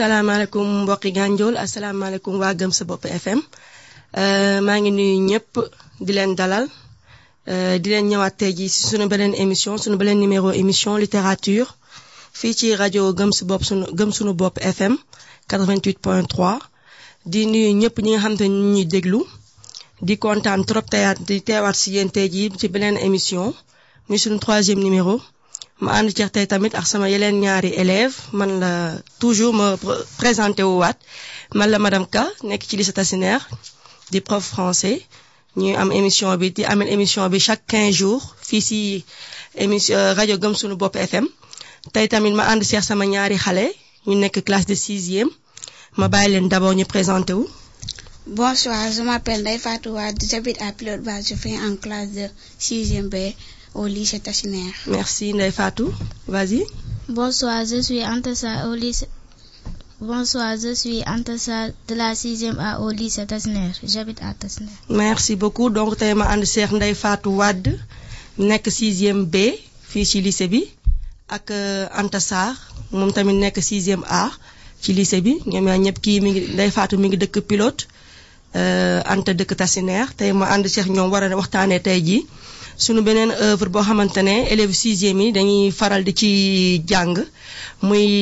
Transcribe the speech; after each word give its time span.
asalaamaaleykum 0.00 0.66
mbokki 0.82 1.10
Gandiol 1.16 1.56
asalaamaaleykum 1.64 2.34
waa 2.42 2.54
Gëm 2.58 2.72
sa 2.78 2.84
FM 3.24 3.40
maa 4.66 4.78
ngi 4.80 4.90
nuyu 4.96 5.16
ñëpp 5.30 5.50
di 6.06 6.12
leen 6.16 6.32
dalal. 6.40 6.64
Di 7.82 7.88
leen 7.92 8.06
ñëwaat 8.10 8.34
tey 8.40 8.52
jii 8.58 8.70
si 8.74 8.80
émission 9.42 9.74
sunu 9.82 9.96
beneen 10.00 10.20
numéro 10.24 10.48
émission 10.62 10.92
littérature 11.02 11.68
fii 12.38 12.54
ci 12.58 12.66
rajo 12.80 13.02
Gëm 13.18 13.30
sa 13.36 13.44
bopp 13.50 13.62
sunu 14.16 14.32
FM 14.78 14.94
88.3 15.48 16.58
di 17.32 17.40
nuyu 17.52 17.70
ñëpp 17.80 17.96
ñi 18.04 18.10
nga 18.12 18.20
xam 18.24 18.34
te 18.40 18.44
ñu 18.48 18.60
ñuy 18.74 18.86
déglu. 18.94 19.20
Di 20.06 20.14
kontaan 20.24 20.60
trop 20.68 20.86
di 21.28 21.36
teewaat 21.46 21.76
si 21.80 21.88
yéen 21.94 22.10
tey 22.14 22.28
ci 22.58 22.66
beneen 22.74 22.96
troisième 24.44 24.80
numéro. 24.86 25.14
Ma 25.84 25.90
ànd 25.98 26.08
ceex 26.16 26.30
tey 26.34 26.46
tamit 26.52 26.74
ak 26.80 26.86
sama 26.86 27.06
yeneen 27.12 27.36
ñaari 27.44 27.70
élèves. 27.82 28.16
Man 28.38 28.50
la 28.62 28.72
toujours 29.20 29.54
ma 29.60 29.66
présenté 30.20 30.62
wu 30.62 30.74
waat. 30.82 30.98
Man 31.58 31.70
la 31.70 31.78
madame 31.78 32.06
Ka 32.14 32.24
nekk 32.48 32.62
ci 32.68 32.76
lycée 32.76 32.92
Tassinère 32.98 33.42
di 34.12 34.20
prof 34.20 34.44
français. 34.54 34.98
Ñuy 35.56 35.74
am 35.82 35.90
émission 35.92 36.28
bi 36.40 36.50
di 36.56 36.62
amel 36.64 36.88
émission 36.88 37.28
bi 37.28 37.38
chaque 37.40 37.64
15 37.66 37.94
jours 38.00 38.24
fii 38.48 38.62
si 38.68 39.04
émission 39.56 39.98
rajo 40.16 40.36
Gëm 40.42 40.54
Sunu 40.54 40.76
Bopp 40.76 40.96
FM 40.96 41.26
tey 41.92 42.06
tamit 42.08 42.34
ma 42.38 42.44
ànd 42.52 42.62
ceex 42.70 42.84
sama 42.86 43.04
ñaari 43.06 43.36
xale. 43.44 43.66
Ñu 44.06 44.14
nekk 44.16 44.44
classe 44.44 44.66
de 44.66 44.74
sixième. 44.74 45.30
Ma 45.96 46.06
bàyyi 46.08 46.30
leen 46.32 46.48
d'abord 46.48 46.74
ñu 46.74 46.84
présenté 46.84 47.32
wu. 47.32 47.46
Bonsoir, 48.26 48.92
je 48.92 49.02
m'appelle 49.02 49.40
Ndeye 49.40 49.58
Fatou 49.58 49.90
Wade, 49.94 50.22
j'habite 50.30 50.60
à 50.62 50.70
Pilote 50.72 51.02
Bas, 51.02 51.20
je 51.28 51.34
fais 51.34 51.56
en 51.58 51.74
classe 51.74 52.12
de 52.12 52.26
6e 52.60 53.08
B 53.08 53.16
au 53.74 53.86
lycée 53.86 54.20
Tachinaire. 54.20 54.72
Merci 54.86 55.32
Ndeye 55.34 55.52
Fatou. 55.52 55.92
Vas-y. 56.26 56.64
Bonsoir, 57.08 57.64
je 57.66 57.80
suis 57.82 58.04
Antessa 58.04 58.68
au 58.68 58.74
lycée. 58.74 59.08
Bonsoir, 60.00 60.56
je 60.62 60.74
suis 60.74 61.02
Antessa 61.06 61.68
de 61.88 61.94
la 61.94 62.14
6e 62.14 62.58
A 62.58 62.80
au 62.80 62.90
lycée. 62.90 63.26
J'habite 63.84 64.20
à 64.22 64.34
Tachinaire. 64.34 64.72
Merci 64.88 65.36
beaucoup. 65.36 65.70
Donc 65.70 65.96
tey 65.98 66.14
ma 66.14 66.26
ànd 66.32 66.44
seex 66.44 66.72
Ndeye 66.72 66.94
Fatou 66.94 67.36
Wade 67.40 67.76
nekk 68.38 68.66
6e 68.68 69.24
B 69.32 69.36
fii 69.90 70.06
ci 70.06 70.20
lycée 70.22 70.48
bi 70.48 70.62
ak 71.28 71.50
Anta 72.00 72.20
Sarr 72.20 72.54
moom 72.92 73.12
tamit 73.12 73.36
nekk 73.42 73.58
6e 73.58 74.02
A 74.08 74.30
ci 74.82 74.92
lycée 74.94 75.20
bi 75.20 75.34
ñoom 75.46 75.68
ñëpp 75.84 75.98
kii 76.04 76.20
mi 76.20 76.30
ngi 76.32 76.42
Ndeye 76.54 76.70
Fatou 76.70 76.98
mi 76.98 77.08
ngi 77.08 77.18
dëkk 77.22 77.40
pilote 77.50 77.86
Anta 79.12 79.34
dëkk 79.34 79.52
tey 80.16 80.32
ma 80.32 80.46
ànd 80.54 80.66
seex 80.68 80.86
ñoom 80.88 81.10
war 81.12 81.22
a 81.24 81.36
waxtaanee 81.36 81.80
tey 81.82 82.00
jii. 82.08 82.22
Sunu 82.80 83.02
beneen 83.04 83.30
œuvre 83.30 83.68
boo 83.68 83.82
xamante 83.82 84.20
ne 84.22 84.34
élèves 84.52 84.72
sixième 84.82 85.20
yi 85.20 85.32
dañuy 85.36 85.70
faral 85.70 86.02
di 86.02 86.12
ci 86.20 86.82
jàng 86.88 87.14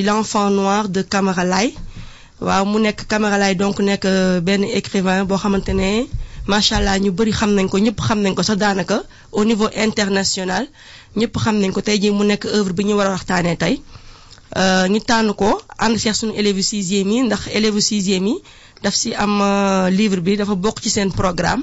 l'enfant 0.03 0.51
noir 0.51 0.89
de 0.89 1.03
Camara 1.03 1.45
waaw 2.41 2.65
mu 2.71 2.79
nekk 2.81 3.01
donc 3.57 3.79
nekk 3.79 4.05
benn 4.47 4.65
écrivain 4.65 5.25
boo 5.29 5.37
xamante 5.39 5.69
ne 5.81 6.07
macha 6.51 6.77
allah 6.79 6.99
ñu 6.99 7.11
bëri 7.13 7.31
xam 7.39 7.51
nañ 7.55 7.69
ko 7.69 7.79
ñëpp 7.79 8.01
xam 8.07 8.19
nañ 8.21 8.35
au 9.33 9.45
niveau 9.45 9.69
international 9.87 10.67
ñëpp 11.17 11.35
xam 11.43 11.57
nañ 11.61 11.71
ko. 11.73 11.81
Tey 11.81 11.99
œuvre 12.11 12.73
a 13.01 13.11
waxtaanee 13.15 13.57
sunu 16.15 16.33
élèves 16.35 16.63
sixième 16.71 17.11
yi 17.11 17.21
élèves 17.55 17.79
sixième 17.81 18.27
yi 18.27 18.37
daf 18.83 18.95
si 18.97 19.15
am 19.15 19.35
livre 19.91 20.21
bi 20.21 20.37
dafa 20.37 20.55
bokk 20.57 20.81
ci 20.83 20.91
seen 20.91 21.13
programme. 21.13 21.63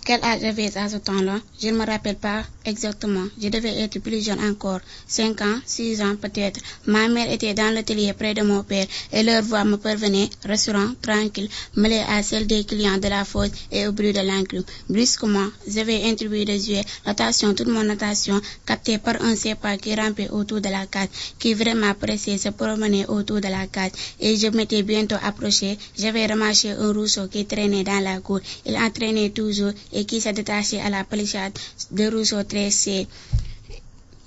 Quel 0.03 0.23
âge 0.23 0.41
j'avais 0.41 0.75
à 0.77 0.89
ce 0.89 0.97
temps-là? 0.97 1.39
Je 1.61 1.67
ne 1.67 1.77
me 1.77 1.85
rappelle 1.85 2.15
pas 2.15 2.43
exactement. 2.65 3.25
Je 3.39 3.49
devais 3.49 3.81
être 3.81 3.99
plus 3.99 4.25
jeune 4.25 4.43
encore, 4.43 4.79
5 5.07 5.39
ans, 5.41 5.59
6 5.63 6.01
ans 6.01 6.15
peut-être. 6.15 6.59
Ma 6.87 7.07
mère 7.07 7.31
était 7.31 7.53
dans 7.53 7.71
l'atelier 7.71 8.11
près 8.13 8.33
de 8.33 8.41
mon 8.41 8.63
père 8.63 8.87
et 9.13 9.21
leur 9.21 9.43
voix 9.43 9.63
me 9.63 9.77
parvenait, 9.77 10.27
rassurant, 10.43 10.89
tranquille, 11.03 11.49
mêlée 11.75 12.03
à 12.09 12.23
celle 12.23 12.47
des 12.47 12.63
clients 12.63 12.97
de 12.97 13.07
la 13.09 13.25
fosse 13.25 13.51
et 13.71 13.85
au 13.85 13.91
bruit 13.91 14.11
de 14.11 14.21
l'enclume. 14.21 14.63
Brusquement, 14.89 15.47
j'avais 15.67 16.03
introduit 16.03 16.45
les 16.45 16.71
yeux, 16.71 16.81
l'attention, 17.05 17.53
toute 17.53 17.67
mon 17.67 17.87
attention, 17.87 18.41
captée 18.65 18.97
par 18.97 19.21
un 19.21 19.35
serpent 19.35 19.77
qui 19.77 19.93
rampait 19.93 20.29
autour 20.29 20.61
de 20.61 20.69
la 20.69 20.87
case, 20.87 21.09
qui 21.37 21.53
vraiment 21.53 21.93
pressait 21.93 22.39
se 22.39 22.49
promener 22.49 23.05
autour 23.05 23.39
de 23.39 23.49
la 23.49 23.67
case. 23.67 23.91
Et 24.19 24.35
je 24.35 24.47
m'étais 24.47 24.81
bientôt 24.81 25.17
approché. 25.23 25.77
J'avais 25.95 26.25
ramassé 26.25 26.71
un 26.71 26.91
rousseau 26.91 27.27
qui 27.27 27.45
traînait 27.45 27.83
dans 27.83 27.99
la 27.99 28.19
cour. 28.19 28.39
Il 28.65 28.75
entraînait 28.77 29.29
toujours 29.29 29.71
et 29.93 30.05
qui 30.05 30.21
s'est 30.21 30.33
détaché 30.33 30.79
à 30.81 30.89
la 30.89 31.03
palissade 31.03 31.57
de 31.91 32.07
rousseau 32.07 32.43
tressé 32.43 33.07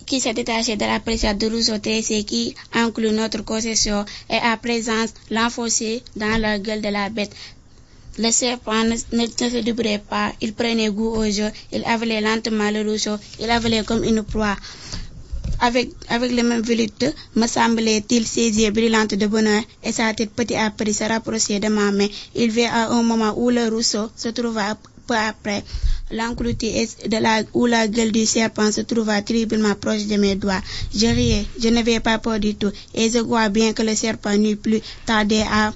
qui 0.07 0.21
s'est 0.21 0.35
détaché 0.35 0.77
de 0.77 0.85
la 0.85 1.01
palissade 1.01 1.39
de 1.39 1.47
rousseau 1.49 1.79
tressé 1.79 2.25
qui 2.25 2.55
inclut 2.73 3.11
notre 3.13 3.43
concession 3.43 4.05
et 4.31 4.37
à 4.37 4.57
présent 4.57 5.07
l'enfoncé 5.31 6.03
dans 6.17 6.37
la 6.41 6.59
gueule 6.59 6.83
de 6.83 6.89
la 6.89 7.09
bête. 7.09 7.33
Le 8.19 8.31
serpent 8.31 8.85
ne, 8.85 8.97
se 8.97 9.61
débrouillait 9.63 9.99
pas, 9.99 10.33
il 10.41 10.55
prenait 10.55 10.89
goût 10.91 11.17
au 11.17 11.25
jeu, 11.31 11.51
il 11.73 11.83
avalait 11.85 12.21
lentement 12.21 12.71
le 12.71 12.89
rousseau, 12.89 13.17
il 13.41 13.51
avalait 13.51 13.83
comme 13.83 14.05
une 14.05 14.23
proie. 14.23 14.57
Avec, 15.61 15.91
avec 16.09 16.31
les 16.33 16.43
mêmes 16.43 16.63
volutes, 16.63 17.07
me 17.35 17.47
semblait-il 17.47 18.27
ses 18.27 18.51
yeux 18.51 18.71
de 18.71 19.27
bonheur 19.27 19.63
et 19.83 19.93
sa 19.93 20.13
tête 20.15 20.31
petit 20.31 20.55
à 20.55 20.71
petit 20.71 20.93
se 20.95 21.05
rapprochait 21.05 21.59
de 21.61 21.69
ma 21.69 21.91
main. 21.91 22.09
Il 22.35 22.51
vit 22.51 22.65
à 22.65 22.91
un 22.91 23.03
moment 23.03 23.35
où 23.37 23.51
le 23.51 23.69
rousseau 23.69 24.11
se 24.17 24.29
trouva 24.29 24.77
peu 25.07 25.15
après 25.15 25.65
l'enclouté 26.11 26.89
de 27.07 27.17
la 27.17 27.43
où 27.55 27.67
la 27.67 27.89
gueule 27.89 28.13
du 28.13 28.27
serpent 28.27 28.71
se 28.71 28.83
trouva 28.83 29.23
terriblement 29.23 29.75
proche 29.75 30.05
de 30.07 30.17
mes 30.17 30.35
doigts. 30.37 30.63
Je 30.95 31.07
riais, 31.07 31.47
je 31.63 31.69
n'avais 31.69 32.01
pas 32.01 32.19
peur 32.19 32.39
du 32.39 32.55
tout, 32.55 32.73
et 32.95 33.11
je 33.11 33.19
vois 33.19 33.49
bien 33.49 33.73
que 33.73 33.83
le 33.83 33.95
serpent 33.95 34.37
n'eût 34.37 34.57
plus 34.57 34.81
tardé 35.07 35.43
à 35.51 35.73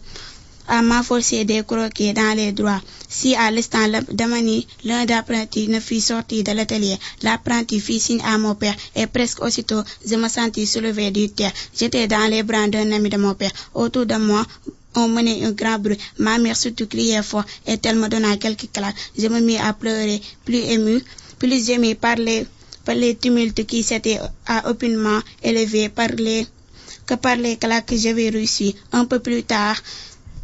à 0.71 0.83
m'enforcer 0.83 1.45
des 1.47 1.63
croquets 1.65 2.13
dans 2.13 2.37
les 2.37 2.53
doigts. 2.53 2.83
Si 3.09 3.35
à 3.35 3.51
l'instant 3.51 3.89
de 3.89 4.25
manie, 4.25 4.67
l'un 4.85 5.07
des 5.07 5.15
apprentis 5.15 5.67
ne 5.67 5.81
fut 5.81 6.01
sorti 6.01 6.43
de 6.43 6.53
l'atelier, 6.53 6.99
l'apprenti 7.23 7.81
fit 7.81 7.99
signe 7.99 8.21
à 8.23 8.37
mon 8.37 8.55
père 8.55 8.77
et 8.95 9.07
presque 9.07 9.43
aussitôt 9.43 9.83
je 10.07 10.17
me 10.17 10.29
sentis 10.29 10.67
soulevé 10.67 11.11
du 11.11 11.31
terre. 11.31 11.53
J'étais 11.75 12.07
dans 12.07 12.29
les 12.31 12.43
bras 12.43 12.69
d'un 12.69 12.93
ami 12.93 13.09
de 13.09 13.17
mon 13.17 13.35
père. 13.35 13.51
Autour 13.75 14.05
de 14.05 14.17
moi, 14.17 14.45
on 14.95 15.09
menait 15.09 15.45
un 15.45 15.53
grand 15.53 15.79
bruit. 15.79 15.99
Ma 16.19 16.39
mère 16.39 16.57
surtout 16.57 16.87
criait 16.87 17.23
fort 17.23 17.45
et 17.67 17.79
elle 17.83 17.97
me 17.97 18.09
donna 18.09 18.37
quelques 18.37 18.71
claques. 18.73 18.97
Je 19.17 19.29
me 19.29 19.41
mis 19.41 19.57
à 19.57 19.73
pleurer, 19.73 20.21
plus 20.45 20.59
ému, 20.75 21.03
plus 21.39 21.71
ému 21.71 21.95
par 21.95 22.17
les, 22.17 22.47
par 22.85 22.95
les 22.95 23.15
tumultes 23.17 23.65
qui 23.67 23.83
s'étaient 23.83 24.21
à 24.47 24.63
élevés 25.43 25.89
par 25.89 26.09
les, 26.09 26.47
que 27.07 27.15
par 27.15 27.37
les 27.37 27.57
claques 27.57 27.87
que 27.87 27.97
j'avais 27.97 28.31
reçues. 28.31 28.73
Un 28.93 29.05
peu 29.05 29.19
plus 29.19 29.43
tard, 29.43 29.77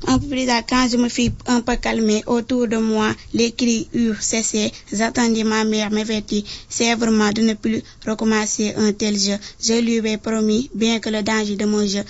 un 0.06 0.18
peu 0.18 0.26
plus 0.26 0.46
tard, 0.46 0.62
quand 0.68 0.88
je 0.90 0.96
me 0.98 1.08
fis 1.08 1.32
un 1.46 1.60
peu 1.62 1.76
calmé 1.76 2.22
autour 2.26 2.68
de 2.68 2.76
moi, 2.76 3.14
les 3.32 3.52
cris 3.52 3.88
eurent 3.94 4.22
cessé. 4.22 4.70
J'attendis 4.92 5.44
ma 5.44 5.64
mère 5.64 5.90
m'avertir 5.90 6.44
sévèrement 6.68 7.32
de 7.32 7.42
ne 7.42 7.54
plus 7.54 7.82
recommencer 8.06 8.74
un 8.76 8.92
tel 8.92 9.18
jeu. 9.18 9.36
Je 9.60 9.80
lui 9.80 9.96
ai 10.10 10.18
promis, 10.18 10.70
bien 10.74 11.00
que 11.00 11.08
le 11.08 11.22
danger 11.22 11.56
de 11.56 11.64
mon 11.64 11.86
jeu 11.86 12.04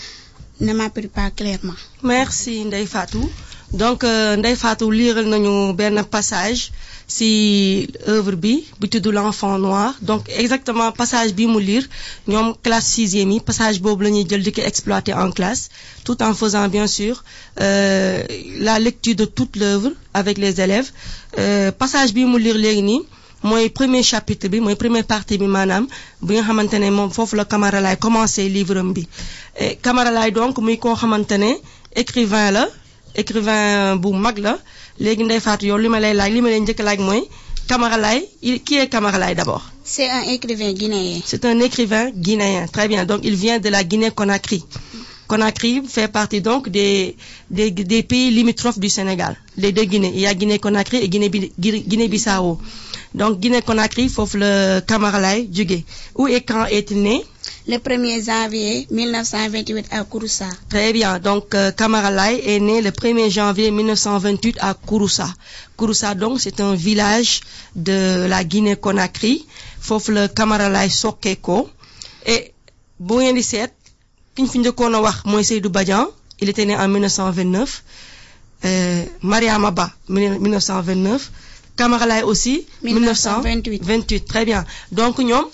ne 0.61 0.73
m'apprit 0.73 1.09
pas 1.09 1.31
clairement. 1.31 1.75
merci 2.03 2.65
Ndeye 2.65 2.87
Fatou. 2.87 3.29
Donc 3.73 4.05
Ndeye 4.05 4.57
Fatou 4.57 4.91
liiral 4.91 5.27
nañu 5.27 5.73
benn 5.75 6.03
passage 6.05 6.71
ci 7.07 7.89
œuvre 8.09 8.37
bi 8.37 8.65
bi 8.81 8.89
tudd 8.89 9.07
l'enfant 9.13 9.59
noir. 9.59 9.95
Donc 10.01 10.29
exactement 10.29 10.93
passage 10.93 11.33
bi 11.35 11.47
mu 11.47 11.61
lire 11.61 11.87
ñoom 12.29 12.55
classe 12.63 12.87
sixième 12.87 13.41
passage 13.41 13.81
boobu 13.81 14.05
la 14.05 15.21
en 15.25 15.31
classe 15.31 15.69
tout 16.05 16.23
en 16.23 16.35
faisant 16.35 16.69
bien 16.69 16.87
sûr 16.87 17.25
euh, 17.61 18.23
la 18.61 18.79
lecture 18.79 19.17
de 19.17 19.25
toute 19.25 19.57
l'œuvre 19.57 19.91
avec 20.15 20.39
les 20.39 20.61
élèves. 20.61 20.91
Euh, 21.39 21.73
passage 21.73 22.13
bi 22.15 22.25
mu 22.25 22.39
lire 22.39 22.57
léegi 22.57 23.01
mooy 23.45 23.69
premier 23.71 24.03
chapitre 24.03 24.49
bi 24.49 24.59
mooy 24.61 24.75
première 24.77 25.07
partie 25.07 25.39
bi 25.39 25.47
maanaam 25.47 25.87
bi 26.23 26.35
nga 26.35 26.43
xamante 26.43 26.75
ne 26.79 26.91
moom 26.91 27.11
foofu 27.11 27.37
la 27.37 27.45
Camara 27.45 27.81
Laye 27.81 27.97
commencé 27.99 28.49
livre 28.49 28.79
am 28.79 28.93
bi. 28.93 29.07
Camara 29.83 30.11
Laye 30.11 30.33
donc 30.33 30.59
muy 30.59 30.79
koo 30.79 30.95
xamante 30.95 31.37
ne 31.39 31.53
écrivain 31.95 32.51
la 32.51 32.69
écrivain 33.15 33.97
bu 33.97 34.09
mag 34.13 34.39
la. 34.39 34.59
Léegi 34.99 35.25
Ndeye 35.25 35.41
Fatou 35.41 35.67
yow 35.67 35.79
li 35.79 35.89
ma 35.89 35.99
lay 36.01 36.15
laaj 36.15 36.33
li 36.33 36.41
ma 36.41 36.49
lay 36.51 36.61
njëkk 36.61 36.81
laaj 36.83 36.99
mooy 37.01 37.23
Camara 37.69 37.97
Laye 37.97 38.29
qui 38.65 38.77
est 38.79 38.89
Camara 38.89 39.19
Laye 39.19 39.35
d'abord? 39.35 39.63
C'est 39.85 40.09
un 40.09 40.23
écrivain 40.23 40.73
guinéen. 40.73 41.21
c'est 41.25 41.45
un 41.45 41.59
écrivain 41.61 42.11
guinéen. 42.11 42.67
Très 42.73 42.89
bien 42.89 43.05
donc 43.05 43.21
il 43.25 43.35
vient 43.35 43.59
de 43.59 43.69
la 43.69 43.85
Guinée-Conakry 43.85 44.65
Conakry 45.27 45.83
fait 45.87 46.09
partie 46.09 46.41
donc 46.41 46.69
des, 46.69 47.17
des, 47.51 47.71
des 47.71 48.03
pays 48.03 48.31
limitrophes 48.31 48.79
du 48.79 48.89
Sénégal, 48.89 49.37
les 49.57 49.73
deux 49.73 49.85
Guinées. 49.85 50.13
Il 50.15 50.21
y 50.21 50.27
a 50.27 50.35
Guinée-Conakry 50.35 50.99
et 50.99 51.09
Guinée-Bissau. 51.09 52.59
Donc 53.15 53.39
Guinée-Conakry, 53.39 54.09
faut 54.09 54.29
le 54.35 54.81
Camaralay 54.81 55.49
Djugé. 55.51 55.85
Où 56.17 56.27
et 56.27 56.41
quand 56.43 56.67
est-il 56.67 57.01
né? 57.03 57.23
Le 57.67 57.77
1er 57.79 58.25
janvier 58.25 58.87
1928 58.91 59.87
à 59.91 60.05
Kouroussa. 60.05 60.49
Très 60.69 60.93
bien. 60.93 61.19
Donc 61.19 61.55
euh, 61.55 61.71
est 61.71 62.61
né 62.61 62.83
le 62.83 62.91
1er 62.91 63.31
janvier 63.31 63.71
1928 63.71 64.59
à 64.61 64.75
Kouroussa. 64.75 65.29
Kouroussa 65.77 66.15
donc 66.15 66.41
c'est 66.41 66.61
un 66.61 66.75
village 66.75 67.41
de 67.77 68.27
la 68.27 68.43
Guinée-Conakry. 68.45 69.47
Faut 69.81 70.01
le 70.09 70.27
Camaralay 70.29 70.89
Sokeko. 70.91 71.69
Et 72.27 72.53
17 73.01 73.73
kiñ 74.35 74.47
fi 74.51 74.59
njëkkoon 74.59 74.95
a 74.95 75.01
wax 75.01 75.17
mooy 75.31 75.45
Seydou 75.45 75.71
Badian 75.71 76.07
il 76.41 76.49
était 76.49 76.65
né 76.67 76.77
en 76.77 76.89
1929 76.89 77.83
euh, 78.65 79.05
Mariama 79.23 79.71
Ba 79.71 79.91
1929 80.09 81.31
Camara 81.77 82.07
Laye 82.07 82.23
aussi 82.23 82.67
1928 82.83 83.83
28 83.83 84.25
très 84.27 84.45
bien. 84.45 84.65
Donc 84.93 85.19
ñoom 85.19 85.45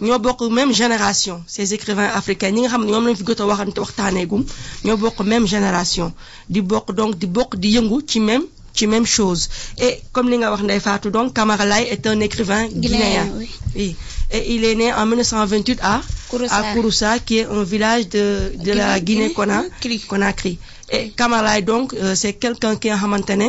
ñoo 0.00 0.18
bokk 0.18 0.40
même 0.50 0.72
génération 0.72 1.42
ces 1.46 1.72
écrivains 1.74 2.10
africains. 2.20 2.50
Ñi 2.50 2.60
nga 2.62 2.68
xam 2.70 2.84
ne 2.84 2.90
ñoom 2.92 3.06
lañ 3.06 3.16
fi 3.16 3.24
a 3.42 3.46
waxante 3.46 3.78
waxtaaneegum 3.80 4.44
ñoo 4.84 4.96
bokk 4.96 5.20
même 5.20 5.46
génération. 5.46 6.12
Di 6.48 6.60
bokk 6.60 6.92
donc 6.92 7.16
di 7.16 7.26
bokk 7.26 7.56
di 7.56 7.68
yëngu 7.76 8.02
ci 8.06 8.20
même 8.20 8.44
ci 8.74 8.86
même 8.86 9.06
chose. 9.06 9.48
Et 9.78 10.00
comme 10.12 10.28
li 10.30 10.38
nga 10.38 10.50
wax 10.50 10.62
Ndeye 10.62 10.80
Fatou 10.80 11.10
donc 11.10 11.34
Camara 11.34 11.64
Laye 11.66 11.88
est 11.90 12.06
un 12.06 12.20
écrivain 12.20 12.66
guinéen 12.68 13.30
oui. 13.36 13.50
oui. 13.76 13.96
Et 14.30 14.54
il 14.54 14.64
est 14.64 14.74
né 14.74 14.92
en 14.94 15.04
1928 15.06 15.78
à 15.82 16.00
Kouroussa. 16.30 16.56
à 16.56 16.72
Kouroussa 16.74 17.18
qui 17.18 17.38
est 17.38 17.44
un 17.46 17.62
village 17.64 18.08
de 18.08 18.52
de 18.56 18.72
la 18.72 18.98
Guinée- 18.98 19.28
Guinée-Conakry 19.34 19.98
Conakry. 20.00 20.58
Et 20.90 21.10
Camara 21.10 21.42
Laye 21.54 21.62
donc 21.64 21.92
euh, 21.94 22.14
c'est 22.14 22.32
quelqu'un 22.34 22.76
qui 22.76 22.88
nga 22.88 22.96
xamante 22.96 23.30
ne 23.30 23.48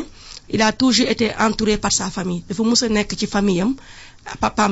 il 0.49 0.61
a 0.61 0.71
toujours 0.73 1.07
été 1.07 1.31
entouré 1.39 1.77
par 1.77 1.91
sa 1.93 2.09
famille. 2.09 2.43
Dafa 2.49 2.63
mus 2.63 2.83
a 2.83 2.89
nekk 2.89 3.15
ci 3.17 3.27
famille 3.27 3.61
am 3.61 3.75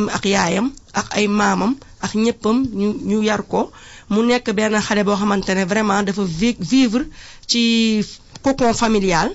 ak 0.10 0.26
yaayam 0.26 0.72
ak 0.94 1.08
ay 1.18 1.28
maamam 1.28 1.76
ak 2.02 2.14
ñëppam 2.16 2.58
ñu 2.74 2.90
ñu 3.10 3.22
yar 3.24 3.44
ko. 3.48 3.72
Mu 4.10 4.22
nekk 4.26 4.52
benn 4.52 4.76
xale 4.82 5.04
boo 5.06 5.16
xamante 5.16 5.50
ne 5.56 5.64
vraiment 5.66 6.04
dafa 6.04 6.24
vi- 6.24 6.58
vivre 6.60 7.06
ci 7.48 8.04
cocon 8.44 8.74
familial 8.74 9.32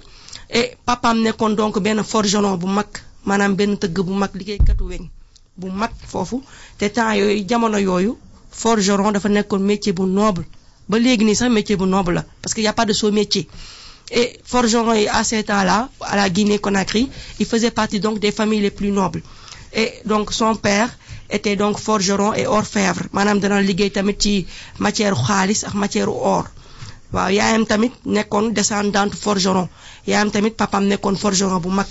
et 0.51 0.77
papaam 0.85 1.19
nekkoon 1.23 1.55
donc 1.57 1.79
benn 1.81 2.03
forgeron 2.05 2.57
bu 2.59 2.67
mag 2.67 2.87
maanaam 3.25 3.55
benn 3.57 3.77
tëgg 3.79 3.99
bu 4.07 4.13
mag 4.13 4.31
liggéeykatu 4.35 4.85
weñ 4.85 5.09
bu 5.57 5.67
mag 5.71 5.91
foofu. 6.07 6.43
Te 6.79 6.89
temps 6.91 7.15
yooyu 7.15 7.45
jamono 7.49 7.79
yooyu 7.79 8.17
forgeron 8.51 9.13
dafa 9.13 9.29
nekkoon 9.29 9.63
métier 9.63 9.93
bu 9.93 10.05
noble. 10.07 10.45
Ba 10.89 10.99
léegi 10.99 11.25
nii 11.25 11.35
sax 11.35 11.51
métier 11.51 11.77
bu 11.77 11.87
noble 11.87 12.15
la 12.15 12.25
parce 12.43 12.55
que 12.55 12.61
y 12.61 12.67
a 12.67 12.73
pas 12.73 12.85
de 12.87 12.93
sot 12.93 13.11
métier. 13.11 13.49
Et 14.11 14.39
forgeron 14.45 14.93
yi 14.95 15.09
à 15.09 15.25
ce 15.25 15.43
temps-là 15.43 15.89
à 16.01 16.17
la 16.17 16.31
Guinée-Conakry 16.31 17.11
il 17.41 17.47
faisait 17.47 17.73
partie 17.73 17.99
donc 18.01 18.21
des 18.21 18.31
familles 18.31 18.61
les 18.61 18.71
plus 18.71 18.91
nobles. 18.93 19.23
Et 19.73 19.93
donc 20.05 20.33
son 20.33 20.55
père 20.55 20.91
était 21.29 21.57
donc 21.57 21.79
forgeron 21.79 22.33
et 22.35 22.47
orfèvre. 22.47 23.03
Maanaam 23.13 23.41
dana 23.41 23.61
liggéey 23.61 23.91
tamit 23.91 24.17
ci 24.21 24.47
matière 24.79 25.15
xaalis 25.27 25.65
ak 25.67 25.75
matière 25.75 26.09
or 26.09 26.45
waaw 27.13 27.31
yaayam 27.31 27.65
tamit 27.67 27.93
nekkoon 28.05 28.53
descendante 28.55 29.17
forgeron. 29.17 29.69
Yaayam 30.07 30.31
tamit 30.31 30.57
papam 30.57 30.85
nekkoon 30.87 31.17
forgeron 31.17 31.61
bu 31.63 31.69
mag. 31.71 31.87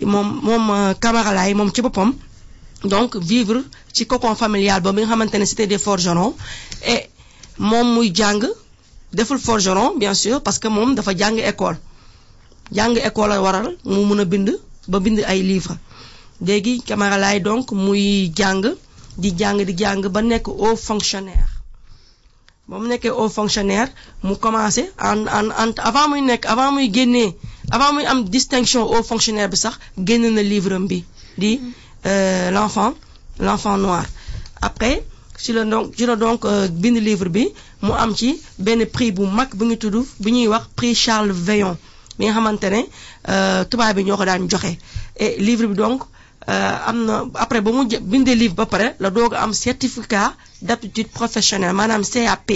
Moom 0.00 0.28
moom 0.42 0.70
euh, 0.70 0.94
Camara 1.00 1.32
Laye 1.32 1.54
moom 1.54 1.70
ci 1.72 1.82
boppam. 1.82 2.14
Donc 2.84 3.16
vivre 3.16 3.62
ci 3.92 4.06
cocon 4.06 4.34
familial 4.34 4.80
boobu 4.80 5.00
nga 5.00 5.08
xamante 5.08 5.34
ne 5.38 5.44
c'était 5.44 5.66
des 5.66 5.78
forgerons. 5.78 6.34
Et 6.86 7.08
moom 7.58 7.94
muy 7.94 8.12
jàng 8.14 8.42
deful 9.12 9.38
forgeron 9.38 9.96
bien 9.98 10.14
sûr 10.14 10.42
parce 10.42 10.58
que 10.58 10.68
moom 10.68 10.94
dafa 10.94 11.12
jàng 11.16 11.38
école. 11.38 11.78
Jàng 12.72 12.96
école 12.96 13.28
la 13.30 13.40
waral 13.42 13.76
mu 13.84 14.04
mun 14.04 14.20
a 14.20 14.24
bind 14.24 14.50
ba 14.88 14.98
bind 15.00 15.20
ay 15.26 15.42
livres. 15.42 15.78
Léegi 16.40 16.82
Camara 16.82 17.38
donc 17.38 17.72
muy 17.72 18.32
jàng 18.34 18.62
di 19.16 19.30
jàng 19.38 19.64
di 19.64 19.74
jàng 19.76 20.02
ba 20.12 20.20
nekk 20.22 20.46
haut 20.46 20.76
fonctionnaire 20.78 21.51
ba 22.68 22.78
mu 22.78 22.86
nekkee 22.88 23.10
haut 23.10 23.28
fonctionnaire 23.32 23.88
mu 24.22 24.36
commencé 24.36 24.90
en 24.98 25.26
en 25.26 25.46
en 25.62 25.70
avant 25.88 26.08
muy 26.08 26.20
nekk 26.22 26.46
avant 26.46 26.72
muy 26.72 26.88
génnee 26.92 27.34
avant 27.70 27.92
muy 27.92 28.04
am 28.06 28.24
distinction 28.28 28.82
haut 28.86 29.02
fonctionnaire 29.02 29.48
bi 29.50 29.56
sax 29.56 29.78
génn 29.98 30.24
na 30.34 30.42
livre 30.42 30.72
am 30.74 30.86
bi 30.86 31.04
di 31.38 31.60
euh, 32.06 32.50
l'enfant 32.50 32.94
l'enfant 33.38 33.76
noir. 33.78 34.04
Après 34.60 35.02
ci 35.36 35.52
la 35.52 35.64
donc 35.64 35.94
ci 35.96 36.06
la 36.06 36.14
donc 36.16 36.44
euh, 36.44 36.68
bind 36.68 36.96
livre 36.98 37.28
bi 37.28 37.48
mu 37.82 37.90
am 37.92 38.14
ci 38.14 38.40
benn 38.58 38.86
prix 38.86 39.10
bu 39.12 39.22
mag 39.26 39.48
bu 39.54 39.64
ñu 39.66 39.76
tudd 39.76 39.96
bu 40.20 40.30
ñuy 40.30 40.46
wax 40.48 40.64
prix 40.76 40.94
Charles 40.94 41.32
Veillon 41.32 41.76
bi 42.18 42.26
nga 42.26 42.32
xamante 42.34 42.64
ne 42.70 42.82
euh, 43.28 43.64
tubaab 43.64 43.96
bi 43.96 44.04
ñoo 44.04 44.16
ko 44.16 44.24
daan 44.24 44.48
joxe. 44.48 44.76
Et 45.16 45.36
livre 45.38 45.66
bi 45.66 45.74
donc 45.74 46.02
am 46.46 46.96
na 47.06 47.14
après 47.34 47.60
ba 47.62 47.70
mu 47.72 47.82
bindee 47.86 48.34
livre 48.34 48.54
ba 48.54 48.66
pare 48.66 48.94
la 48.98 49.10
doog 49.10 49.34
am 49.34 49.52
certificat 49.52 50.34
d'aptitude 50.60 51.10
professionnelle 51.18 51.74
maanaam 51.74 52.02
CAP 52.04 52.50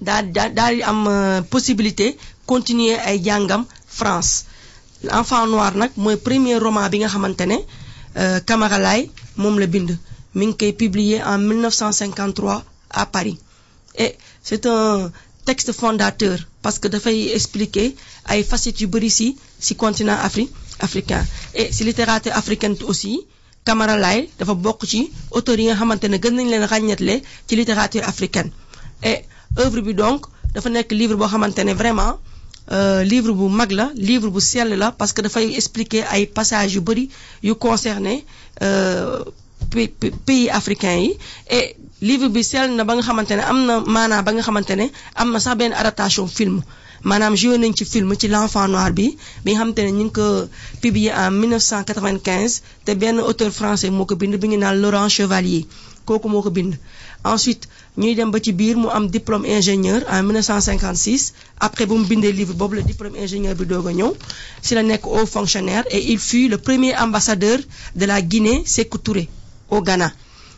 daal 0.00 0.24
daal 0.32 0.74
di 0.76 0.82
am 0.82 1.00
euh, 1.06 1.40
possibilité 1.48 2.16
continuer 2.46 2.98
ay 3.08 3.20
jàngam 3.24 3.66
France. 3.86 4.44
L'enfant 5.02 5.46
noir 5.46 5.72
nag 5.76 5.90
mooy 5.96 6.16
premier 6.16 6.58
roman 6.58 6.88
bi 6.90 6.98
nga 6.98 7.08
xamante 7.08 7.44
ne 7.46 7.58
euh, 8.16 8.40
Camara 8.48 8.78
Laye 8.78 9.10
moom 9.36 9.58
la 9.58 9.66
publier 10.72 11.22
en 11.22 11.38
1953 11.38 12.64
à 12.90 13.06
Paris. 13.06 13.38
C'est 14.42 14.66
un 14.66 15.10
texte 15.44 15.72
fondateur 15.72 16.38
parce 16.62 16.78
que 16.78 16.88
dafay 16.88 17.32
expliquer 17.34 17.96
ay 18.28 18.42
facettes 18.44 18.80
yu 18.80 18.86
bari 18.86 19.10
continent 19.76 20.18
Afrique 20.22 20.52
africain 20.80 21.24
et 21.54 21.72
ci 21.72 21.84
littérature 21.84 22.32
africaine 22.34 22.76
aussi 22.84 23.20
Camara 23.64 23.96
Laye 23.98 24.28
dafa 24.38 24.54
bokk 24.54 24.86
ci 24.86 25.10
auteurs 25.30 25.58
yi 25.60 25.66
nga 25.68 25.74
xamante 25.76 26.04
ne 26.08 26.16
gën 26.18 26.34
nañ 26.34 26.48
leen 27.00 27.20
ci 27.46 27.56
littérature 27.56 28.02
africaine. 28.04 28.50
Et 29.02 29.24
œuvre 29.58 29.80
bi 29.80 29.94
donc 29.94 30.26
dafa 30.54 30.68
nekk 30.70 30.92
livre 30.92 31.16
boo 31.16 31.26
xamante 31.28 31.58
ne 31.64 31.74
vraiment 31.74 32.18
euh, 32.72 33.02
livre 33.04 33.32
bu 33.32 33.48
mag 33.48 33.70
la 33.72 33.90
livre 33.94 34.28
bu 34.30 34.40
sell 34.40 34.74
la 34.78 34.92
parce 34.92 35.12
que 35.12 35.20
dafay 35.22 35.54
expliquer 35.54 36.04
ay 36.10 36.26
passages 36.26 36.74
yu 36.74 36.80
bari 36.80 37.10
yu 37.42 37.54
concerné 37.54 38.24
euh, 38.62 39.24
pa- 39.70 39.92
pa- 40.00 40.16
pays 40.26 40.48
africains 40.50 40.96
yi. 41.04 41.16
Et 41.50 41.76
livre 42.00 42.28
bi 42.28 42.42
sell 42.42 42.74
na 42.76 42.84
ba 42.84 42.94
nga 42.94 43.02
xamante 43.02 43.32
ne 43.36 43.42
am 43.42 43.58
na 43.66 43.80
maanaa 43.80 44.22
ba 44.22 44.32
nga 44.32 44.42
xamante 44.42 44.74
ne 44.76 44.86
am 45.14 45.32
na 45.32 45.38
sax 45.40 45.56
benn 45.58 45.72
adaptation 45.72 46.26
film 46.26 46.62
maanaam 47.08 47.34
joué 47.40 47.56
nañ 47.58 47.72
ci 47.78 47.84
film 47.84 48.10
ci 48.20 48.26
l'enfant 48.28 48.68
noir 48.68 48.92
bi 48.92 49.06
bi 49.44 49.50
nga 49.52 49.60
xamante 49.60 49.80
ne 49.86 49.92
ñu 49.98 50.04
ngi 50.08 50.26
publié 50.82 51.10
en 51.22 51.30
1995 51.30 52.62
te 52.84 52.92
benn 53.00 53.18
auteur 53.20 53.50
français 53.58 53.90
moo 53.96 54.06
ko 54.08 54.14
bind 54.20 54.34
bi 54.40 54.46
ngi 54.48 54.58
Laurent 54.82 55.08
Chevalier 55.16 55.64
kooku 56.06 56.28
moo 56.28 56.42
ensuite 57.24 57.68
ñuy 58.00 58.14
dem 58.14 58.30
ba 58.30 58.38
ci 58.40 58.52
biir 58.52 58.76
diplôme 59.10 59.44
ingénieur 59.46 60.00
en 60.08 60.22
1956 60.22 61.32
après 61.58 61.86
bu 61.86 61.94
mu 61.98 62.04
bindee 62.06 62.32
livre 62.32 62.54
boobu 62.54 62.82
diplôme 62.82 63.16
ingénieur 63.16 63.54
bi 63.54 63.64
doog 63.66 63.88
a 63.88 63.92
ñëw. 63.92 64.12
Si 64.62 64.74
haut 65.04 65.26
fonctionnaire 65.26 65.84
et 65.90 66.12
il 66.12 66.18
fut 66.18 66.48
le 66.48 66.58
premier 66.58 66.96
ambassadeur 66.96 67.58
de 67.94 68.04
la 68.06 68.20
Guinée 68.22 68.62
Sékou 68.66 68.98
au 69.70 69.80
Ghana. 69.82 70.12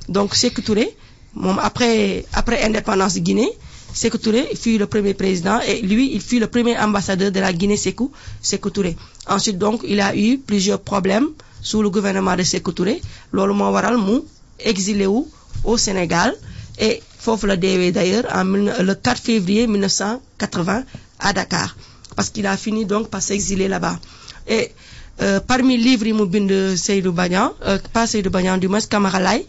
Donc 0.09 0.35
Sékou 0.35 0.63
Touré 0.63 0.95
moom 1.35 1.59
après 1.61 2.25
après 2.33 2.63
indépendance 2.63 3.17
Guinée 3.19 3.51
Sékou 3.95 4.19
Touré 4.19 4.49
fut 4.55 4.79
le 4.79 4.87
premier 4.87 5.15
président 5.15 5.61
et 5.61 5.81
lui 5.83 6.13
il 6.15 6.21
fut 6.21 6.39
le 6.39 6.47
premier 6.47 6.79
ambassadeur 6.79 7.31
de 7.31 7.41
la 7.41 7.53
Guinée 7.53 7.77
Sékou 7.77 8.11
Touré. 8.73 8.97
Ensuite 9.29 9.59
donc 9.59 9.83
il 9.85 10.01
a 10.01 10.17
eu 10.17 10.39
plusieurs 10.39 10.81
problèmes 10.81 11.29
sous 11.61 11.83
le 11.83 11.91
gouvernement 11.91 12.35
de 12.37 12.43
Sékou 12.43 12.73
Touré. 12.73 13.01
Waral 13.33 13.99
mu 13.99 14.21
exilé 14.59 15.07
wu 15.07 15.25
au 15.65 15.77
Sénégal 15.77 16.35
et 16.79 17.03
foofu 17.19 17.47
la 17.47 17.57
d'ailleurs 17.57 18.25
le 18.45 18.95
4 18.95 19.21
février 19.21 19.67
1980 19.67 20.85
à 21.21 21.33
Dakar. 21.33 21.77
Parce 22.17 22.31
qu'il 22.31 22.47
a 22.47 22.57
fini 22.57 22.85
donc 22.85 23.09
par 23.09 23.23
s'exiler 23.23 23.69
là-bas. 23.69 23.99
Et 24.49 24.73
euh, 25.21 25.41
parmi 25.41 25.77
livres 25.77 26.07
yi 26.07 26.13
mu 26.15 26.27
bind 26.27 26.75
Seydou 26.77 27.13
Badian 27.13 27.53
euh, 27.67 27.79
pas 27.93 28.07
Seydou 28.07 28.31
Badian 28.31 28.57
du 28.59 28.69
moins 28.69 28.81
Camara 28.81 29.21
Laye 29.21 29.47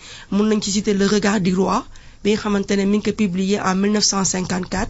citer 0.62 0.94
Le 0.94 1.08
Regard 1.08 1.40
du 1.40 1.56
Roi 1.56 1.86
bi 2.24 2.30
nga 2.34 2.42
xamante 2.44 2.74
ne 2.80 2.86
mi 2.92 2.98
ngi 2.98 3.06
ko 3.08 3.12
publié 3.22 3.58
en 3.70 3.76
1954 3.76 4.90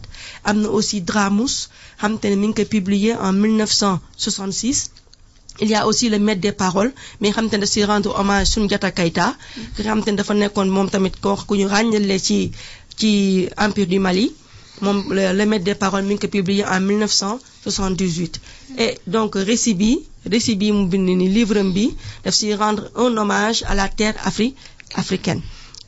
am 0.49 0.57
na 0.61 0.67
aussi 0.75 0.97
Dramus 1.09 1.53
xamante 2.01 2.25
ne 2.29 2.35
mi 2.41 2.47
ngi 2.49 2.57
ko 2.59 2.63
publié 2.73 3.11
en 3.27 3.33
1966 3.33 4.89
il 5.61 5.69
y 5.69 5.75
a 5.75 5.85
aussi 5.87 6.09
le 6.09 6.17
maître 6.19 6.41
des 6.41 6.51
paroles 6.63 6.91
mi 7.21 7.27
nga 7.29 7.35
xamante 7.35 7.57
ne 7.61 7.65
si 7.73 7.79
rendre 7.91 8.09
hommage 8.19 8.47
Soundiata 8.53 8.89
Keita 8.97 9.27
ki 9.75 9.81
nga 9.81 9.89
xamante 9.89 10.09
ne 10.11 10.17
dafa 10.21 10.33
nekkoon 10.33 10.69
moom 10.75 10.87
tamit 10.93 11.15
ko 11.23 11.31
ku 11.47 11.53
ñu 11.59 11.67
ci 12.27 12.37
ci 12.99 13.11
empire 13.65 13.87
du 13.87 13.99
Mali. 13.99 14.27
Moom 14.81 15.13
le, 15.13 15.45
maître 15.45 15.63
des 15.65 15.75
paroles 15.75 16.05
mi 16.05 16.13
ngi 16.15 16.21
ko 16.21 16.27
publié 16.27 16.63
en 16.65 16.79
1978 16.81 18.41
et 18.77 18.99
donc 19.07 19.35
récit 19.35 19.75
bi 19.75 19.91
récit 20.33 20.55
bi 20.55 20.71
mu 20.71 20.87
bind 20.91 21.07
ni 21.21 21.27
livre 21.29 21.61
bi 21.75 21.85
daf 22.23 22.33
si 22.33 22.53
rendre 22.55 22.83
un 22.95 23.15
hommage 23.17 23.63
à 23.67 23.75
la 23.75 23.87
terre 23.89 24.15
Afri 24.25 24.55
africaine 24.95 25.41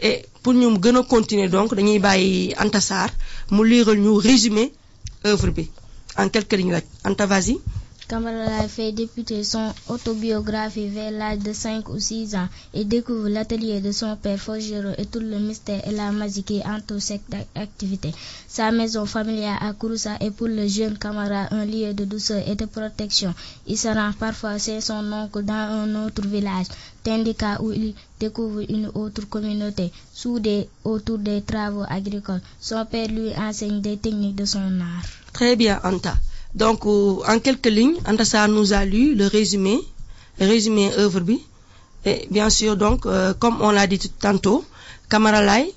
et 0.07 0.25
pour 0.43 0.53
ñu 0.53 0.67
gën 0.83 0.97
continuer 1.13 1.49
donc 1.55 1.69
dañuy 1.77 1.99
bàyyi 1.99 2.53
Anta 2.63 2.81
Sarr 2.89 3.09
mu 3.53 3.61
liiral 3.69 3.97
ñu 4.05 4.11
œuvre 5.25 5.49
bi. 5.57 5.65
En 6.17 6.29
quelques 6.29 6.53
lignes 6.57 6.73
rek. 6.77 6.85
Anta 7.03 7.25
vas-y 7.25 7.55
Camara 8.07 8.45
Laye 8.45 8.69
fait 8.69 8.91
débuter 8.91 9.43
son 9.43 9.73
autobiographie 9.89 10.89
vers 10.89 11.09
l'âge 11.09 11.39
de 11.39 11.53
5 11.53 11.89
ou 11.89 11.99
6 11.99 12.35
ans 12.35 12.47
et 12.73 12.83
découvre 12.85 13.29
l'atelier 13.29 13.81
de 13.81 13.91
son 13.91 14.15
père 14.15 14.39
forgeron 14.39 14.93
et 14.99 15.07
tout 15.07 15.19
le 15.19 15.39
mystère 15.39 15.81
et 15.87 15.91
la 15.91 16.11
magie 16.11 16.43
qui 16.43 16.61
entoure 16.63 17.01
cette 17.01 17.35
activité. 17.55 18.13
Sa 18.47 18.71
maison 18.71 19.07
familiale 19.07 19.57
à 19.59 19.73
Kouroussa 19.73 20.17
est 20.19 20.29
pour 20.29 20.47
le 20.47 20.67
jeune 20.67 20.99
Camara 20.99 21.47
un 21.51 21.65
lieu 21.65 21.95
de 21.95 22.05
douceur 22.05 22.47
et 22.47 22.53
de 22.55 22.65
protection. 22.65 23.33
Il 23.65 23.77
se 23.77 23.87
rend 23.87 24.11
parfois 24.19 24.59
chez 24.59 24.81
son 24.81 25.11
oncle 25.11 25.43
dans 25.43 25.53
un 25.53 26.05
autre 26.05 26.27
village, 26.27 26.67
Tendika 27.03 27.59
où 27.61 27.71
il 27.71 27.95
découvre 28.19 28.61
une 28.69 28.91
autre 28.93 29.27
communauté, 29.27 29.91
soudée 30.13 30.69
autour 30.83 31.17
des 31.17 31.41
travaux 31.41 31.85
agricoles. 31.89 32.41
Son 32.59 32.85
père 32.85 33.07
lui 33.07 33.33
enseigne 33.35 33.81
des 33.81 33.97
techniques 33.97 34.35
de 34.35 34.45
son 34.45 34.79
art. 34.79 35.05
Très 35.33 35.55
bien 35.55 35.79
Anta. 35.83 36.15
Donc, 36.55 36.85
euh, 36.85 37.17
en 37.27 37.39
quelques 37.39 37.67
lignes, 37.67 37.97
Andassa 38.07 38.47
nous 38.47 38.71
a 38.71 38.85
lu 38.85 39.13
le 39.13 39.27
résumé, 39.27 39.77
le 40.39 40.47
résumé 40.47 40.89
œuvre 40.97 41.19
bi. 41.19 41.41
Et 42.05 42.27
bien 42.31 42.49
sûr, 42.49 42.77
donc, 42.77 43.05
euh, 43.05 43.33
comme 43.33 43.57
on 43.61 43.71
l'a 43.71 43.87
dit 43.87 43.99
tantôt, 44.21 44.63
Camara 45.09 45.41
Laye, 45.41 45.73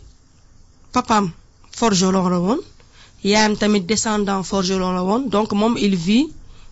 papam 0.93 1.31
forgeron 1.73 2.29
la 2.29 2.39
woon, 2.39 2.61
yaayam 3.25 3.57
tamit 3.57 3.81
descendant 3.81 4.43
forgeron 4.45 4.93
la 4.93 5.29
donc 5.29 5.53
moom 5.53 5.77
il 5.79 5.97
vit 5.97 6.29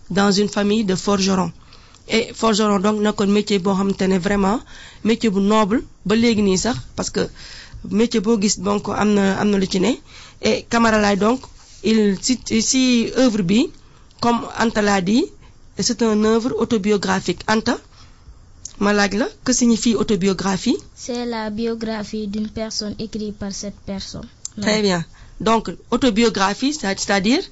dans 0.09 0.31
une 0.31 0.47
famille 0.49 0.85
de 0.85 0.95
forgerons. 0.95 1.51
Et 2.07 2.31
forgeron 2.33 2.79
donc 2.79 3.01
nekkoon 3.01 3.27
métier 3.27 3.59
boo 3.59 3.73
xamante 3.75 4.01
ne 4.07 4.17
vraiment 4.19 4.59
métier 5.03 5.29
bu 5.29 5.41
noble 5.41 5.83
ba 6.05 6.15
léegi 6.15 6.63
parce 6.95 7.09
que 7.09 7.27
métier 7.89 8.21
boo 8.21 8.39
gis 8.41 8.55
donc 8.59 8.87
am 8.89 9.13
na 9.13 9.37
am 9.41 9.49
na 9.49 9.57
et 10.41 10.65
Camara 10.69 10.99
Laye 10.99 11.17
donc 11.17 11.41
il 11.83 12.17
si 12.21 12.39
si 12.61 13.11
œuvre 13.17 13.41
bi 13.43 13.69
comme 14.21 14.41
Anta 14.59 14.81
l'a 14.81 15.01
dit 15.01 15.25
c'est 15.79 16.01
un 16.01 16.23
œuvre 16.23 16.53
autobiographique. 16.59 17.41
Anta 17.47 17.77
ma 18.79 18.93
laaj 18.93 19.13
la 19.15 19.27
que 19.43 19.53
signifie 19.53 19.95
autobiographie? 19.95 20.77
C'est 20.95 21.25
la 21.25 21.49
biographie 21.49 22.27
d'une 22.27 22.49
personne 22.49 22.95
écrite 22.99 23.37
par 23.37 23.51
cette 23.51 23.79
personne. 23.85 24.27
très 24.61 24.81
bien. 24.81 25.03
Donc 25.39 25.69
autobiographie 25.91 26.73
c'est- 26.73 26.99
c'est-à-dire 26.99 27.43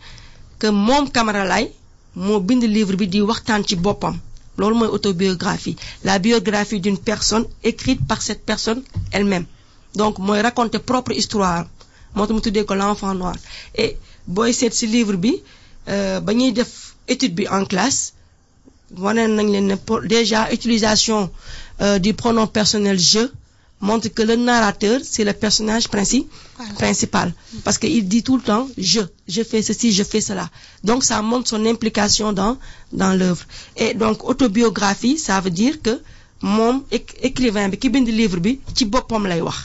que 0.60 0.68
moom 0.68 1.10
Camara 1.12 1.46
Laye 1.46 1.72
moo 2.16 2.40
bind 2.40 2.64
livre 2.64 2.96
bi 2.96 3.08
di 3.08 3.22
waxtaan 3.22 3.64
ci 3.68 3.76
boppam. 3.76 4.18
Loolu 4.58 4.76
mooy 4.76 4.88
autobiographie. 4.88 5.76
La 6.04 6.18
biographie 6.20 6.80
d'une 6.80 6.98
personne 6.98 7.46
écrite 7.64 8.02
par 8.08 8.22
cette 8.22 8.44
personne 8.46 8.82
elle-même. 9.12 9.46
Donc 9.96 10.18
mooy 10.18 10.42
raconter 10.42 10.80
propre 10.80 11.12
histoire. 11.12 11.66
Moo 12.16 12.26
tax 12.26 12.34
mu 12.36 12.42
tuddee 12.42 12.66
ko 12.66 12.74
l'enfant 12.76 13.14
noir. 13.14 13.36
Et 13.76 13.98
booy 14.26 14.54
seet 14.54 14.74
ci 14.74 14.88
livre 14.88 15.18
bi 15.18 15.34
ba 15.88 16.34
ñuy 16.34 16.52
def 16.54 16.96
étude 17.08 17.36
bi 17.36 17.48
en 17.48 17.66
classe 17.66 18.14
nañ 18.98 19.48
leen 19.54 19.68
ne 19.68 19.76
pour- 19.76 20.02
déjà 20.02 20.52
utilisation 20.52 21.30
euh, 21.82 22.00
du 22.00 22.14
pronom 22.14 22.48
personnel 22.48 22.98
je 23.00 23.28
montre 23.82 24.08
que 24.10 24.22
le 24.24 24.36
narrateur 24.36 25.00
c'est 25.04 25.24
le 25.26 25.34
personnage 25.34 25.88
princi 25.90 26.28
principal. 26.76 27.34
Parce 27.66 27.78
que 27.78 27.88
il 27.88 28.08
dit 28.08 28.24
tout 28.24 28.38
le 28.38 28.42
temps 28.44 28.68
je 28.78 29.02
je 29.28 29.44
fais 29.44 29.62
ceci 29.62 29.92
je 29.92 30.04
fais 30.04 30.22
cela. 30.22 30.50
Donc 30.84 31.04
ça 31.04 31.22
montre 31.22 31.50
son 31.50 31.66
implication 31.66 32.32
dans 32.34 32.58
dans 32.94 33.14
l'œuvre. 33.20 33.44
Et 33.76 33.94
donc 33.94 34.24
autobiographie 34.24 35.18
ça 35.18 35.40
veut 35.42 35.50
dire 35.64 35.82
que 35.82 36.00
moom 36.42 36.84
éc- 36.92 37.16
écrivain 37.22 37.68
bi 37.70 37.78
ki 37.78 37.90
bind 37.90 38.08
livre 38.08 38.40
bi 38.40 38.60
ci 38.76 38.86
boppam 38.86 39.28
lay 39.28 39.42
wax. 39.42 39.58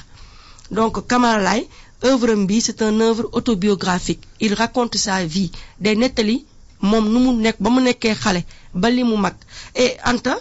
Donc 0.70 1.06
Camara 1.06 1.38
Laye 1.40 1.68
œuvre 2.04 2.30
am 2.33 2.47
bi 2.47 2.61
c'est 2.61 2.83
un 2.83 3.00
œuvre 3.00 3.28
autobiographique. 3.33 4.23
Il 4.40 4.54
raconte 4.54 4.97
sa 4.97 5.25
vie. 5.25 5.50
Day 5.80 5.97
nettali 5.97 6.45
moom 6.80 7.04
nu 7.12 7.19
mu 7.21 7.33
nekk 7.42 7.57
ba 7.61 7.71
mu 7.71 7.80
nekkee 7.80 8.14
xale 8.14 8.45
ba 8.75 8.88
li 8.90 9.02
mu 9.04 9.16
mag. 9.16 9.35
Et 9.75 9.97
Anta 10.04 10.38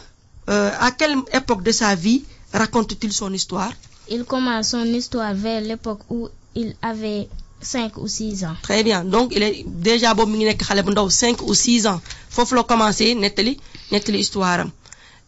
euh, 0.49 0.71
à 0.79 0.91
quelle 0.91 1.17
époque 1.33 1.63
de 1.63 1.71
sa 1.71 1.95
vie 1.95 2.23
raconte-t-il 2.53 3.11
son 3.11 3.31
histoire? 3.33 3.71
Il 4.09 4.23
commence 4.25 4.69
son 4.69 4.85
histoire 4.85 5.33
vers 5.33 5.61
l'époque 5.61 5.99
où 6.09 6.29
il 6.55 6.75
avait 6.81 7.27
5 7.61 7.97
ou 7.97 8.07
6 8.07 8.45
ans. 8.45 8.55
très 8.61 8.83
bien. 8.83 9.03
Donc 9.03 9.33
il 9.35 9.43
est 9.43 9.63
déjà 9.67 10.13
boobu 10.13 10.31
mi 10.31 10.37
ngi 10.39 10.45
nekk 10.51 10.63
xale 10.63 10.81
bu 10.83 10.91
ndaw 10.91 11.09
5 11.09 11.41
ou 11.41 11.53
6 11.53 11.87
ans. 11.87 12.01
Foofu 12.29 12.55
la 12.55 12.63
commencé 12.63 13.13
nettali 13.15 13.59
nettali 13.91 14.19
histoire 14.19 14.61
am. 14.61 14.71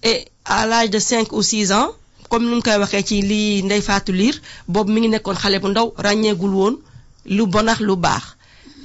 Et 0.03 0.25
à 0.45 0.65
l'âge 0.65 0.89
de 0.89 0.97
5 0.99 1.31
ou 1.33 1.41
6 1.43 1.71
ans 1.73 1.91
comme 2.31 2.45
ni 2.47 2.55
mu 2.55 2.61
koy 2.63 2.77
waxee 2.79 3.03
ci 3.03 3.21
lii 3.21 3.61
Ndeye 3.63 3.81
Fatou 3.81 4.13
Liir 4.15 4.35
boobu 4.67 4.91
mi 4.91 4.99
ngi 5.01 5.09
nekkoon 5.09 5.35
xale 5.41 5.59
bu 5.59 5.67
ndaw 5.67 5.87
ràññeegul 6.05 6.53
woon 6.59 6.75
lu 7.25 7.43
bon 7.53 7.67
ak 7.67 7.79
lu 7.87 7.95
baax. 8.05 8.23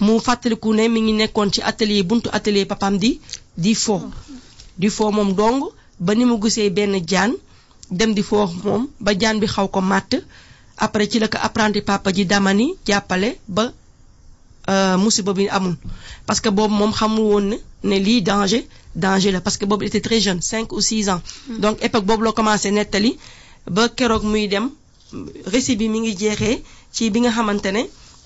Mu 0.01 0.19
fàttaliku 0.27 0.75
ne 0.75 0.89
mi 0.89 1.01
ngi 1.01 1.13
nekkoon 1.13 1.51
ci 1.55 1.61
atelier 1.63 2.03
buntu 2.05 2.29
atelier 2.33 2.67
papam 2.67 2.99
di 2.99 3.21
di 3.57 3.75
fo. 3.75 3.97
Di 4.81 4.89
fo 4.91 5.11
moom 5.17 5.31
dong 5.39 5.59
ba 6.05 6.13
ni 6.15 6.25
mu 6.25 6.37
gisee 6.43 6.71
benn 6.71 6.95
jaan 7.11 7.33
dem 7.91 8.13
di 8.15 8.23
foo 8.23 8.47
moom 8.65 8.89
ba 9.05 9.13
jaan 9.21 9.39
bi 9.41 9.47
xaw 9.47 9.69
ko 9.69 9.81
màtt. 9.81 10.13
Après 10.79 11.07
ci 11.09 11.19
la 11.19 11.29
ko 11.29 11.39
apprenti 11.41 11.81
papa 11.83 12.11
ji 12.13 12.25
damani 12.27 12.75
jàppale 12.87 13.39
ba 13.49 13.73
euh, 14.69 14.97
musiba 14.99 15.33
bi 15.33 15.49
amul. 15.49 15.77
Parce 16.27 16.41
que 16.41 16.49
boobu 16.51 16.75
moom 16.75 16.93
xamul 16.93 17.25
woon 17.31 17.45
ne 17.51 17.57
ne 17.85 17.97
lii 17.99 18.23
danger 18.23 18.65
danger 18.95 19.31
la. 19.33 19.41
Parce 19.41 19.57
que 19.57 19.65
boobu 19.65 19.85
était 19.87 20.01
très 20.03 20.21
jeune 20.21 20.43
5 20.43 20.73
ou 20.73 20.81
6 20.81 21.09
ans. 21.09 21.23
Donc 21.61 21.79
époque 21.83 22.05
boobu 22.05 22.25
la 22.25 22.33
commencé 22.33 22.71
nettali 22.71 23.17
ba 23.71 23.89
keroog 23.89 24.23
muy 24.25 24.49
dem 24.49 24.71
récit 25.53 25.77
bi 25.79 25.89
mi 25.89 25.99
ngi 26.01 26.13
jeexee 26.21 26.63
ci 26.95 27.11
bi 27.13 27.19
nga 27.21 27.31
xamante 27.37 27.71
ne 27.73 27.83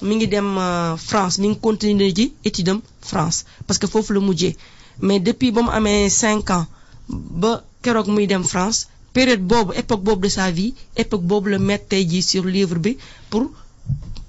mi 0.07 0.15
ngi 0.17 0.27
dem 0.35 0.49
euh, 0.59 0.97
France 1.09 1.39
mi 1.41 1.49
ngi 1.49 1.59
continuer 1.61 2.13
ji 2.17 2.33
étude 2.45 2.73
France 3.11 3.45
parce 3.67 3.79
que 3.79 3.87
foofu 3.87 4.13
la 4.15 4.21
mujjee. 4.21 4.57
Mais 5.03 5.21
depuis 5.21 5.51
ba 5.53 5.63
mu 5.63 5.71
amee 5.71 6.09
5 6.11 6.51
ans 6.51 6.67
ba 7.09 7.63
keroog 7.83 8.09
muy 8.09 8.27
dem 8.27 8.45
France 8.45 8.89
période 9.13 9.41
boobu 9.51 9.73
époque 9.75 10.03
boobu 10.03 10.23
de 10.23 10.29
sa 10.29 10.51
vie 10.51 10.75
époque 10.97 11.23
boobu 11.23 11.49
la 11.51 11.59
mettre 11.59 11.89
tey 11.89 12.05
jii 12.11 12.23
sur 12.23 12.45
livre 12.45 12.77
bi 12.79 12.97
pour 13.31 13.51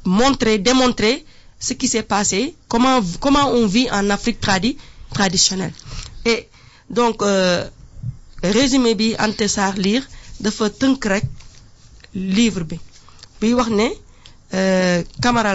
montrer 0.06 0.58
démontrer 0.60 1.26
ce 1.60 1.74
qui 1.74 1.88
s'est 1.88 2.04
passé 2.16 2.56
comment 2.68 3.00
comment 3.20 3.48
on 3.52 3.66
vit 3.68 3.90
en 3.92 4.10
Afrique 4.10 4.40
tradi 4.40 4.78
traditionnelle. 5.14 5.74
Et 6.26 6.48
donc 6.90 7.22
euh, 7.22 7.68
résumé 8.44 8.96
bi 8.96 9.16
Anta 9.20 9.48
Sarr 9.48 9.76
lire 9.78 10.04
dafa 10.44 10.70
tënk 10.82 11.06
rek 11.14 11.26
livre 12.14 12.64
bi. 12.70 12.78
Biy 13.40 13.54
wax 13.58 13.70
ne 13.70 13.88
euh, 14.54 15.04
Camara 15.22 15.54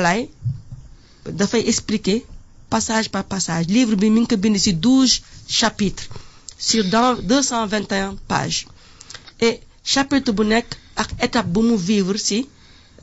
dafay 1.41 1.63
expliquer 1.69 2.25
passage 2.71 3.09
par 3.11 3.25
passage. 3.25 3.67
Livre 3.69 3.97
bi 3.97 4.11
mi 4.11 4.21
ci 4.59 4.73
12 4.75 5.21
chapitres 5.49 6.09
sur 6.59 6.85
dans 6.85 7.15
221 7.23 8.17
pages. 8.29 8.67
Et 9.41 9.61
chapitre 9.85 10.33
bu 10.33 10.45
nekk 10.45 10.77
ak 10.97 11.11
étape 11.23 11.51
bu 11.53 11.61
vivre 11.77 12.17
ci 12.19 12.47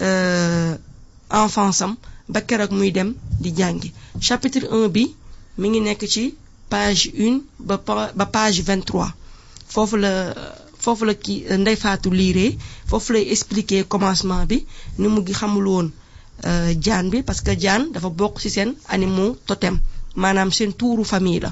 euh, 0.01 0.75
enfance 1.29 1.81
am 1.85 1.95
ba 2.27 2.41
keroog 2.41 2.71
muy 2.71 2.91
dem 2.91 3.13
chapitre 4.19 4.65
1 4.71 4.87
bi 4.89 5.05
mi 5.57 5.69
ngi 5.69 5.79
page 6.69 7.11
1 7.13 7.41
ba 7.59 7.77
pa- 7.77 8.11
ba 8.15 8.25
page 8.25 8.63
23 8.65 9.13
foofu 9.73 9.97
foofu 10.83 11.05
la 11.09 11.13
ki 11.23 11.35
Ndeye 11.61 11.77
Fatou 11.83 12.11
liiree 12.19 12.57
foofu 12.89 13.13
lay 13.13 13.25
expliquer 13.33 13.83
commencement 13.93 14.45
bi 14.49 14.57
ni 14.99 15.07
mu 15.07 15.19
ngi 15.21 15.33
xamul 15.39 15.65
woon 15.73 15.87
euh, 16.47 16.69
jaan 16.85 17.05
bi 17.11 17.23
parce 17.23 17.41
que 17.45 17.51
jaan 17.63 17.91
dafa 17.93 18.09
bokk 18.09 18.35
ci 18.41 18.49
seen 18.49 18.69
animaux 18.95 19.37
totem 19.47 19.75
maanaam 20.21 20.51
seen 20.51 20.71
tuuru 20.79 21.03
famille 21.03 21.39
la 21.45 21.51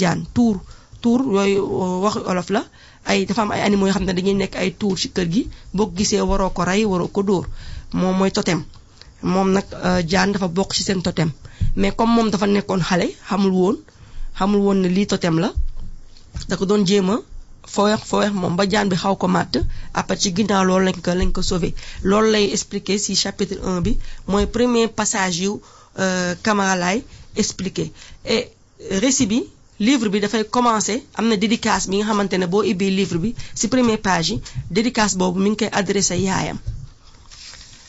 jaan 0.00 0.20
tuur 0.34 0.56
tuur 1.02 1.20
yooyu 1.34 1.60
waxu 2.04 2.20
olof 2.30 2.48
la 2.50 2.62
ay 3.10 3.26
dafa 3.26 3.42
am 3.42 3.50
ay 3.50 3.62
animaux 3.68 3.86
yoo 3.88 3.94
xam 3.96 4.04
ne 4.06 4.12
dañuy 4.18 4.34
nekk 4.42 4.54
ay 4.62 4.70
tuur 4.80 4.96
ci 5.00 5.08
kër 5.16 5.28
gi 5.32 5.42
boo 5.76 5.90
gisee 5.96 6.20
waroo 6.30 6.50
ko 6.56 6.62
rey 6.64 6.84
waroo 6.84 7.08
ko 7.14 7.20
dóor 7.22 7.44
moom 7.92 8.16
mooy 8.18 8.30
totem 8.30 8.60
moom 9.22 9.48
nag 9.56 9.66
euh, 9.86 10.00
jaan 10.10 10.32
dafa 10.32 10.48
bokk 10.48 10.70
ci 10.76 10.82
seen 10.82 11.02
totem 11.02 11.30
mais 11.76 11.92
comme 11.96 12.12
moom 12.14 12.30
dafa 12.30 12.46
nekkoon 12.46 12.82
xale 12.88 13.06
xamul 13.28 13.52
woon 13.60 13.76
xamul 14.38 14.60
woon 14.64 14.78
ne 14.82 14.88
lii 14.96 15.06
totem 15.06 15.36
la 15.42 15.48
da 16.48 16.56
ko 16.56 16.64
doon 16.70 16.84
jéem 16.86 17.08
a 17.70 17.72
fooweex 17.74 18.00
fooweex 18.10 18.32
moom 18.40 18.56
ba 18.58 18.64
jaan 18.72 18.88
bi 18.90 18.96
xaw 18.96 19.14
ko 19.16 19.26
màtt. 19.28 19.54
Après 19.94 20.18
ci 20.22 20.28
ginnaaw 20.36 20.64
loolu 20.68 20.84
lañ 20.86 20.98
ko 21.04 21.10
lañ 21.20 21.30
ko 21.32 21.42
sauvé. 21.42 21.74
Loolu 22.02 22.30
lay 22.34 22.50
expliquer 22.52 22.98
ci 22.98 23.14
chapitre 23.14 23.56
1 23.62 23.80
bi 23.84 23.92
mooy 24.26 24.46
premier 24.46 24.88
passage 24.88 25.40
yu 25.44 25.52
euh, 25.98 26.34
Camara 26.42 26.76
Laye 26.76 27.04
expliqué 27.36 27.92
et 28.24 28.48
récit 29.02 29.26
bi 29.26 29.44
livre 29.78 30.08
bi 30.08 30.20
dafay 30.20 30.44
commencer 30.44 31.04
am 31.14 31.28
na 31.28 31.36
dédicace 31.36 31.88
bi 31.88 31.96
nga 31.98 32.06
xamante 32.06 32.34
ne 32.38 32.46
boo 32.46 32.62
ibbee 32.62 32.90
livre 32.90 33.18
bi 33.18 33.34
ci 33.54 33.68
première 33.68 34.00
page 34.00 34.30
yi 34.30 34.40
dédicace 34.70 35.16
boobu 35.16 35.38
mi 35.40 35.50
ngi 35.50 35.56
koy 35.56 35.68
adressé 35.72 36.16
yaayam. 36.18 36.58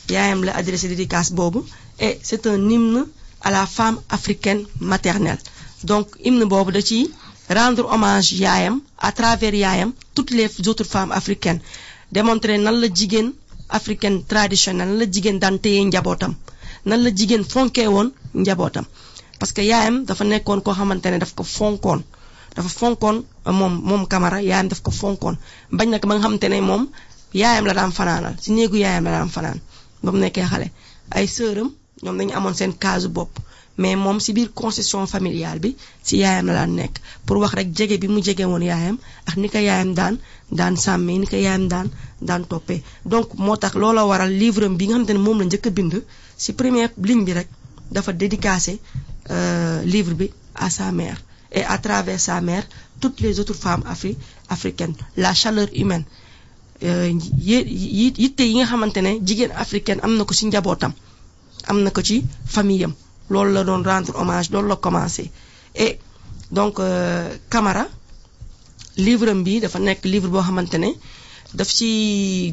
Yaayam 0.08 0.44
la 0.44 0.52
adressé 0.56 0.88
dédicace 0.88 1.32
boobu. 1.32 1.60
Et 1.98 2.18
c'est 2.22 2.46
un 2.46 2.68
hymne 2.70 3.06
à 3.40 3.50
la 3.50 3.66
femme 3.66 3.98
africaine 4.08 4.64
maternelle. 4.80 5.38
Donc 5.84 6.06
hymne 6.24 6.44
boobu 6.44 6.72
da 6.72 6.80
ci 6.80 7.10
rendre 7.48 7.84
hommage 7.92 8.32
yaayam 8.44 8.80
à 8.98 9.12
travers 9.12 9.54
yaayam 9.54 9.92
toutes 10.14 10.30
les 10.30 10.48
autres 10.68 10.84
femmes 10.84 11.12
africaines. 11.12 11.60
Démontrer 12.12 12.58
nan 12.58 12.80
la 12.80 12.88
jigéen 12.92 13.32
africaine 13.68 14.24
traditionnelle 14.24 14.88
nan 14.88 14.98
la 14.98 15.06
jigéen 15.10 15.38
daan 15.38 15.58
téye 15.58 15.84
njabootam 15.84 16.34
nan 16.84 17.02
la 17.02 17.10
jigéen 17.10 17.44
fonkee 17.44 17.86
woon 17.86 18.12
njabootam. 18.34 18.84
Parce 19.38 19.52
que 19.52 19.62
yaayam 19.62 20.04
dafa 20.04 20.24
nekkoon 20.24 20.60
koo 20.62 20.72
xamante 20.74 21.06
ne 21.10 21.18
daf 21.18 21.34
ko 21.34 21.42
fonkoon 21.42 22.02
dafa 22.56 22.68
fonkoon 22.68 23.24
moom 23.46 23.74
moom 23.88 24.06
Camara 24.06 24.40
yaayam 24.42 24.68
daf 24.68 24.80
ko 24.82 24.90
fonkoon. 24.90 25.36
Bañ 25.72 25.88
nag 25.90 26.06
ba 26.06 26.14
nga 26.14 26.22
xamante 26.22 26.48
ne 26.48 26.60
moom 26.60 26.88
yaayam 27.34 27.64
la 27.66 27.74
daan 27.74 27.92
fanaanal 27.92 28.34
si 28.40 28.52
néegu 28.52 28.76
yaayam 28.76 29.04
la 29.04 29.10
daan 29.10 29.28
fanaan. 29.30 29.58
Ba 30.02 30.12
mu 30.12 30.18
nekkee 30.18 30.44
xale 30.50 30.70
ay 31.10 31.26
sëram 31.26 31.70
ñoom 32.02 32.16
dañu 32.18 32.32
amoon 32.36 32.54
seen 32.54 32.72
kaasu 32.78 33.08
bopp 33.08 33.38
mais 33.78 33.96
moom 33.96 34.20
si 34.20 34.32
biir 34.32 34.50
concession 34.54 35.06
familiale 35.06 35.60
bi 35.60 35.76
si 36.02 36.16
yaayam 36.22 36.46
la 36.46 36.66
nekk 36.66 36.94
pour 37.26 37.36
wax 37.42 37.52
rek 37.54 37.68
jege 37.76 37.96
bi 38.00 38.08
mu 38.08 38.20
jege 38.22 38.44
woon 38.44 38.62
yaayam 38.62 38.98
ak 39.26 39.36
ni 39.36 39.48
ko 39.48 39.58
yaayam 39.58 39.94
daan 39.94 40.18
daan 40.50 40.76
sàmmee 40.76 41.18
ni 41.18 41.26
ko 41.26 41.36
yaayam 41.36 41.68
daan 41.68 41.88
daan 42.20 42.44
toppee. 42.46 42.82
Donc 43.04 43.34
moo 43.34 43.56
tax 43.56 43.74
loola 43.74 44.04
waral 44.06 44.30
livre 44.30 44.68
bi 44.68 44.86
nga 44.88 44.98
ne 44.98 45.18
moom 45.18 45.38
la 45.40 45.46
a 45.66 45.70
bind 45.70 45.94
si 46.36 46.52
ligne 47.08 47.24
bi 47.24 47.32
dédicacé 48.12 48.78
livre 49.84 50.14
à 50.54 50.68
sa 50.70 50.92
mère. 50.92 51.18
Et 51.54 51.64
à 51.64 51.76
travers 51.78 52.18
sa 52.20 52.40
mère 52.40 52.64
toutes 53.00 53.20
les 53.20 53.38
autres 53.40 53.54
femmes 53.54 53.82
afri 53.86 54.16
africaines. 54.48 54.94
La 55.16 55.34
chaleur 55.34 55.68
humaine. 55.74 56.04
Yi 56.80 58.12
yitte 58.18 58.40
yi 58.40 58.54
nga 58.56 58.66
africaine 59.56 60.00
am 60.02 60.16
na 60.16 60.24
ko 60.24 60.34
ci 60.34 60.46
njabootam 60.46 60.92
am 61.68 61.78
na 61.82 61.90
ko 61.90 62.00
ci 62.02 62.24
famille 62.44 62.84
am 62.84 62.94
loolu 63.32 63.52
la 63.52 63.62
doon 63.64 63.82
rendre 63.82 64.12
hommage 64.20 64.50
loolu 64.52 64.68
la 64.68 64.76
commencé. 64.76 65.30
Et 65.74 65.98
donc 66.50 66.74
Camara 67.50 67.86
livre 68.96 69.28
am 69.30 69.42
bi 69.42 69.60
dafa 69.60 69.78
livre 70.04 70.28
boo 70.28 70.42
xamante 70.42 70.78
ne 70.78 70.90
daf 71.54 71.68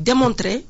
démontrer 0.08 0.66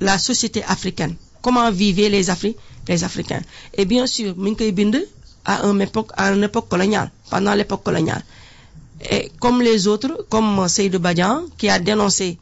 la 0.00 0.18
société 0.18 0.62
africaine. 0.64 1.16
Comment 1.42 1.70
vivaient 1.70 2.08
les 2.08 2.30
Afri 2.30 2.56
les 2.88 3.04
Africains. 3.04 3.42
Et 3.72 3.84
bien 3.84 4.06
sûr 4.06 4.34
mi 4.36 4.50
ngi 4.50 4.56
koy 4.56 4.72
bind 4.72 4.96
à 5.44 5.62
une 5.66 5.80
époque 5.82 6.10
à 6.16 6.32
une 6.32 6.44
époque 6.44 6.68
coloniale 6.68 7.10
pendant 7.30 7.54
l'époque 7.54 7.82
coloniale. 7.82 8.22
Et 9.10 9.30
comme 9.40 9.60
les 9.62 9.86
autres 9.86 10.26
comme 10.28 10.68
Seydou 10.68 10.98
Badian 10.98 11.44
qui 11.58 11.68
a 11.68 11.78
dénoncé 11.78 12.38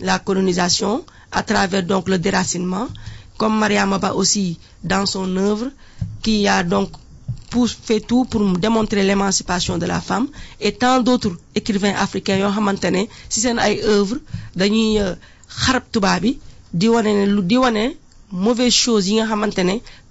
la 0.00 0.18
colonisation 0.18 1.04
à 1.30 1.42
travers 1.42 1.82
donc 1.82 2.08
le 2.08 2.18
déracinement 2.18 2.88
comme 3.38 3.58
Mariama 3.58 3.98
Ba 3.98 4.14
aussi 4.14 4.58
dans 4.84 5.06
son 5.06 5.36
œuvre 5.36 5.70
qui 6.22 6.46
a 6.48 6.62
donc 6.62 6.90
fait 7.86 8.00
tout 8.00 8.24
pour 8.24 8.40
démontrer 8.58 9.02
l'émancipation 9.02 9.76
de 9.78 9.86
la 9.86 10.00
femme 10.00 10.28
et 10.60 10.72
tant 10.72 11.00
d'autres 11.06 11.34
écrivains 11.54 11.94
africains 12.06 12.38
yoo 12.42 12.50
xamante 12.56 12.84
ne 12.96 13.02
si 13.28 13.40
seen 13.44 13.58
ay 13.58 13.74
œuvre 13.96 14.16
wane 17.64 17.84
mauvaise 18.44 18.72
chose 18.84 19.08
yi 19.08 19.14
nga 19.20 19.26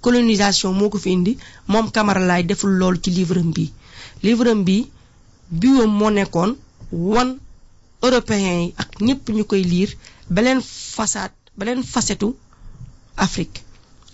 colonisation 0.04 0.70
moo 0.72 0.88
fi 1.04 1.10
indi 1.16 1.32
moom 1.72 1.90
Camara 1.90 2.20
deful 2.50 2.72
ci 3.02 3.10
livre 3.10 3.40
bi. 3.56 3.72
Livre 4.22 4.48
am 4.54 4.62
bi 4.64 4.76
biwam 5.60 5.90
moo 5.98 6.10
nekkoon 6.10 6.50
européens 8.06 8.72
ak 8.82 8.88
ñëpp 9.06 9.24
ñu 9.36 9.44
façade 11.94 12.32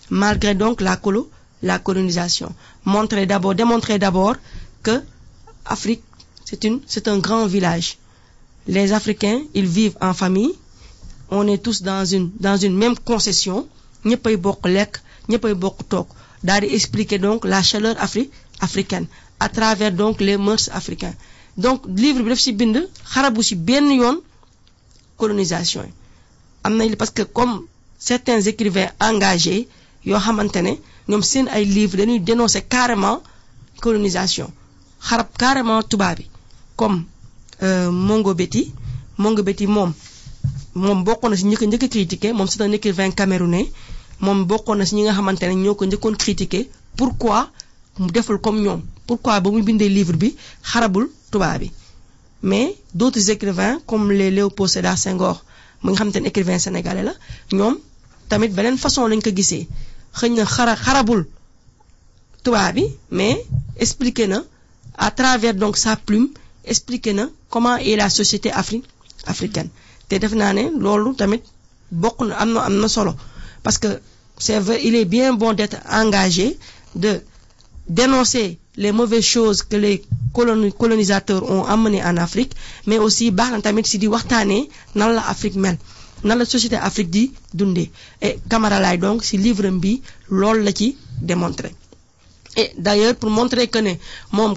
malgré 0.09 0.55
donc 0.55 0.81
la 0.81 0.97
colo 0.97 1.29
la 1.61 1.79
colonisation. 1.79 2.53
Montrer 2.85 3.25
d'abord 3.25 3.55
démontrer 3.55 3.99
d'abord 3.99 4.35
que 4.83 5.01
Afrique 5.65 6.03
c'est 6.45 6.63
une 6.63 6.79
c'est 6.87 7.07
un 7.07 7.19
grand 7.19 7.45
village. 7.47 7.97
Les 8.67 8.93
Africains 8.93 9.41
ils 9.53 9.67
vivent 9.67 9.97
en 10.01 10.13
famille. 10.13 10.53
On 11.31 11.47
est 11.47 11.61
tous 11.61 11.81
dans 11.81 12.05
une 12.05 12.31
dans 12.39 12.57
une 12.57 12.75
même 12.77 12.97
concession. 12.97 13.67
Ñëppay 14.05 14.37
bokk 14.37 14.65
expliquer 16.63 17.19
donc 17.19 17.45
la 17.45 17.61
chaleur 17.61 17.95
afri 17.99 18.29
africaine 18.61 19.07
à 19.39 19.49
travers 19.49 19.91
donc 19.91 20.21
les 20.21 20.37
mœurs 20.37 20.69
africains. 20.73 21.13
Donc 21.57 21.81
livre 21.87 22.21
bi 22.23 22.29
daf 22.29 22.39
ci 22.39 22.53
bind 22.53 22.77
xarabu 23.13 23.41
yoon 23.41 24.21
colonisation 25.17 25.83
parce 26.97 27.11
que 27.11 27.23
comme 27.23 27.65
certains 27.97 28.39
écrivains 28.41 28.89
engagés 29.01 29.67
yoo 30.05 30.19
xamante 30.19 30.61
ne 30.61 30.79
ñoom 31.07 31.21
seen 31.23 31.47
ay 31.47 31.65
livres 31.65 31.97
dañuy 31.99 32.19
dénoncer 32.19 32.67
carrément 32.67 33.21
colonisation. 33.81 34.51
Xarab 35.01 35.27
carrément 35.37 35.81
tubaab 35.83 36.17
bi 36.17 36.25
comme 36.75 37.05
Mongo 37.91 38.33
Betty. 38.33 38.71
Mongo 39.17 39.43
Betty 39.43 39.67
moom 39.67 39.93
moom 40.75 41.03
bokkoon 41.03 41.29
na 41.31 41.35
ci 41.37 41.45
ñi 41.45 41.55
ko 41.55 41.65
njëkk 41.65 41.83
a 41.83 41.87
critiquer 41.87 42.33
moom 42.33 42.47
c'est 42.47 42.61
un 42.61 42.71
écrivain 42.71 43.11
camerounais. 43.11 43.71
Moom 44.19 44.45
bokkoon 44.45 44.75
na 44.77 44.85
ci 44.85 44.95
ñi 44.95 45.03
nga 45.03 45.13
xamante 45.13 45.43
ne 45.47 45.55
ñoo 45.55 45.75
ko 45.75 45.85
njëkkoon 45.85 46.15
critiquer. 46.17 46.69
Pourquoi 46.95 47.49
mu 47.97 48.07
deful 48.11 48.39
comme 48.39 48.61
ñoom? 48.61 48.81
Pourquoi 49.07 49.39
ba 49.41 49.49
muy 49.51 49.61
bindee 49.61 49.89
livre 49.89 50.15
bi 50.17 50.35
xarabul 50.63 51.09
tubaab 51.31 51.59
bi 51.61 51.71
mais 52.41 52.75
d'autres 52.93 53.29
écrivains 53.29 53.79
comme 53.85 54.11
les 54.13 54.31
Léopold 54.31 54.69
Sédar 54.69 54.97
Senghor 54.97 55.43
mu 55.83 55.91
nga 55.91 55.97
xamante 55.99 56.19
ne 56.21 56.27
écrivain 56.27 56.59
sénégalais 56.59 57.03
la 57.03 57.13
ñoom 57.51 57.77
tamit 58.29 58.49
beneen 58.49 58.77
façon 58.77 59.07
lañ 59.07 59.19
ko 59.21 59.29
gisee 59.35 59.67
xëy 60.17 60.29
na 60.37 60.45
xara 60.45 60.75
xarabul 60.75 61.21
tubaab 62.43 62.75
bi 62.75 62.85
mais 63.17 63.37
expliqué 63.83 64.27
na 64.27 64.39
à 64.97 65.11
travers 65.11 65.53
donc 65.55 65.77
sa 65.77 65.95
plume 65.95 66.29
expliqué 66.65 67.13
na 67.13 67.25
comment 67.49 67.77
est 67.77 67.95
la 67.95 68.09
société 68.09 68.51
afri 68.51 68.83
africaine. 69.25 69.69
Te 70.07 70.15
def 70.15 70.33
naa 70.33 70.53
ne 70.53 70.63
loolu 70.83 71.15
tamit 71.15 71.43
bokk 71.91 72.17
na 72.27 72.35
am 72.37 72.75
na 72.81 72.87
solo. 72.87 73.13
Parce 73.63 73.77
que 73.77 73.99
c'est 74.37 74.59
vrai 74.59 74.79
il 74.83 74.95
est 74.95 75.05
bien 75.05 75.33
bon 75.33 75.53
d'être 75.53 75.77
engagé 75.89 76.57
de 76.95 77.21
dénoncer 77.87 78.57
les 78.77 78.91
mauvaises 78.91 79.23
choses 79.35 79.63
que 79.63 79.75
les 79.75 80.03
coloni 80.33 80.71
colonisateurs 80.73 81.43
ont 81.49 81.65
amenées 81.65 82.03
en 82.03 82.17
Afrique 82.17 82.53
mais 82.87 82.99
aussi 82.99 83.31
baax 83.31 83.51
na 83.51 83.61
tamit 83.61 83.85
si 83.85 83.97
di 83.97 84.07
waxtaanee 84.07 84.69
nan 84.95 85.13
la 85.15 85.23
Afrique 85.33 85.55
mel 85.55 85.77
nan 86.23 86.37
la 86.37 86.45
société 86.45 86.75
Afrique 86.75 87.09
di 87.09 87.31
dundee 87.53 87.89
et 88.21 88.39
Camara 88.49 88.79
Laye 88.79 88.97
donc 88.97 89.23
si 89.23 89.37
livre 89.37 89.69
bi 89.83 90.01
loolu 90.29 90.63
la 90.63 90.71
ci 90.73 90.97
démontrer. 91.21 91.73
Et 92.55 92.71
d'ailleurs 92.77 93.15
pour 93.15 93.29
montrer 93.29 93.67
que 93.67 93.79
ne 93.79 93.93
moom 94.31 94.55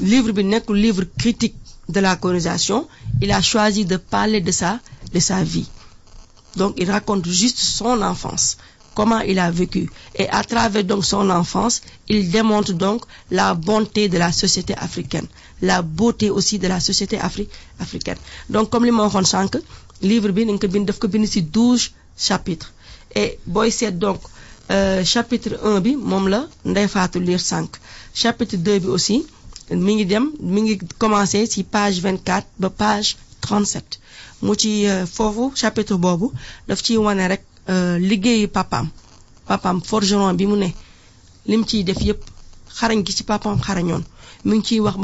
livre 0.00 0.32
bi 0.32 0.44
nekkul 0.44 0.76
livre 0.76 1.04
critique 1.18 1.56
de 1.88 2.00
la 2.00 2.16
colonisation 2.16 2.88
il 3.20 3.30
a 3.32 3.40
choisi 3.40 3.84
de 3.84 3.96
parler 3.96 4.40
de 4.40 4.50
sa 4.52 4.80
de 5.14 5.20
sa 5.20 5.42
vie. 5.42 5.68
Donc 6.56 6.74
il 6.78 6.90
raconte 6.90 7.26
juste 7.28 7.58
son 7.58 8.02
enfance 8.02 8.56
comment 8.94 9.20
il 9.20 9.38
a 9.38 9.50
vécu. 9.50 9.90
Et 10.14 10.26
à 10.30 10.42
travers 10.42 10.84
donc 10.84 11.04
son 11.04 11.28
enfance 11.30 11.82
il 12.08 12.30
démontre 12.30 12.72
donc 12.72 13.04
la 13.30 13.54
bonté 13.54 14.08
de 14.08 14.18
la 14.18 14.32
société 14.32 14.74
africaine 14.74 15.26
la 15.62 15.82
beauté 15.82 16.30
aussi 16.30 16.58
de 16.58 16.68
la 16.68 16.80
société 16.80 17.18
afri 17.18 17.48
africaine. 17.80 18.18
Donc 18.50 18.68
comme 18.70 18.84
li 18.84 18.90
ma 18.90 19.04
waxoon 19.04 19.24
sànq 19.24 19.56
livre 20.02 20.32
bi 20.32 20.44
nañ 20.44 20.58
ko 20.60 20.66
bind 20.68 20.86
daf 20.86 20.98
ko 20.98 21.08
douze 21.52 21.90
chapitres. 22.16 22.70
Et 23.14 23.38
booy 23.46 23.70
seet 23.70 23.92
donc 23.98 24.20
euh, 24.70 25.04
chapitre 25.04 25.58
1 25.62 25.80
bi 25.80 25.96
moom 25.96 26.28
la 26.28 26.46
Ndeye 26.64 26.88
Fatou 26.88 27.20
lire 27.20 27.40
sànq. 27.40 27.76
Chapitre 28.14 28.56
2 28.56 28.78
bi 28.80 28.86
aussi 28.88 29.26
mi 29.70 30.04
dem 30.04 30.30
mi 30.40 30.60
ngi 30.62 30.78
commencé 30.98 31.44
page 31.70 32.00
24 32.00 32.46
ba 32.58 32.70
page 32.70 33.16
37 33.40 33.98
mu 34.42 34.54
ci 34.54 34.86
foofu 35.14 35.52
chapitre 35.54 35.96
boobu 35.96 36.32
daf 36.68 36.82
ciy 36.82 36.96
wane 36.98 37.26
rek 37.28 37.42
liggéeyu 37.98 38.48
papaam. 38.48 38.88
Papaam 39.46 39.80
forgeron 39.82 40.34
bi 40.36 40.46
mu 40.46 40.56
ne. 40.56 40.74
Lim 41.46 41.64
ciy 41.64 41.84
def 41.84 42.00
yépp 42.02 42.22
xarañ 42.78 43.02
gi 43.06 43.12
ci 43.12 43.24
papaam 43.24 43.58
xarañoon. 43.60 44.02
Mi 44.44 44.56
ngi 44.58 44.64
ciy 44.66 44.80
wax 44.80 44.96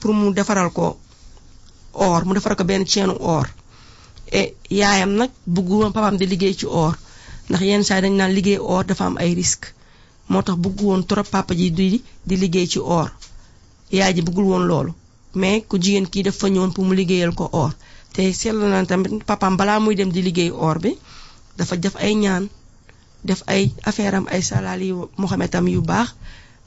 pour 0.00 0.12
mu 0.18 0.32
defaral 0.38 0.70
ko 0.72 0.86
or 1.92 2.20
mu 2.26 2.32
defaral 2.34 2.56
ko 2.58 2.64
benn 2.64 2.84
ceenu 2.92 3.14
or. 3.20 3.46
Et 4.32 4.54
yaayam 4.70 5.12
nag 5.20 5.30
bëggu 5.54 5.76
papaam 5.94 6.16
di 6.18 6.26
liggéey 6.32 6.54
ci 6.60 6.66
or 6.66 6.94
ndax 7.48 7.62
yenn 7.68 7.84
saa 7.88 8.00
dañ 8.04 8.14
naan 8.18 8.32
liggéey 8.36 8.58
or 8.72 8.82
dafa 8.88 9.04
am 9.06 9.16
ay 9.22 9.34
risques 9.40 9.72
moo 10.30 10.42
tax 10.46 10.56
bëggu 10.64 10.82
woon 10.88 11.02
trop 11.08 11.26
papa 11.34 11.52
ji 11.58 11.68
di 11.78 11.86
di 12.28 12.34
liggéey 12.42 12.66
ci 12.72 12.78
or. 12.98 13.08
Yaay 13.90 14.12
ji 14.16 14.22
bëggul 14.26 14.46
woon 14.50 14.64
loolu. 14.70 14.92
Mais 15.40 15.62
ku 15.68 15.74
jigéen 15.82 16.06
kii 16.12 16.22
dafa 16.26 16.46
ñëwoon 16.52 16.72
pour 16.74 16.84
mu 16.86 16.94
liggéeyal 16.94 17.32
ko 17.34 17.44
or. 17.62 17.70
Te 18.14 18.22
seetlu 18.32 18.66
na 18.70 18.86
tamit 18.86 19.22
papaam 19.28 19.54
balaa 19.58 19.78
muy 19.84 19.94
dem 19.98 20.10
di 20.14 20.22
liggéey 20.22 20.50
or 20.66 20.76
bi 20.82 20.92
dafa 21.58 21.74
def 21.76 21.94
ay 22.04 22.14
ñaan 22.22 22.44
def 23.28 23.40
ay 23.46 23.62
affaire 23.88 24.14
am 24.18 24.26
ay 24.34 24.42
salaal 24.42 24.80
yu 24.82 24.96
Mohamed 25.20 25.52
yu 25.74 25.80
baax 25.90 26.08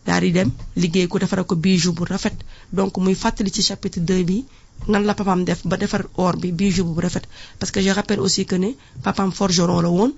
daal 0.06 0.22
di 0.22 0.32
dem 0.32 0.50
liggéey 0.76 1.08
ko 1.08 1.18
defaral 1.20 1.46
ko 1.46 1.56
bijou 1.56 1.94
bu 1.94 2.04
rafet. 2.06 2.36
Donc 2.72 2.98
muy 2.98 3.16
fàttali 3.16 3.52
ci 3.52 3.62
chapitre 3.62 4.02
2 4.02 4.24
bi 4.30 4.46
nan 4.88 5.04
la 5.06 5.14
papaam 5.14 5.44
def 5.46 5.62
ba 5.66 5.76
defar 5.78 6.04
or 6.16 6.36
bi 6.42 6.52
bijou 6.52 6.86
bu 6.94 7.02
rafet. 7.02 7.26
Parce 7.60 7.72
que 7.72 7.82
je 7.82 7.90
rappelle 7.92 8.20
aussi 8.20 8.46
que 8.46 8.56
ne 8.56 8.70
papaam 9.04 9.32
forgeron 9.32 9.82
la 9.82 9.90
woon 9.90 10.12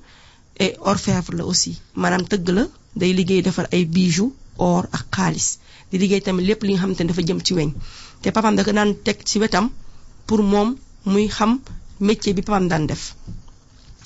et 0.59 0.75
orfèvre 0.79 1.33
la 1.35 1.45
aussi. 1.45 1.79
Maanaam 1.95 2.23
tëgg 2.27 2.49
la 2.49 2.63
day 2.95 3.13
liggéey 3.13 3.41
defar 3.41 3.67
ay 3.71 3.85
bijoux 3.85 4.33
or 4.57 4.87
ak 4.91 5.05
xaalis. 5.15 5.59
Di 5.91 5.97
liggéey 5.97 6.21
tamit 6.21 6.45
lépp 6.45 6.63
li 6.63 6.73
nga 6.73 6.81
xamante 6.81 7.03
dafa 7.07 7.21
jëm 7.21 7.39
ci 7.45 7.53
weñ. 7.53 7.69
Te 8.21 8.29
papaam 8.31 8.55
da 8.55 8.63
pour 10.27 10.41
moom 10.43 10.75
muy 11.05 11.29
papam 12.41 12.67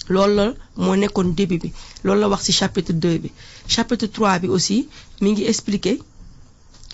loolu 0.10 0.34
la 0.36 0.46
moo 0.84 0.96
nekkoon 0.96 1.34
début 1.36 1.60
bi. 1.64 1.70
Loolu 2.04 2.20
la 2.22 2.28
wax 2.30 2.52
chapitre 2.60 2.94
2 2.94 3.18
bi. 3.24 3.30
Chapitre 3.68 4.08
3 4.08 4.40
bi 4.42 4.48
aussi 4.48 4.88
mi 5.22 5.32
ngi 5.32 5.46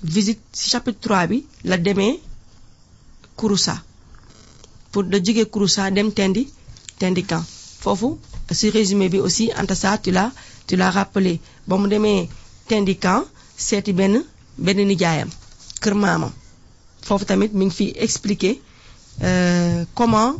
visite 0.03 0.41
chapitre 0.53 0.99
3 1.07 1.27
bi 1.27 1.45
la 1.63 1.77
demee 1.77 2.19
Kouroussa 3.35 3.75
pour 4.91 5.03
da 5.03 5.17
jóge 5.23 5.45
Kouroussa 5.49 5.91
dem 5.91 6.11
Tendi 6.11 6.47
Tendi 6.99 7.23
camp. 7.23 7.43
Foofu 7.79 8.17
ci 8.53 8.69
résumé 8.69 9.09
bi 9.09 9.19
aussi 9.19 9.51
Anta 9.55 9.75
Sarr 9.75 10.01
tu 10.01 10.11
l'as 10.11 10.31
tu 10.67 10.75
l'as 10.75 10.91
rappelé. 10.91 11.39
Ba 11.67 11.77
mu 11.77 11.87
demee 11.87 12.29
Tendi 12.67 12.95
camp 12.97 13.25
seeti 13.57 13.93
benn 13.93 14.23
benn 14.57 14.77
nijaayam 14.87 15.29
kër 15.81 15.93
maamam. 15.95 16.31
Foofu 17.01 17.25
tamit 17.25 17.53
mi 17.53 17.65
ngi 17.65 17.75
fi 17.75 18.59
euh, 19.23 19.85
comment 19.95 20.35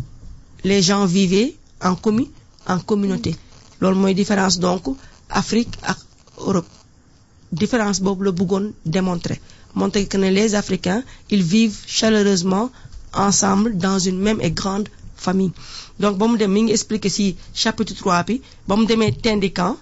les 0.66 0.82
gens 0.82 1.06
vivaient 1.06 1.56
en 1.82 1.96
commu 1.96 2.26
en 2.68 2.80
communauté. 2.80 3.36
Loolu 3.80 3.98
mooy 4.00 4.14
différence 4.14 4.60
donc 4.60 4.84
Afrique 5.30 5.74
ak 5.84 5.98
Europe. 6.38 6.68
Différence 7.52 8.00
boobu 8.02 8.24
la 8.26 8.32
bëggoon 8.32 8.74
démontrer. 8.86 9.40
Montrer 9.74 10.06
que 10.08 10.18
les 10.18 10.56
Africains 10.56 11.04
ils 11.30 11.44
vivent 11.44 11.78
chaleureusement 11.86 12.70
ensemble 13.14 13.78
dans 13.78 14.00
une 14.00 14.20
même 14.20 14.42
et 14.42 14.52
grande 14.52 14.90
famille. 15.16 15.52
Donc 16.00 16.18
ba 16.18 16.28
mu 16.28 16.38
dem 16.38 16.56
expliquer 16.70 17.36
chapitre 17.54 17.94
3 17.94 18.24
bi 18.24 18.42
ba 18.68 18.76
mu 18.76 18.86
demee 18.86 19.12
Tendikan 19.14 19.76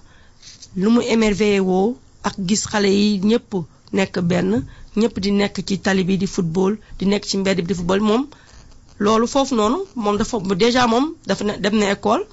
lu 0.76 0.88
mu 0.90 1.00
émerveillé 1.02 1.60
woo 1.60 1.96
ak 2.22 2.34
gis 2.48 2.62
xale 2.70 2.88
yi 2.88 3.20
ñëpp 3.30 3.50
nekk 3.92 4.14
benn 4.30 4.64
ñëpp 4.96 5.14
di 5.20 6.26
football 6.26 6.76
di 6.98 7.04
nekk 7.06 7.24
ci 7.26 7.36
mbedd 7.38 7.56
bi 7.60 7.66
di 7.66 7.74
football. 7.74 8.00
Moom 8.00 8.26
déjà 10.56 10.86
moom 10.86 11.14
dafa 11.26 11.44
ne 11.44 11.86
école 11.90 12.24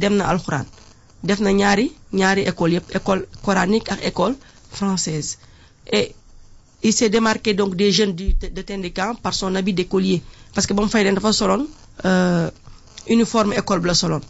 dem 0.00 0.14
na 0.16 0.24
alxuraan. 0.32 0.66
Def 1.22 1.40
na 1.40 1.50
ñaari 1.52 1.86
école 2.50 2.80
école 2.98 3.26
coranique 3.42 3.90
il 6.86 6.92
s'est 6.92 7.08
démarqué 7.08 7.54
des 7.54 7.92
jeunes 7.92 8.14
de 8.14 8.62
Tendikan 8.62 9.14
par 9.14 9.32
son 9.32 9.54
habit 9.54 9.72
d'écolier. 9.72 10.22
Parce 10.54 10.66
que 10.66 10.74
ba 10.74 10.82
mu 10.82 10.88
fay 10.90 11.04
soloon 11.32 11.66
uniforme 13.08 13.52
école 13.54 13.80
bi 13.80 13.86
la 13.86 13.94
soloon. 13.94 14.20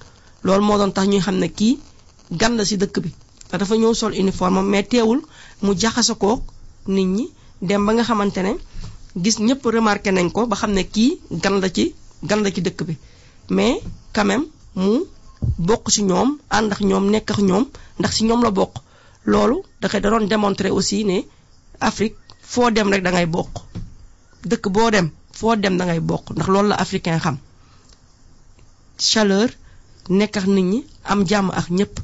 Loolu 0.44 0.64
moo 0.64 0.78
doon 0.78 0.92
tax 0.92 1.08
xam 1.24 1.36
ne 1.38 1.48
kii 1.48 1.78
gan 2.30 2.56
la 2.56 2.64
ci 2.64 2.76
dëkk 2.76 3.00
bi. 3.00 3.10
Dafa 3.50 3.74
ñëw 3.76 3.94
sol 3.94 4.12
uniforme 4.14 4.62
mais 4.62 4.84
teewul 4.84 5.20
mu 5.62 5.74
jaxase 5.76 6.14
nit 6.86 7.06
ñi 7.06 7.30
dem 7.60 7.84
ba 7.86 7.92
nga 7.94 8.02
xamante 8.04 8.38
ne 8.42 8.52
gis 9.22 9.38
ñëpp 9.40 9.64
remarqué 9.64 10.10
nañ 10.12 10.30
ko 10.30 10.46
mais 13.50 13.80
quand 14.14 14.24
même 14.24 14.44
mu 14.76 15.00
bokk 15.58 15.90
ci 15.94 16.02
ñoom 16.08 16.38
ànd 16.56 16.72
ak 16.72 16.80
ñoom 16.88 17.04
nekk 17.12 17.30
ak 17.32 17.38
ñoom 17.48 17.64
ndax 17.98 18.14
ñoom 18.26 18.42
la 18.42 18.50
bokk. 18.50 18.74
Loolu 19.30 19.56
dafay 19.80 20.00
aussi 20.70 21.04
ne 21.04 21.18
Afrique 21.80 22.16
foo 22.42 22.70
dem 22.70 22.88
rek 22.92 23.02
da 23.02 23.10
ngay 23.10 23.26
bokk. 23.26 23.52
Dem 24.92 25.10
foo 25.32 25.56
dem 25.56 25.76
la 25.78 26.74
africain 26.84 27.18
xam. 27.24 27.36
Chaleur 28.98 29.50
nekk 30.08 30.36
ak 30.36 30.46
nit 30.46 30.86
am 31.04 31.24
jàmm 31.26 31.50
ak 31.50 31.66
ñëpp. 31.70 31.94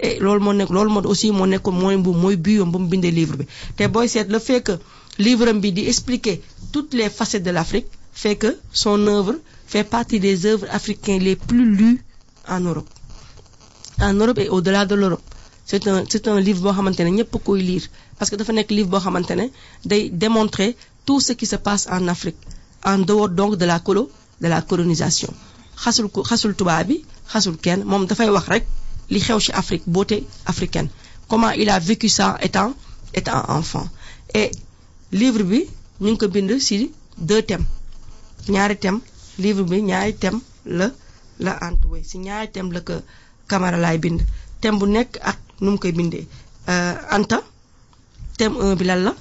Et 0.00 0.18
loolu 0.20 0.40
moo 0.44 0.52
nekk 0.52 0.70
aussi 1.06 1.30
moo 1.32 1.46
mooy 1.72 1.96
bu 1.96 2.10
mooy 2.12 2.36
ba 2.36 2.78
mu 2.78 2.88
bindee 2.88 3.10
livre 3.10 3.36
bi. 3.36 3.46
Te 3.76 3.88
booy 3.88 4.08
seet 4.08 4.28
le 4.28 4.38
fait 4.38 4.62
que 4.62 4.72
livre 5.18 5.52
bi 5.52 5.70
expliquer 5.86 6.42
toutes 6.72 6.94
les 6.94 7.10
facettes 7.10 7.42
de 7.44 7.50
l'Afrique 7.50 7.86
fait 8.12 8.36
que 8.36 8.56
son 8.72 9.06
œuvre 9.06 9.34
fait 9.66 9.84
partie 9.84 10.20
des 10.20 10.46
œuvres 10.46 10.66
africaines 10.70 11.22
les 11.22 11.36
plus 11.36 11.66
lues 11.76 12.00
en 12.48 12.60
Europe. 12.60 12.88
En 14.00 14.12
Europe 14.14 14.38
et 14.38 14.48
au-delà 14.48 14.86
de 14.86 14.94
l'Europe. 14.94 15.22
C'est 15.70 15.86
un 15.86 16.04
c'est 16.08 16.26
un 16.28 16.40
livre 16.40 16.60
boo 16.62 16.72
xamante 16.72 17.00
ne 17.00 17.10
ñëpp 17.18 17.34
lire. 17.68 17.86
Parce 18.18 18.30
que 18.30 18.36
dafa 18.36 18.52
nekk 18.52 18.70
livre 18.70 18.88
boo 18.92 19.00
xamante 19.04 19.30
ne 19.40 19.46
démontrer 20.24 20.76
tout 21.06 21.20
ce 21.20 21.32
qui 21.32 21.46
se 21.46 21.56
passe 21.56 21.86
en 21.90 22.08
Afrique 22.08 22.36
en 22.84 22.98
dehors 22.98 23.28
donc 23.28 23.56
de 23.56 23.64
la 23.66 23.78
colo 23.80 24.10
de 24.40 24.48
la 24.48 24.62
colonisation. 24.62 25.32
Xasul 25.82 26.08
ko 26.14 26.22
xasul 26.22 26.54
tubaab 26.54 26.86
bi 26.88 26.96
xasul 27.32 27.56
kenn. 27.64 27.84
Moom 27.84 28.06
dafay 28.06 28.28
Afrique 29.60 29.82
beauté 29.86 30.26
africaine. 30.46 30.88
Comment 31.28 31.50
il 31.50 31.68
a 31.68 31.78
vécu 31.78 32.08
ça 32.08 32.38
étant 32.42 32.72
étant 33.14 33.42
enfant. 33.48 33.86
Et 34.34 34.50
livre 35.12 35.42
bi 35.42 35.60
ñu 36.00 36.10
ngi 36.12 36.18
ko 36.18 36.26
deux 37.18 37.42
thèmes. 37.42 37.64
Ñaari 38.48 38.76
thèmes. 38.78 39.00
Livre 39.38 39.64
bi 39.64 39.82
ñaari 39.82 40.14
thèmes 40.16 40.40
la 41.38 41.52
entouré 41.68 42.02
ci 42.04 42.18
ñaari 42.18 42.48
thèmes 42.52 42.72
la 42.72 42.80
ko 42.80 42.94
Camara 43.48 43.76
laay 43.78 43.98
bind. 43.98 44.20
Thème 44.60 44.78
bu 44.78 44.86
nekk 44.86 45.18
ak 45.22 45.38
nu 45.60 45.70
mu 45.70 45.78
koy 45.78 45.92
bindee. 45.92 46.26
Anta 47.16 47.38
thème 48.38 48.56
1 48.60 48.76
bi 48.78 48.84
lan 48.84 49.00
la? 49.06 49.14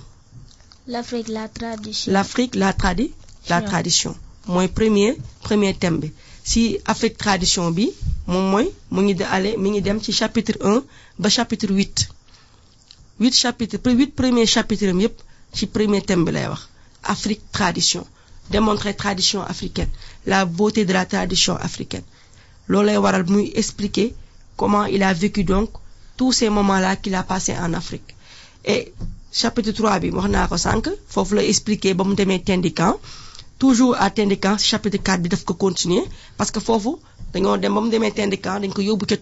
L'Afrique 0.88 1.28
la 1.30 1.48
tradition. 1.48 2.12
L'Afrique 2.14 2.56
la 2.56 2.74
tradi 2.74 3.12
la 3.50 3.62
tradition. 3.62 4.16
Mooy 4.48 4.68
premier 4.68 5.18
premier 5.42 5.74
thème 5.74 6.00
bi. 6.00 6.12
Ci 6.44 6.80
Afrique 6.86 7.18
tradition 7.18 7.72
bi 7.72 7.92
moom 8.28 8.46
mooy 8.52 8.68
mu 8.92 9.02
ngi 9.02 9.24
aller 9.24 9.58
mi 9.58 9.70
ngi 9.70 9.82
dem 9.82 10.00
ci 10.02 10.12
chapitre 10.14 10.56
1 10.62 10.84
ba 11.20 11.30
chapitre 11.30 11.72
8 11.74 12.08
huit 13.20 13.34
chapitres 13.34 13.80
huit 14.00 14.12
premiers 14.16 14.46
chapitres 14.56 14.90
am 14.90 15.00
yépp 15.02 15.18
ci 15.54 15.66
premier 15.68 16.02
thème 16.02 16.24
bi 16.26 16.32
lay 16.32 16.48
wax. 16.48 16.62
Afrique 17.04 17.42
tradition 17.52 18.06
démontrer 18.56 18.94
tradition 18.96 19.42
africaine 19.54 19.90
la 20.26 20.46
beauté 20.46 20.86
de 20.86 20.94
la 20.94 21.06
tradition 21.06 21.56
africaine. 21.68 22.04
Loolu 22.68 22.88
lay 22.88 22.98
waral 22.98 23.24
muy 23.34 23.52
expliquer 23.56 24.14
comment 24.58 24.86
il 24.86 25.04
a 25.04 25.14
vécu 25.14 25.44
donc 25.44 25.70
tous 26.18 26.32
ces 26.32 26.50
moments-là 26.50 26.96
qu'il 26.96 27.16
a 27.16 27.24
passé 27.24 27.54
en 27.58 27.74
Afrique. 27.74 28.16
Et 28.66 28.94
chapitre 29.32 29.72
3 29.72 30.00
bi 30.00 30.10
wax 30.18 30.30
naa 30.36 30.48
ko 30.52 30.58
sànq 30.58 30.86
foofu 31.14 31.36
la 31.36 31.44
expliquer 31.52 31.94
ba 31.94 32.04
mu 32.04 32.16
demee 32.16 32.40
Tendikan. 32.44 32.94
Toujours 33.60 33.96
à 34.00 34.10
Tendikan 34.10 34.58
chapitre 34.58 34.98
4 35.04 35.22
bi 35.24 35.30
daf 35.30 35.44
ko 35.46 35.54
continuer 35.54 36.04
parce 36.38 36.52
que 36.52 36.60
foofu 36.60 36.92
dañoo 37.34 37.58
dem 37.58 37.74
ba 37.76 37.82
mu 37.82 37.90
demee 37.90 38.12
Tendikan 38.12 38.60
dañ 38.62 38.72
ko 38.74 38.82
yóbbu 38.82 39.06
ca 39.06 39.18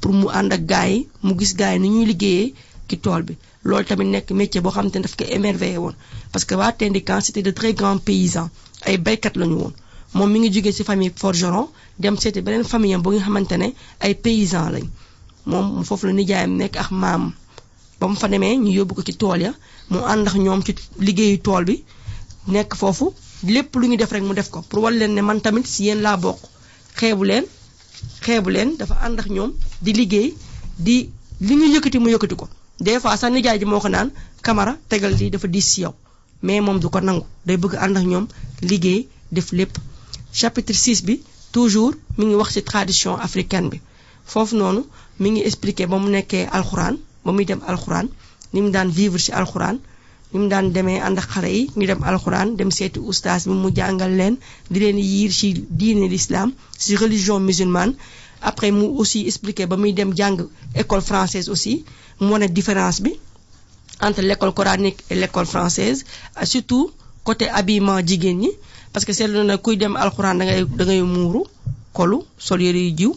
pour 0.00 0.12
mu 0.12 0.26
ànd 0.38 0.52
ak 0.52 0.62
gars 0.66 0.88
yi 0.88 1.08
mu 1.22 1.32
gis 1.38 1.52
gars 1.60 1.72
yi 1.74 1.78
ni 1.80 1.88
ñuy 1.94 2.06
liggéeyee 2.10 2.54
loolu 3.64 3.84
tamit 3.84 4.08
nekk 4.08 4.30
métier 4.32 4.60
boo 4.62 4.70
woon. 5.78 5.94
Parce 6.32 6.44
que 6.44 6.54
waa 6.54 6.72
Tendikan 6.72 7.20
de 7.42 7.50
très 7.52 7.74
grands 7.74 7.98
paysans. 7.98 8.48
Ay 8.86 8.96
baykat 8.98 9.36
lañu 9.36 9.54
woon. 9.62 9.72
Moom 10.14 10.30
mi 10.32 10.38
ngi 10.38 10.50
famille 10.84 11.12
forgeron 11.16 11.68
dem 11.98 12.16
seeti 12.16 12.40
beneen 12.42 12.64
famille 12.64 12.96
paysans 14.14 14.70
lañ. 14.74 14.84
Moom 15.46 15.84
foofu 15.84 16.06
la 16.06 16.12
nijaayam 16.12 16.56
nekk 16.56 16.76
ak 16.76 16.90
maam. 16.90 17.32
Ba 18.00 18.06
mu 18.08 18.14
fa 18.16 18.28
demee 18.28 18.56
ñu 18.56 18.70
yóbbu 18.72 18.94
ko 18.94 19.02
ci 19.02 19.14
tool 19.16 19.40
ya 19.42 19.52
mu 19.90 19.98
ànd 20.12 20.26
ak 20.28 20.34
ñoom 20.36 20.62
ci 20.64 20.74
liggéeyu 20.98 21.38
tool 21.42 21.64
bi 21.64 21.84
nekk 22.46 22.74
foofu. 22.74 23.12
Lépp 23.42 23.74
lu 23.76 23.86
ñu 23.88 23.96
def 23.96 24.12
rek 24.12 24.22
mu 24.22 24.34
def 24.34 24.48
ko. 24.50 24.62
Pour 24.68 24.90
leen 24.90 25.14
ne 25.14 25.20
man 25.22 25.40
tamit 25.40 25.66
yéen 25.78 26.00
laa 26.00 26.16
ñu 31.40 32.59
des 32.80 32.98
fois 33.00 33.16
sax 33.16 33.30
nijaay 33.32 33.58
ji 33.60 33.64
moo 33.66 33.80
ko 33.80 33.88
naan 33.88 34.10
Camara 34.42 34.72
tegal 34.88 35.12
lii 35.18 35.30
dafa 35.30 35.48
ci 35.52 35.80
yow. 35.82 35.94
Mais 36.42 36.60
moom 36.60 36.78
du 36.80 36.88
ko 36.88 37.00
nangu. 37.00 37.24
Day 37.46 37.56
bëgg 37.56 37.74
ànd 37.84 37.96
ak 37.96 38.04
ñoom 38.04 38.26
liggéey 38.62 39.08
def 39.30 39.48
chapitre 40.32 40.74
6 40.74 41.02
bi 41.04 41.20
toujours 41.52 41.94
mi 42.16 42.24
ngi 42.26 42.34
wax 42.34 42.58
tradition 42.64 43.14
africaine 43.18 43.68
bi. 43.70 43.80
Foofu 44.24 44.56
noonu 44.56 44.86
mi 45.18 45.30
ngi 45.30 45.42
expliquer 45.44 45.86
ba 45.90 45.98
mu 45.98 46.08
nekkee 46.08 46.46
alxuraan 46.50 46.96
ba 47.24 47.30
muy 47.32 47.44
dem 47.44 47.60
alxuraan 47.66 48.08
ni 48.52 48.60
mu 48.62 48.70
daan 48.70 48.88
vivre 48.90 49.18
ci 49.18 49.32
alxuraan 49.32 49.78
ni 50.32 50.38
mu 50.40 50.48
daan 50.48 50.72
demee 50.72 51.00
ànd 51.06 51.18
ak 51.18 51.28
xale 51.32 51.48
yi 51.56 51.62
ñu 51.76 51.86
dem 51.86 52.02
alxuraan 52.02 52.56
dem 52.56 52.70
seeti 52.70 52.98
oustaz 53.00 53.44
bi 53.48 53.52
mu 53.62 53.68
jàngal 53.76 54.12
leen 54.20 54.34
di 54.70 54.78
leen 54.80 54.98
yiir 54.98 55.32
diine 55.78 56.06
l'islam 56.08 56.48
religion 57.02 57.40
musulmane 57.48 57.94
après 58.42 58.70
mu 58.70 58.86
aussi 59.00 59.26
expliquer 59.26 59.66
ba 59.66 59.76
muy 59.76 59.92
dem 59.92 60.12
jàng 60.16 60.36
école 60.74 61.02
française 61.02 61.48
aussi 61.48 61.84
mu 62.20 62.32
wane 62.32 62.48
différence 62.48 63.00
bi 63.04 63.12
entre 64.00 64.22
l'école 64.22 64.52
coranique 64.54 65.00
et 65.10 65.14
l'école 65.14 65.46
française 65.46 66.04
surtout 66.44 66.90
côté 67.24 67.48
habillement 67.48 67.98
jigéen 68.06 68.38
ñi 68.42 68.50
parce 68.92 69.04
que 69.04 69.12
seetlu 69.12 69.44
na 69.44 69.56
kuy 69.58 69.76
dem 69.76 69.94
alxuraan 69.96 70.38
da 70.38 70.44
ngay 70.44 70.64
da 70.78 70.84
ngay 70.84 71.02
muuru 71.02 71.42
kolu 71.92 72.18
sol 72.38 72.60
yëre 72.62 72.80
yu 72.88 72.92
jiw 72.98 73.12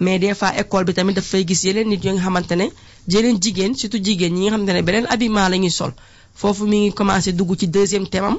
mais 0.00 0.18
des 0.18 0.34
fois 0.34 0.52
école 0.62 0.84
bi 0.84 0.94
tamit 0.94 1.14
daf 1.14 1.24
fay 1.24 1.44
gis 1.48 1.62
yeneen 1.64 1.88
nit 1.88 2.04
yoo 2.04 2.14
nga 2.14 2.22
xamante 2.22 2.54
ne 2.56 2.66
yeneen 3.08 3.36
jigéen 3.42 3.74
surtout 3.74 4.02
jigéen 4.04 4.32
ñi 4.34 4.42
nga 4.46 4.50
xamante 4.52 4.72
ne 4.76 4.82
beneen 4.82 5.06
habillement 5.08 5.48
la 5.48 5.56
ñuy 5.58 5.70
sol. 5.70 5.92
Foofu 6.34 6.64
mi 6.66 6.78
ngi 6.80 6.92
commencé 6.94 7.32
dugg 7.32 7.56
ci 7.58 7.66
deuxième 7.66 8.06
thème 8.06 8.24
am 8.24 8.38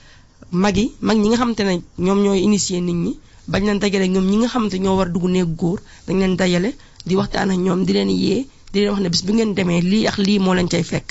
mag 0.51 0.75
yi 0.77 0.91
mag 0.99 1.17
ñi 1.17 1.27
nga 1.29 1.37
xamante 1.41 1.63
ne 1.63 1.73
ñoom 2.05 2.19
ñooy 2.23 2.39
initier 2.43 2.81
nit 2.83 2.95
ñi 3.03 3.11
bañ 3.51 3.63
leen 3.65 3.79
dajale 3.79 4.07
ñi 4.07 4.37
nga 4.37 4.49
ñoo 4.83 4.95
war 4.99 5.09
dugg 5.13 5.25
néegu 5.31 5.53
góor 5.61 5.79
dañ 6.07 6.17
leen 6.21 6.35
dajale 6.35 6.69
di 7.07 7.13
waxtaan 7.19 7.51
ak 7.53 7.57
ñoom 7.65 7.81
di 7.87 7.91
leen 7.95 8.09
yee 8.23 8.41
di 8.71 8.77
leen 8.81 8.91
wax 8.91 9.01
ne 9.03 9.09
bis 9.13 9.23
bu 9.25 9.31
ngeen 9.33 9.53
demee 9.57 9.81
lii 9.91 10.05
ak 10.09 10.17
lii 10.25 10.39
moo 10.43 10.53
leen 10.53 10.67
cay 10.73 10.83
fekk. 10.91 11.07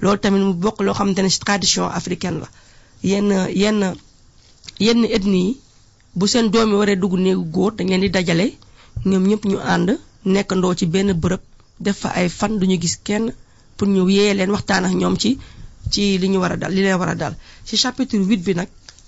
Loolu 0.00 0.18
tamit 0.22 0.40
mu 0.46 0.52
bokk 0.54 0.78
loo 0.86 0.94
xamante 0.98 1.20
ne 1.22 1.28
tradition 1.44 1.86
africaine 1.98 2.38
la. 2.42 2.48
Yenn 3.10 3.28
yenn 3.62 3.80
yenn 4.86 5.00
ethnie 5.16 5.44
yi 5.46 5.60
bu 6.18 6.24
seen 6.26 6.46
doom 6.52 6.70
yi 6.70 6.76
waree 6.80 6.96
dugg 7.02 7.14
néegu 7.24 7.44
góor 7.54 7.72
dañ 7.76 7.88
leen 7.90 8.00
di 8.04 8.10
dajale 8.10 8.46
ñoom 9.04 9.24
ñëpp 9.30 9.44
ñu 9.50 9.58
ànd 9.74 9.88
nekkandoo 10.24 10.74
ci 10.78 10.86
benn 10.86 11.12
bërëb 11.22 11.40
def 11.84 11.96
fa 12.02 12.08
ay 12.18 12.28
fan 12.28 12.52
duñu 12.58 12.76
gis 12.82 12.96
kenn 13.06 13.24
pour 13.76 13.88
ñu 13.88 14.08
yee 14.08 14.34
leen 14.34 14.50
waxtaan 14.50 14.84
ak 14.86 14.94
ñoom 15.00 15.16
ci 15.22 15.30
ci 15.92 16.18
li 16.20 16.28
ñu 16.28 16.38
war 16.42 16.56
dal 16.58 16.72
li 16.72 16.80
leen 16.82 16.98
war 16.98 17.14
dal. 17.16 17.34
Ci 17.66 17.76
chapitre 17.76 18.16
8 18.18 18.44
bi 18.46 18.52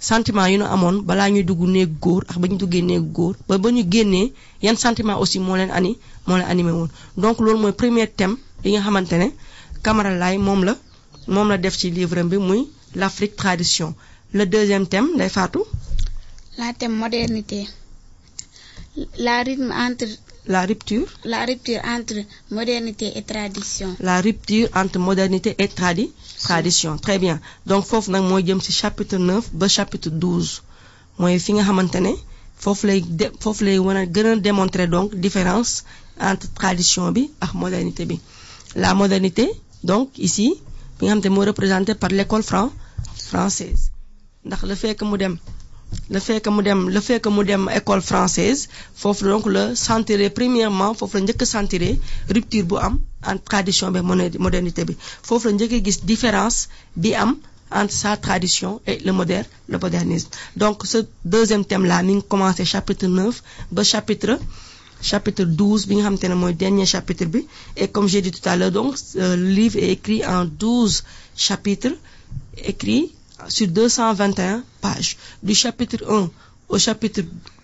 sentiment 0.00 0.46
yu 0.52 0.58
ñu 0.58 0.66
amoon 0.74 0.96
balaa 1.08 1.28
ñuy 1.30 1.44
dugg 1.48 1.60
néegu 1.74 1.94
góor 2.04 2.22
ak 2.30 2.36
ba 2.40 2.46
ñu 2.48 2.56
duggee 2.62 2.82
néegu 2.82 3.08
góor 3.16 3.34
ba 3.48 3.58
ba 3.62 3.68
ñu 3.70 3.82
génnee 3.92 4.32
yan 4.62 4.76
sentiment 4.76 5.18
aussi 5.22 5.38
moo 5.38 5.56
leen 5.56 5.70
ani 5.70 5.98
moo 6.26 6.36
leen 6.38 6.48
animé 6.52 6.72
woon 6.78 6.90
donc 7.16 7.36
loolu 7.40 7.58
mooy 7.62 7.72
premier 7.80 8.06
thème 8.18 8.36
li 8.64 8.70
nga 8.72 8.80
xamante 8.86 9.16
ne 9.22 9.28
Camara 9.82 10.10
Laye 10.22 10.38
moom 10.38 10.60
la 10.68 10.74
moom 11.34 11.48
la 11.48 11.58
def 11.58 11.74
ci 11.80 11.90
livre 11.90 12.22
bi 12.30 12.36
muy 12.48 12.60
l'Afrique 12.94 13.36
tradition 13.36 13.94
le 14.32 14.44
deuxième 14.46 14.86
thème 14.86 15.08
day 15.18 15.28
faatu 15.28 15.60
La 16.58 16.72
thème 16.72 16.96
modernité. 16.96 17.68
La 19.18 19.42
rythme 19.44 19.70
entre 19.70 20.06
la 20.46 20.66
rupture? 20.66 21.06
la 21.24 21.44
rupture 21.46 21.80
entre 21.84 22.16
modernité 22.50 23.06
et 23.18 23.22
tradition. 23.22 23.94
la 24.00 24.20
rupture 24.20 24.68
entre 24.74 24.98
modernité 24.98 25.54
et 25.58 25.68
tradi 25.68 26.10
tradition. 26.46 26.96
Très 26.98 27.18
bien. 27.18 27.40
Donc 27.66 27.84
foofu 27.90 28.10
nag 28.10 28.22
mooy 28.30 28.42
jëm 28.46 28.60
ci 28.60 28.72
chapitre 28.72 29.16
9 29.18 29.50
ba 29.60 29.66
chapitre 29.68 30.10
12 30.10 30.62
mooy 31.18 31.38
fi 31.44 31.52
nga 31.52 31.64
xamante 31.68 31.98
ne 32.06 32.12
lay 32.86 33.00
de 34.44 34.50
a 34.82 34.86
donc 34.86 35.14
différence 35.14 35.84
entre 36.20 36.46
tradition 36.60 37.12
bi 37.12 37.30
ak 37.40 37.54
modernité 37.54 38.04
la 38.74 38.94
modernité 38.94 39.44
donc 39.90 40.06
ici 40.18 40.46
bi 40.98 41.06
nga 41.06 41.14
xamante 41.14 41.28
moo 41.34 41.94
par 42.02 42.10
l'école 42.10 42.42
fran 42.42 42.70
française. 43.30 43.90
Ndax 44.44 44.62
le 44.70 44.74
fait 44.74 44.94
que 44.94 45.04
mu 45.04 45.16
dem 45.18 45.34
le 46.10 46.20
fait 46.20 46.40
que 46.40 46.50
mu 46.50 46.62
dem 46.62 46.88
le 46.88 47.00
fait 47.00 47.20
que 47.20 47.28
mu 47.28 47.44
dem 47.44 47.68
école 47.78 48.02
française 48.10 48.68
foofu 49.00 49.24
donc 49.24 49.46
la 49.46 49.74
sentiré 49.74 50.26
premièrement 50.38 50.92
foofu 50.98 51.16
la 51.18 51.22
njëkk 51.24 51.42
a 51.58 52.32
rupture 52.34 52.64
bu 52.70 52.76
am 52.86 52.94
entre 53.30 53.44
tradition 53.50 53.90
bi 53.94 54.00
modernité 54.46 54.84
bi. 54.88 54.94
Foofu 55.28 55.48
la 55.48 55.52
njëkk 55.56 55.72
a 55.72 55.80
gis 55.86 55.98
différence 56.12 56.68
bi 57.02 57.14
am 57.14 57.36
entre 57.70 57.92
sa 57.94 58.16
tradition 58.16 58.80
et 58.86 58.98
le 59.04 59.12
moderne 59.12 59.46
le 59.68 59.78
modernisme. 59.78 60.28
Donc 60.56 60.86
ce 60.86 60.98
deuxième 61.24 61.64
thème 61.64 61.84
là 61.84 62.02
mi 62.02 62.14
ngi 62.14 62.22
commencé 62.28 62.64
chapitre 62.64 63.06
9 63.06 63.42
ba 63.72 63.82
chapitre 63.84 64.38
chapitre 65.02 65.44
12 65.44 65.86
bi 65.88 65.94
nga 65.96 66.04
xamante 66.04 66.24
ne 66.28 66.34
mooy 66.34 66.54
dernier 66.54 66.86
chapitre 66.86 67.24
bi. 67.26 67.46
Et 67.76 67.88
comme 67.88 68.08
j'ai 68.08 68.22
dit 68.22 68.30
tout 68.30 68.48
à 68.48 68.56
l'heure 68.56 68.72
donc 68.72 68.96
euh, 69.16 69.36
le 69.36 69.48
livre 69.60 69.76
est 69.78 69.90
écrit 69.92 70.24
en 70.24 70.44
12 70.44 71.02
chapitres 71.36 71.94
écrit 72.64 73.12
sur 73.48 73.68
221 73.68 74.62
pages. 74.80 75.16
Du 75.42 75.54
chapitre 75.54 75.98
1 76.08 76.30
au 76.68 76.78
chapitre 76.78 77.22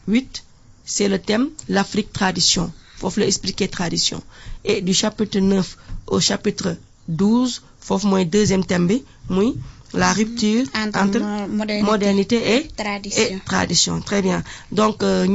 8, 0.08 0.44
c'est 0.84 1.08
le 1.08 1.18
thème 1.18 1.50
l'Afrique 1.68 2.12
tradition. 2.12 2.72
Faut 2.98 3.12
le 3.16 3.24
expliquer 3.24 3.68
tradition. 3.68 4.22
Et 4.64 4.80
du 4.80 4.94
chapitre 4.94 5.38
9 5.40 5.76
au 6.06 6.20
chapitre 6.20 6.76
12, 7.08 7.62
faut 7.80 7.98
le 8.04 8.24
deuxième 8.24 8.64
thème, 8.64 8.88
oui, 9.30 9.56
la 9.92 10.12
rupture 10.12 10.64
Entre 10.74 10.98
entre, 10.98 11.18
mo- 11.20 11.48
modernité 11.48 11.82
modernité 11.82 12.56
et, 12.56 12.68
tradition. 12.68 13.22
et 13.22 13.38
tradition. 13.44 14.00
Très 14.00 14.22
bien. 14.22 14.42
Donc, 14.72 15.02
euh, 15.02 15.26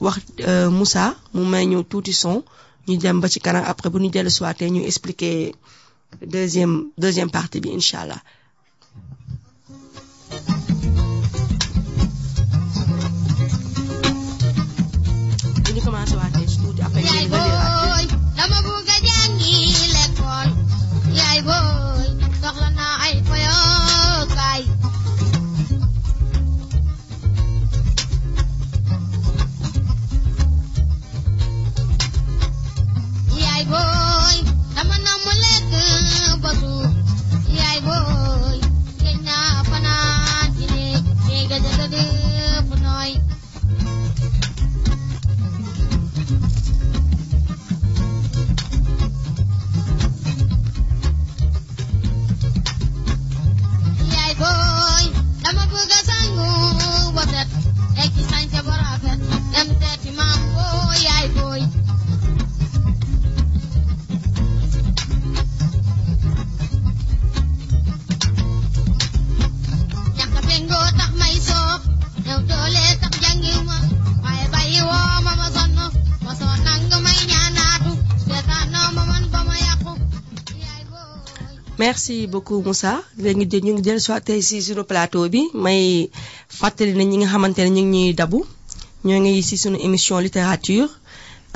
wax 0.00 0.18
euh, 0.40 0.70
Moussa 0.70 1.14
may 1.34 1.66
ñu 1.66 1.84
tuuti 1.84 2.12
son 2.12 2.42
ci 3.28 3.40
kanam 3.40 3.64
après 3.66 3.90
bu 3.90 3.98
ñu 4.00 4.08
dellu 4.10 4.30
soité 4.30 4.70
ñu 4.70 4.82
expliquer 4.84 5.54
deuxième 6.26 6.86
deuxième 6.98 7.30
partie 7.30 7.60
bi 7.60 7.70
incha 7.74 8.06
si 17.02 17.28
tuuti 17.28 17.39
merci 82.00 82.26
beaucoup, 82.26 82.62
Moussa. 82.62 83.02
Léegi 83.18 83.46
de 83.46 83.58
ñu 83.64 83.72
ngi 83.74 83.82
dellu 83.86 84.00
soit 84.00 84.20
tey 84.26 84.40
si 84.48 84.56
suñu 84.62 84.84
plateau 84.90 85.28
bi, 85.32 85.42
may 85.64 86.10
fàttali 86.60 86.92
na 86.98 87.04
ñi 87.10 87.16
nga 87.18 87.28
xamante 87.32 87.60
ne 87.64 87.70
ñu 87.76 87.82
ngi 87.88 88.00
ñuy 88.04 88.14
dabu. 88.20 88.38
Ñoo 89.06 89.20
ngi 89.22 89.42
si 89.48 89.56
suñu 89.62 89.78
émission 89.86 90.18
littérature 90.26 90.88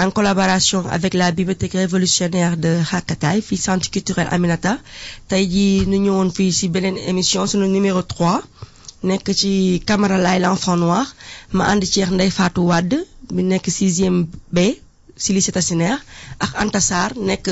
en 0.03 0.11
collaboration 0.17 0.81
avec 0.97 1.13
la 1.21 1.31
bibliothèque 1.39 1.75
révolutionnaire 1.85 2.57
de 2.65 2.73
Hakataay 2.93 3.39
fii 3.49 3.59
centre 3.67 3.89
culturel 3.95 4.29
Aminata. 4.35 4.73
Tey 5.29 5.45
jii 5.53 5.87
ñu 5.91 5.97
ñëwoon 6.05 6.31
fii 6.37 6.53
si 6.59 6.67
beneen 6.75 6.97
émission 7.11 7.43
suñu 7.51 7.67
numéro 7.77 8.01
3 8.03 8.41
nekk 9.09 9.27
ci 9.41 9.83
Camara 9.87 10.19
Laye 10.19 10.41
l'enfant 10.41 10.77
noir. 10.85 11.07
Ma 11.53 11.65
ànd 11.73 11.83
ci 11.93 12.03
ak 12.03 12.11
Ndeye 12.17 12.31
Fatou 12.39 12.65
Wade 12.71 12.99
bi 13.35 13.43
nekk 13.43 13.67
sixième 13.79 14.27
B 14.53 14.59
si 15.17 15.33
lycée 15.35 15.53
Tassinère 15.53 16.01
ak 16.41 16.51
Anta 16.63 16.81
Sarr 16.81 17.11
nekk 17.29 17.47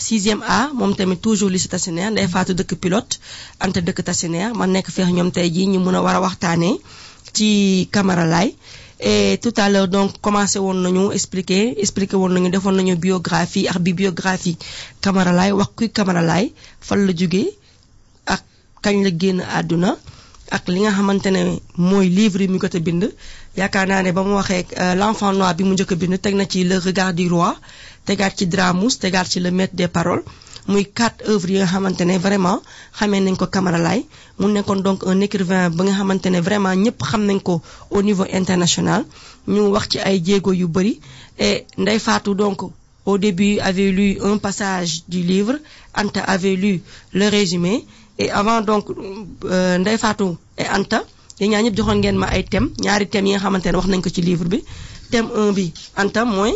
sixième 0.00 0.42
A 0.42 0.70
moom 0.78 0.94
tamit 0.96 1.18
toujours 1.26 1.50
lycée 1.54 1.68
Tassinère 1.68 2.10
Ndeye 2.10 2.28
Fatou 2.34 2.54
dëkk 2.58 2.72
pilote 2.82 3.12
Anta 3.64 3.80
dëkk 3.86 4.00
Tassinère 4.08 4.54
man 4.58 4.70
nekk 4.74 4.88
feex 4.94 5.08
ñoom 5.16 5.30
tey 5.36 5.48
jii 5.54 5.66
ñu 5.72 5.78
a 5.98 6.00
war 6.06 6.16
a 6.16 6.20
waxtaanee 6.26 6.76
ci 7.36 7.48
Camara 7.94 8.26
et 9.02 9.38
tout 9.42 9.54
à 9.56 9.68
l'heure 9.70 9.88
donc 9.88 10.20
commencé 10.20 10.58
woon 10.58 10.78
nañu 10.84 11.04
expliquer 11.18 11.62
expliquer 11.84 12.16
woon 12.20 12.32
nañu 12.34 12.48
defoon 12.50 12.76
biographie 13.06 13.68
ak 13.72 13.78
bibliographie 13.88 14.56
Camara 15.00 15.32
wax 15.58 15.70
kuy 15.76 15.88
Camara 15.96 16.22
fan 16.86 17.00
ak 18.34 18.42
ak 20.50 20.64
li 20.68 20.80
nga 20.82 20.90
xamante 20.96 21.30
livre 22.18 22.40
l'enfant 25.00 25.32
noir 25.32 25.54
le 26.64 26.76
regard 26.78 27.12
du 27.14 27.28
roi 27.28 27.56
tegaat 28.06 28.34
ci 28.36 29.40
le 29.40 29.50
maître 29.50 29.74
des 29.76 29.88
paroles 29.88 30.22
muy 30.68 30.84
quatre 30.98 31.22
œuvres 31.28 31.50
yi 31.50 31.58
nga 31.58 31.66
xamante 31.66 32.00
ne 32.04 32.18
vraiment 32.18 32.60
xamee 32.98 33.20
nañ 33.20 33.36
donc 34.82 35.04
un 35.06 35.20
écrivain 35.20 35.70
au 37.90 38.02
niveau 38.02 38.26
international. 38.32 39.04
Ñu 39.48 39.60
wax 39.74 39.88
ci 39.90 39.98
ay 39.98 40.22
jéego 40.24 40.52
et 41.38 41.64
au 43.06 43.16
début 43.18 43.58
avait 43.60 43.90
lu 43.90 44.18
un 44.22 44.36
passage 44.38 45.02
du 45.08 45.22
livre. 45.22 45.54
Anta 45.94 46.20
avait 46.22 46.54
lu 46.56 46.82
le 47.12 47.28
résumé 47.28 47.84
et 48.22 48.30
avant 48.40 48.60
donc 48.70 48.84
euh, 48.90 49.78
Ndeye 49.78 49.98
Fatou 50.04 50.30
et 50.62 50.68
Anta 50.76 50.98
yéen 51.40 51.50
ñaa 51.52 51.62
ñëpp 51.64 51.76
joxoon 51.78 51.98
ngeen 52.00 52.16
ma 52.22 52.26
ay 52.36 52.44
thèmes 52.52 52.70
ñaari 52.84 53.06
thèmes 53.12 53.26
yi 53.28 53.32
nga 53.34 53.40
xamante 53.44 53.66
ne 53.72 53.76
wax 53.78 53.86
nañ 53.92 54.00
ko 54.04 54.10
ci 54.14 54.20
livre 54.28 54.46
bi. 54.52 54.58
Thème 55.10 55.28
1 55.34 55.52
bi 55.58 55.72
Anta 55.96 56.24
mooy 56.24 56.54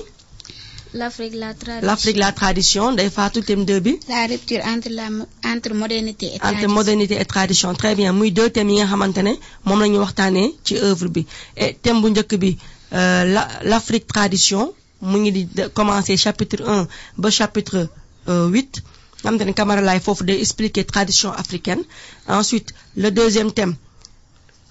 L'Afrique, 0.96 1.35
la 1.35 1.53
tradition. 1.55 1.87
l'Afrique 1.88 2.16
la 2.24 2.31
tradition. 2.33 2.92
Ndeye 2.92 3.11
Fatou 3.11 3.40
thème 3.40 3.64
2 3.64 3.81
bi. 3.81 3.98
La 4.09 4.27
rupture 4.29 4.61
entre, 4.64 4.88
la, 4.90 5.09
entre 5.53 5.72
modernité 5.74 6.27
et 6.27 6.31
entre 6.35 6.40
tradition. 6.42 6.68
modernité 6.70 7.14
et 7.20 7.24
tradition. 7.24 7.74
Très 7.74 7.94
bien. 7.96 8.12
Muy 8.12 8.31
deux 8.31 8.50
thèmes 8.50 8.70
yi 8.70 8.77
nga 8.79 8.87
xamante 8.87 9.18
ne 9.27 9.33
moom 9.64 9.81
la 9.81 9.88
ñu 9.88 9.98
waxtaanee 9.98 10.55
ci 10.64 10.77
œuvre 10.79 11.09
bi. 11.09 11.27
Et 11.57 11.74
thème 11.83 12.00
bu 12.03 12.11
njëkk 12.11 12.37
bi 12.42 12.57
euh, 12.92 13.24
la 13.35 13.48
l'Afrique 13.64 14.07
tradition. 14.07 14.72
Mu 15.03 15.18
ngi 15.18 15.33
di 15.33 15.44
de- 15.46 15.66
commencer 15.79 16.16
chapitre 16.16 16.62
1 16.64 16.87
ba 17.18 17.29
chapitre 17.31 17.88
euh, 18.29 18.46
8 18.48 18.83
nga 19.24 19.30
xamante 19.30 19.44
ne 19.48 19.52
Camara 19.54 19.80
Laye 19.80 20.00
foofu 20.00 20.24
day 20.24 20.38
expliquer 20.44 20.84
tradition 20.84 21.30
africaine. 21.32 21.82
Ensuite 22.28 22.74
le 22.96 23.10
deuxième 23.10 23.52
thème 23.52 23.74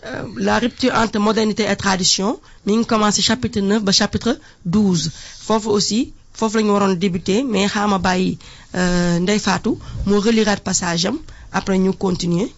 euh, 0.06 0.24
la 0.38 0.60
rupture 0.60 0.94
entre 0.96 1.20
modernité 1.20 1.64
et 1.72 1.76
tradition 1.76 2.40
mi 2.66 2.74
ngi 2.78 2.86
commencé 2.86 3.22
chapitre 3.22 3.60
9 3.62 3.84
ba 3.84 3.92
chapitre 3.92 4.32
12 4.66 5.12
foofu 5.48 5.70
aussi 5.70 6.14
foofu 6.34 6.58
la 6.62 6.72
waroon 6.74 6.94
débuter 7.04 7.44
mais 7.44 7.68
xaama 7.74 7.98
bàyyi 8.00 8.38
euh, 8.76 9.20
Ndeye 9.20 9.40
Fatou 9.40 9.80
mu 10.08 10.16
reliraat 10.18 10.62
passage 10.70 11.08
après 11.52 11.78
ñu 11.78 11.94
continuer. 11.94 12.50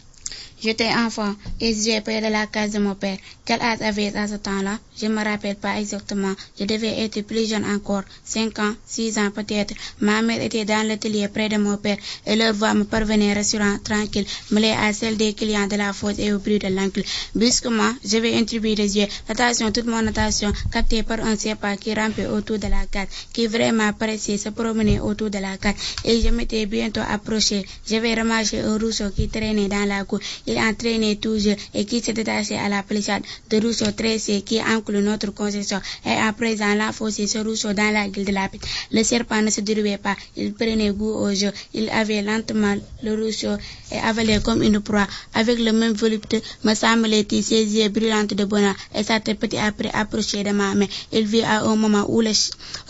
J'étais 0.61 0.89
enfant 1.05 1.33
et 1.59 1.73
j'ai 1.75 2.01
près 2.01 2.21
de 2.21 2.27
la 2.37 2.47
case 2.47 2.71
de 2.71 2.79
mon 2.79 2.95
père. 2.95 3.17
Quel 3.45 3.61
âge 3.61 3.81
avait 3.81 4.15
à 4.15 4.27
ce 4.27 4.35
temps-là? 4.35 4.79
Je 4.99 5.05
ne 5.05 5.13
me 5.13 5.23
rappelle 5.23 5.55
pas 5.55 5.79
exactement. 5.79 6.33
Je 6.59 6.65
devais 6.65 7.03
être 7.03 7.21
plus 7.21 7.47
jeune 7.47 7.63
encore, 7.65 8.01
5 8.23 8.57
ans, 8.57 8.73
6 8.87 9.19
ans 9.19 9.29
peut-être. 9.29 9.75
Ma 10.01 10.23
mère 10.23 10.41
était 10.41 10.65
dans 10.65 10.87
l'atelier 10.87 11.27
près 11.27 11.47
de 11.47 11.57
mon 11.57 11.77
père 11.77 11.97
et 12.25 12.35
leur 12.35 12.55
voix 12.55 12.73
me 12.73 12.85
parvenait 12.85 13.33
rassurant, 13.33 13.77
tranquille, 13.83 14.25
mêlée 14.49 14.71
à 14.71 14.91
celle 14.93 15.17
des 15.17 15.33
clients 15.35 15.67
de 15.67 15.75
la 15.75 15.93
fosse 15.93 16.17
et 16.17 16.33
au 16.33 16.39
bruit 16.39 16.57
de 16.57 16.69
l'oncle. 16.69 17.03
Brusquement, 17.35 17.93
je 18.03 18.17
vais 18.17 18.33
introduire 18.35 18.77
les 18.77 18.97
yeux. 18.97 19.07
L'attention, 19.29 19.71
toute 19.71 19.85
mon 19.85 20.07
attention, 20.07 20.51
captée 20.71 21.03
par 21.03 21.19
un 21.19 21.37
serpent 21.37 21.75
qui 21.77 21.93
rampait 21.93 22.25
autour 22.25 22.57
de 22.57 22.67
la 22.67 22.87
case, 22.89 23.09
qui 23.31 23.45
vraiment 23.45 23.93
paraissait 23.93 24.37
se 24.37 24.49
promener 24.49 24.99
autour 24.99 25.29
de 25.29 25.37
la 25.37 25.57
case. 25.57 25.75
Et 26.03 26.19
je 26.19 26.29
m'étais 26.29 26.65
bientôt 26.65 27.01
approché. 27.07 27.63
J'avais 27.87 28.15
remarqué 28.15 28.61
un 28.61 28.79
rousseau 28.79 29.11
qui 29.15 29.27
traînait 29.29 29.67
dans 29.67 29.85
la 29.85 30.03
cour. 30.03 30.19
Il 30.47 30.57
entraînait 30.57 31.17
toujours 31.17 31.55
et 31.75 31.85
qui 31.85 32.01
se 32.01 32.09
détachait 32.09 32.57
à 32.57 32.69
la 32.69 32.81
palissade 32.81 33.21
de 33.49 33.57
rousseau 33.57 33.91
tressé 33.91 34.41
qui 34.41 34.59
enclut 34.61 35.01
notre 35.01 35.31
concession. 35.33 35.79
Et 36.05 36.11
à 36.11 36.31
présent, 36.33 36.73
l'enfonçait 36.75 37.27
ce 37.27 37.39
rousseau 37.39 37.73
dans 37.73 37.91
la 37.91 38.07
gueule 38.07 38.25
de 38.25 38.31
la 38.31 38.47
pite. 38.49 38.63
Le 38.91 39.03
serpent 39.03 39.41
ne 39.41 39.49
se 39.49 39.61
dérouait 39.61 39.97
pas. 39.97 40.15
Il 40.35 40.53
prenait 40.53 40.91
goût 40.91 41.13
au 41.13 41.33
jeu. 41.33 41.51
Il 41.73 41.89
avait 41.89 42.21
lentement 42.21 42.75
le 43.03 43.13
rousseau 43.15 43.55
et 43.91 43.97
avalait 43.97 44.39
comme 44.41 44.63
une 44.63 44.79
proie. 44.79 45.07
Avec 45.33 45.59
le 45.59 45.71
même 45.71 45.93
volupté, 45.93 46.41
me 46.63 46.73
semblait-il 46.73 47.43
ses 47.43 47.63
yeux 47.63 47.89
brillants 47.89 48.23
de 48.23 48.45
bonheur 48.45 48.75
et 48.93 49.03
s'était 49.03 49.35
petit 49.35 49.57
après 49.57 49.91
approché 49.93 50.43
de 50.43 50.51
ma 50.51 50.73
main. 50.73 50.87
Il 51.11 51.25
vit 51.25 51.41
à 51.41 51.61
un 51.61 51.75
moment 51.75 52.05
où 52.09 52.21
le 52.21 52.31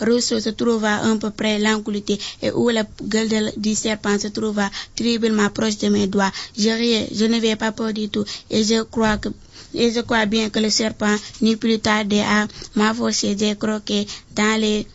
rousseau 0.00 0.40
se 0.40 0.50
trouva 0.50 1.02
un 1.02 1.16
peu 1.16 1.30
près 1.30 1.58
l'enclouté 1.58 2.18
et 2.42 2.50
où 2.50 2.68
la 2.68 2.84
gueule 3.02 3.52
du 3.56 3.74
serpent 3.74 4.18
se 4.18 4.28
trouva 4.28 4.70
terriblement 4.94 5.50
proche 5.50 5.78
de 5.78 5.88
mes 5.88 6.06
doigts. 6.06 6.32
Je 6.58 6.70
riais, 6.70 7.08
je 7.12 7.24
n'avais 7.26 7.56
pas 7.56 7.72
peur 7.72 7.92
du 7.92 8.08
tout 8.08 8.24
et 8.50 8.64
je 8.64 8.82
crois 8.82 9.16
que 9.18 9.28
et 9.74 9.92
je 9.92 10.00
crois 10.00 10.26
bien 10.26 10.50
que 10.50 10.58
le 10.60 10.70
serpent 10.70 11.16
n'eut 11.40 11.56
plus 11.56 11.78
tardé 11.78 12.20
à 12.20 12.46
m'avancer 12.74 13.36
j'ai 13.38 13.56
croqué 13.56 14.06
dans 14.34 14.60
les 14.60 14.86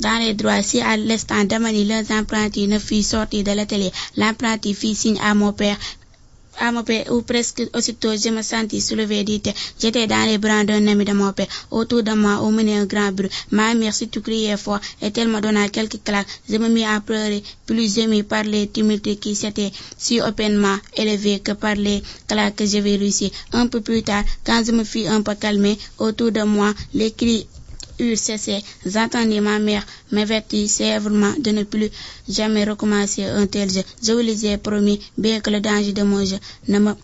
dans 0.00 0.18
les 0.18 0.34
droits, 0.34 0.62
si 0.62 0.80
à 0.80 0.96
l'instant 0.96 1.46
l'un 1.48 2.18
apprentis 2.18 2.66
ne 2.66 2.78
fut 2.80 3.02
sorti 3.02 3.44
de 3.44 3.52
l'atelier, 3.52 3.92
l'apprenti 4.16 4.74
fit 4.74 4.94
signe 4.94 5.20
à 5.22 5.34
mon 5.34 5.52
père 5.52 5.78
à 6.60 6.72
mon 6.72 6.82
père, 6.82 7.10
ou 7.12 7.22
presque 7.22 7.62
aussitôt 7.74 8.14
je 8.16 8.30
me 8.30 8.42
sentis 8.42 8.80
soulevé 8.80 9.24
du. 9.24 9.40
J'étais 9.80 10.06
dans 10.06 10.24
les 10.26 10.38
bras 10.38 10.64
d'un 10.64 10.86
ami 10.86 11.04
de 11.04 11.12
mon 11.12 11.32
père. 11.32 11.48
Autour 11.70 12.02
de 12.02 12.12
moi, 12.12 12.40
on 12.42 12.52
menait 12.52 12.76
un 12.78 12.86
grand 12.86 13.12
bruit. 13.12 13.30
Ma 13.50 13.74
mère 13.74 13.94
surtout 13.94 14.20
criait 14.20 14.56
fort 14.56 14.80
et 15.02 15.12
elle 15.16 15.28
me 15.28 15.40
donna 15.40 15.68
quelques 15.68 16.02
claques. 16.04 16.26
Je 16.48 16.56
me 16.56 16.68
mis 16.68 16.84
à 16.84 17.00
pleurer, 17.00 17.42
plus 17.66 17.98
ému 17.98 18.24
par 18.24 18.44
les 18.44 18.68
tumultes 18.68 19.18
qui 19.20 19.34
s'étaient 19.34 19.72
si 19.98 20.20
openement 20.20 20.76
élevés 20.96 21.40
que 21.40 21.52
par 21.52 21.74
les 21.74 22.02
claques 22.28 22.56
que 22.56 22.66
j'avais 22.66 22.96
réussi. 22.96 23.32
Un 23.52 23.66
peu 23.66 23.80
plus 23.80 24.02
tard, 24.02 24.24
quand 24.44 24.62
je 24.64 24.72
me 24.72 24.84
fus 24.84 25.06
un 25.06 25.22
peu 25.22 25.34
calmé, 25.34 25.78
autour 25.98 26.32
de 26.32 26.42
moi, 26.42 26.72
les 26.94 27.10
cris 27.10 27.46
eurent 27.98 28.18
cessé. 28.18 28.62
Ma 29.40 29.58
mère 29.58 29.84
m'avertir 30.12 30.68
sévèrement 30.68 31.34
de 31.38 31.50
ne 31.50 31.64
plus 31.64 31.90
jamais 32.28 32.64
recommencer 32.64 33.24
un 33.24 33.46
tel 33.46 33.70
jeu. 33.70 33.82
Je 34.02 34.12
vous 34.12 34.20
les 34.20 34.56
promis, 34.58 35.00
bien 35.18 35.40
que 35.40 35.50
le 35.50 35.60
danger 35.60 35.92
de 35.92 36.02
mon 36.02 36.24
jeu 36.24 36.38
ne 36.68 36.78
me 36.78 36.94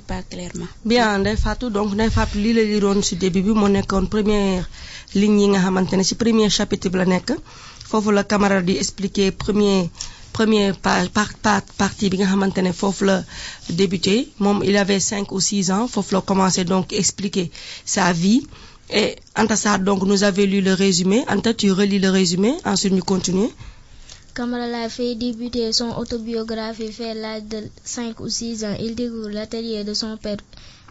pas 0.00 0.22
clairement. 0.30 0.66
bien 0.84 1.18
Ndeye 1.18 1.36
donc 1.70 1.94
Ndeye 1.94 2.10
Fatou 2.10 2.38
lii 2.38 2.52
la 2.52 2.62
liroon 2.62 3.02
ci 3.02 3.16
début 3.16 3.42
bi 3.42 3.52
nekkoon 3.54 4.06
première 4.06 4.68
ligne 5.14 5.58
premier 6.18 6.50
chapitre 6.50 6.88
bi 6.90 6.98
la 6.98 7.04
nekk 7.04 7.32
foofu 7.88 8.10
la 8.12 8.24
Camara 8.24 8.60
di 8.62 8.76
expliquer 8.78 9.30
premier 9.32 9.90
premier 10.32 10.72
pa 10.72 11.04
par 11.12 11.28
par 11.44 11.60
partie 11.76 12.08
bi 12.10 12.16
nga 12.18 12.26
xamante 12.32 12.60
ne 12.62 12.72
foofu 12.72 13.04
la 13.04 13.16
débuté 13.70 14.28
moom 14.38 14.62
il 14.64 14.76
avait 14.76 15.00
cinq 15.00 15.30
ou 15.32 15.40
six 15.40 15.70
ans 15.70 15.86
foofu 15.88 16.14
la 16.14 16.20
commencé 16.22 16.64
donc 16.64 16.92
expliquer 16.92 17.50
sa 17.84 18.12
vie 18.12 18.42
et 18.92 19.16
Anta 19.36 19.56
Sarr 19.56 19.78
donc 19.80 20.02
nous 20.04 20.22
avait 20.24 20.46
lu 20.46 20.60
le 20.60 20.74
résumé 20.74 21.24
Anta 21.28 21.52
tu 21.54 21.72
relis 21.72 21.98
le 21.98 22.10
résumé 22.10 22.52
ensuite 22.64 22.92
ñu 22.92 23.02
continuer 23.02 23.50
Camara 24.34 24.66
Laye 24.66 24.88
fait 24.88 25.14
débuter 25.14 25.72
son 25.72 25.90
autobiographie 25.98 26.88
vers 26.88 27.14
l'âge 27.14 27.42
de 27.44 27.64
5 27.84 28.18
ou 28.20 28.30
6 28.30 28.64
ans. 28.64 28.76
Il 28.80 28.94
découvre 28.94 29.28
l'atelier 29.28 29.84
de 29.84 29.92
son 29.92 30.16
père, 30.16 30.38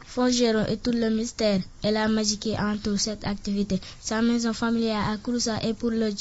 forgeron 0.05 0.65
et 0.67 0.77
tout 0.77 0.91
le 0.91 1.09
mystère 1.09 1.59
et 1.83 1.89
la 1.89 2.07
magie 2.07 2.37
qui 2.37 2.53
entoure 2.55 2.99
cette 2.99 3.25
activité. 3.25 3.79
Sa 3.99 4.21
maison 4.21 4.53
familiale 4.53 5.05
à 5.11 5.17
Kouroussa 5.17 5.57
est 5.63 5.73
pour 5.73 5.89
le, 5.89 6.11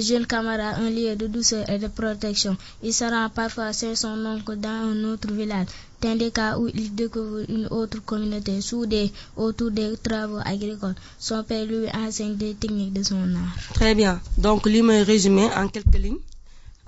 jeune 0.00 0.26
Camara 0.28 0.76
un 0.76 0.90
lieu 0.90 1.16
de 1.16 1.26
douceur 1.26 1.68
et 1.68 1.78
de 1.78 1.88
protection. 1.88 2.56
Il 2.84 2.94
se 2.94 3.02
rend 3.04 3.28
parfois 3.30 3.72
chez 3.72 3.96
son 3.96 4.24
oncle 4.24 4.54
dans 4.56 4.68
un 4.92 5.04
autre 5.12 5.32
village, 5.32 5.66
dans 6.02 6.16
des 6.16 6.30
cas 6.30 6.56
où 6.58 6.68
il 6.68 6.94
découvre 6.94 7.40
une 7.48 7.66
autre 7.78 7.98
communauté 8.04 8.60
soudée 8.60 9.12
autour 9.36 9.70
des 9.70 9.96
travaux 10.02 10.38
agricoles. 10.44 10.94
Son 11.18 11.42
père 11.44 11.66
lui 11.66 11.86
enseigne 11.92 12.36
des 12.36 12.54
techniques 12.54 12.92
de 12.92 13.02
son 13.02 13.22
art. 13.42 13.54
très 13.74 13.94
bien 13.94 14.20
donc 14.38 14.66
li 14.66 14.82
may 14.82 15.02
résumé 15.02 15.44
en 15.60 15.68
quelques 15.68 15.98
lignes 16.04 16.22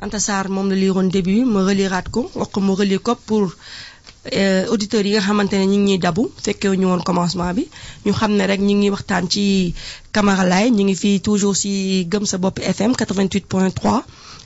Anta 0.05 0.19
Sarr 0.19 0.49
moom 0.49 0.69
la 0.71 0.77
liiroon 0.77 1.09
début 1.17 1.45
ma 1.45 1.61
reliraat 1.69 2.07
ko 2.15 2.31
wax 2.35 2.49
ko 2.53 2.61
relire 2.81 3.03
ko 3.03 3.15
pour 3.27 3.45
euh, 4.33 4.67
auditeurs 4.75 5.05
yi 5.07 5.13
nga 5.13 5.21
xamante 5.21 5.53
ne 5.61 5.65
ñu 5.67 5.79
ngi 5.79 5.93
ñuy 5.93 5.99
dabu 5.99 6.25
fekkee 6.45 6.77
ñu 6.81 6.87
woon 6.91 7.03
commencement 7.09 7.53
bi 7.55 7.69
ñu 8.05 8.13
xam 8.19 8.33
ne 8.39 8.45
rek 8.51 8.61
ñu 8.61 8.75
ngi 8.81 8.91
waxtaan 8.95 9.25
ci 9.33 9.75
Camara 10.15 10.45
Laye 10.53 10.71
ñu 10.71 10.83
ngi 10.85 10.97
fii 11.03 11.21
toujours 11.21 11.57
ci 11.63 12.07
Gëm 12.11 12.25
sa 12.27 12.39
bopp 12.39 12.59
FM 12.77 12.93
88.3 12.93 14.03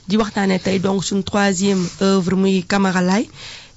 di 0.07 0.15
waxtaanee 0.21 0.59
tey 0.65 0.77
donc 0.79 1.03
suñu 1.03 1.23
troisième 1.23 1.83
œuvre 2.01 2.35
muy 2.35 2.63
Camara 2.71 3.01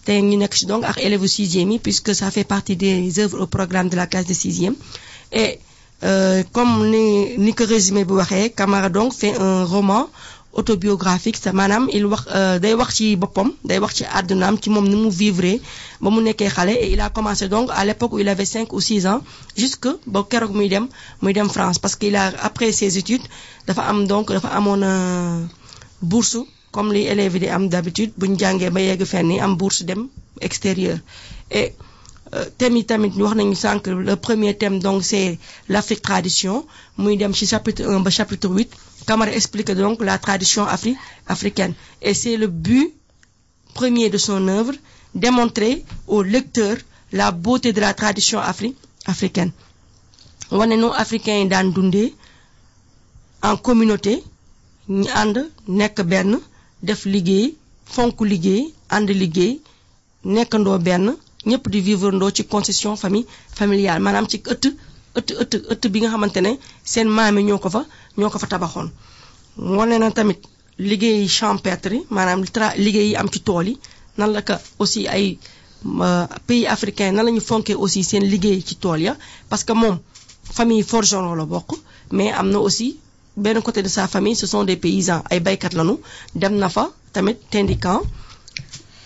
tey 0.04 0.20
ñu 0.22 0.36
nekk 0.36 0.54
ci 0.54 0.66
donc 0.66 0.84
ak 0.84 0.98
élèves 0.98 1.26
sixième 1.26 1.78
puisque 1.78 2.14
ça 2.14 2.30
fait 2.30 2.44
partie 2.44 2.76
des 2.76 3.18
œuvres 3.18 3.40
au 3.42 3.46
programme 3.46 3.88
de 3.88 3.96
la 3.96 4.06
classe 4.06 4.26
de 4.26 4.34
sixième. 4.34 4.74
Et 5.32 5.58
euh, 6.02 6.42
comme 6.52 6.90
ni 6.90 7.36
ni 7.38 7.52
ko 7.54 7.64
résumé 7.66 8.04
bi 8.04 8.12
waxee 8.12 8.50
Camara 8.54 8.88
donc 8.88 9.12
fait 9.12 9.34
un 9.38 9.64
roman 9.64 10.08
autobiographique 10.52 11.36
c'est 11.40 11.52
maanaam 11.52 11.88
il 11.92 12.04
wax 12.06 12.22
euh, 12.34 12.58
day 12.58 12.74
wax 12.74 12.94
ci 12.96 13.16
boppam 13.16 13.52
day 13.64 13.78
wax 13.78 13.94
ci 13.98 14.04
àddunaam 14.04 14.56
ci 14.60 14.68
moom 14.70 14.86
ni 14.88 14.96
mu 14.96 15.10
vivre 15.10 15.60
ba 16.00 16.10
mu 16.10 16.20
nekkee 16.22 16.48
xale 16.48 16.72
et 16.72 16.90
il 16.92 17.00
a 17.00 17.10
commencé 17.10 17.48
donc 17.48 17.68
à 17.72 17.84
l'époque 17.84 18.12
où 18.14 18.18
il 18.18 18.28
avait 18.28 18.44
cinq 18.46 18.72
ou 18.72 18.80
six 18.80 19.06
ans 19.06 19.20
jusque 19.56 19.88
ba 20.06 20.24
keroog 20.28 20.52
muy 20.54 20.68
dem 20.68 20.88
muy 21.22 21.32
dem 21.32 21.48
France. 21.48 21.78
Parce 21.78 21.94
que 21.96 22.06
il 22.06 22.16
a 22.16 22.32
après 22.42 22.72
ses 22.72 22.98
études 22.98 23.22
dafa 23.66 23.82
am 23.82 24.06
donc 24.06 24.32
dafa 24.32 24.48
amoon 24.48 24.82
euh, 24.82 25.44
bourse 26.02 26.38
comme 26.72 26.92
li 26.92 27.02
élèves 27.12 27.34
yi 27.34 27.40
di 27.40 27.48
am 27.48 27.68
d'habitude 27.68 28.12
bu 28.18 28.26
ñu 28.28 28.36
jàngee 28.38 28.70
ba 28.74 28.80
yegg 28.80 29.02
fenn 29.12 29.30
am 29.40 29.56
bourse 29.56 29.82
dem 29.84 30.08
extérieur. 30.40 30.98
Et 31.50 31.74
euh, 32.34 32.44
thème 32.58 32.76
yi 32.76 32.84
tamit 32.84 33.12
wax 33.22 33.34
nañu 33.36 33.54
sànq 33.54 33.86
le 34.08 34.14
premier 34.16 34.56
thème 34.56 34.78
donc 34.80 35.02
c'est 35.04 35.38
l'Afrique 35.68 36.02
tradition 36.02 36.66
muy 36.98 37.16
dem 37.16 37.32
ci 37.34 37.46
chapitre 37.46 37.82
1 37.84 38.00
ba 38.00 38.10
chapitre 38.10 38.48
8 38.48 38.70
Camara 39.06 39.32
explique 39.32 39.70
donc 39.72 40.02
la 40.02 40.18
tradition 40.18 40.64
afri 40.66 40.96
africaine. 41.26 41.74
Et 42.02 42.14
c'est 42.14 42.36
le 42.36 42.46
but 42.46 42.92
premier 43.74 44.10
de 44.10 44.18
son 44.18 44.46
œuvre 44.48 44.74
démontrer 45.14 45.84
au 46.06 46.22
lecteur 46.22 46.76
la 47.12 47.30
beauté 47.32 47.72
de 47.72 47.80
la 47.80 47.94
tradition 47.94 48.38
afri 48.38 48.74
africaine. 49.06 49.52
Wane 50.50 50.76
nu 50.76 50.88
africains 51.04 51.38
yi 51.42 51.48
daan 51.48 51.72
dundee 51.72 52.14
en 53.42 53.56
communauté 53.56 54.22
ñu 54.88 55.06
ànd 55.22 55.36
nekk 55.68 56.02
benn 56.10 56.38
def 56.82 57.04
liggéey 57.04 57.46
fonk 57.94 58.20
liggéey 58.32 58.62
ànd 58.96 59.08
liggéey 59.22 59.52
nekkandoo 60.34 60.78
benn 60.86 61.06
ñëpp 61.48 61.64
vivre 61.80 62.10
ndoo 62.16 62.30
ci 62.36 62.42
concession 62.44 62.96
famille 62.96 63.26
familiale. 63.58 64.00
Maanaam 64.04 64.26
ci 64.30 64.36
ëtt 64.52 64.64
ëtt 65.18 65.28
ëtt 65.42 65.52
ëtt 65.72 65.82
bi 65.92 65.98
nga 66.00 66.10
xamante 66.12 66.40
ne 66.40 66.52
seen 66.92 67.08
ñoo 67.48 67.58
ko 67.58 67.68
fa 67.74 67.82
ñoo 68.18 68.30
ko 68.30 68.38
fa 68.38 68.46
tabaxoon. 68.46 68.88
Wane 69.78 69.96
na 69.98 70.10
tamit 70.10 70.40
champêtre 71.28 71.92
yi 71.94 72.00
maanaam 72.14 72.40
tra 72.54 72.66
liggéey 72.84 73.08
yi 73.10 73.16
am 73.16 73.28
ci 73.32 73.40
aussi 74.78 75.06
ay 75.08 75.38
pays 76.46 76.66
africain 76.66 77.12
nan 77.14 77.24
la 77.26 77.30
ñu 77.32 77.40
aussi 77.74 78.04
seen 78.04 78.24
liggéey 78.32 78.60
ci 78.66 78.74
parce 79.48 79.64
que 79.64 79.72
moom 79.72 79.98
famille 80.56 80.82
forgeron 80.82 81.34
la 81.34 81.44
bokk 81.46 81.70
mais 82.12 82.32
am 82.32 82.48
aussi 82.60 82.98
benn 83.36 83.62
côté 83.62 83.82
de 83.82 83.88
sa 83.88 84.08
famille 84.08 84.36
ce 84.36 84.46
sont 84.46 84.64
des 84.64 84.76
paysans. 84.76 85.22
Ay 85.30 85.40
baykat 85.40 85.72
lañu. 85.74 85.98
Dem 86.34 86.56
na 86.56 86.68
fa 86.68 86.90
tamit 87.12 87.38
syndicat 87.52 88.00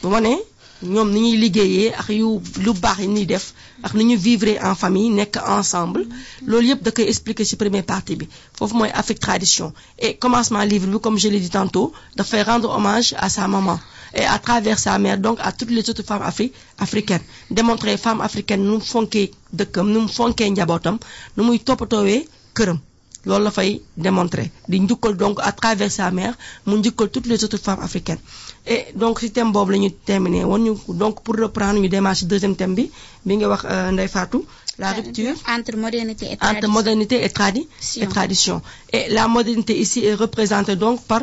wane 0.02 0.36
ñoom 0.82 1.10
ni 1.12 1.20
ñuy 1.20 1.36
liggéeyee 1.38 1.92
ak 1.94 2.08
yu 2.08 2.40
lu 2.64 2.72
baax 2.74 2.98
yi 3.00 3.06
ñuy 3.08 3.26
def 3.26 3.54
ak 3.82 3.94
ni 3.94 4.04
ñu 4.04 4.16
vivre 4.18 4.58
en 4.62 4.74
famille 4.74 5.10
nekk 5.10 5.36
ensemble. 5.46 6.06
Loolu 6.46 6.66
yëpp 6.68 6.82
da 6.82 6.90
koy 6.90 7.06
expliquer 7.08 7.44
ci 7.44 7.56
première 7.56 7.84
partie 7.84 8.16
bi. 8.16 8.28
Foofu 8.58 8.74
mooy 8.76 8.90
Afrique 8.92 9.20
tradition. 9.20 9.72
Et 9.98 10.16
commencement 10.16 10.62
livre 10.62 10.86
bi 10.86 11.00
comme 11.00 11.18
je 11.18 11.28
l'ai 11.28 11.40
dit 11.40 11.50
tantôt 11.50 11.92
dafay 12.16 12.42
rendre 12.42 12.68
hommage 12.70 13.14
à 13.18 13.28
sa 13.28 13.48
maman 13.48 13.78
et 14.14 14.24
à 14.24 14.38
travers 14.38 14.78
sa 14.78 14.98
mère 14.98 15.18
donc 15.18 15.38
à 15.40 15.52
toutes 15.52 15.70
les 15.70 15.88
autres 15.90 16.02
femmes 16.04 16.22
afri 16.22 16.52
africaines. 16.78 17.22
Démontrer 17.50 17.96
femme 17.96 18.20
africaine 18.20 18.62
nu 18.62 18.76
mu 18.76 18.80
fonkee 18.80 19.30
dëkkam 19.52 19.88
nu 19.90 20.00
mu 20.00 20.08
fonkee 20.08 20.50
njabootam 20.50 20.98
nu 21.36 21.42
muy 21.44 21.58
toppatoowee 21.60 22.26
këram 22.54 22.78
loolu 23.26 23.44
la 23.44 23.50
fay 23.50 23.80
démontrer. 23.96 24.50
Di 24.68 24.78
njukkal 24.80 25.16
donc 25.16 25.38
à 25.42 25.52
travers 25.52 25.90
sa 25.92 26.10
mère 26.10 26.34
mu 26.66 26.76
njukkal 26.78 27.08
toutes 27.10 27.26
les 27.26 27.42
autres 27.44 27.58
femmes 27.58 27.82
africaines. 27.82 28.18
Et 28.66 28.86
donc 28.94 29.20
si 29.20 29.30
thème 29.30 29.52
boobu 29.52 29.72
la 29.72 29.78
ñu 29.78 29.90
terminé 29.90 30.44
woon 30.44 30.58
ñu 30.64 30.72
donc 30.88 31.22
pour 31.22 31.36
reprendre 31.36 31.80
ñu 31.80 31.88
démarrer 31.88 32.16
ci 32.16 32.26
deuxième 32.26 32.56
thème 32.56 32.74
bi 32.74 32.90
bi 33.24 33.36
nga 33.36 33.48
wax 33.48 33.64
Ndeye 33.92 34.08
Fatou 34.08 34.44
la 34.78 34.92
rupture 34.92 35.34
entre 35.48 35.76
modernité 35.76 36.26
et 36.32 36.36
tradition. 36.36 36.58
entre 36.58 36.68
modernité 36.68 37.24
et, 37.24 37.28
tradi 37.30 37.68
et 38.00 38.06
tradition. 38.08 38.60
Et 38.92 39.08
la 39.10 39.28
modernité 39.28 39.78
ici 39.78 40.04
est 40.04 40.14
représentée 40.14 40.74
donc 40.76 41.04
par 41.04 41.22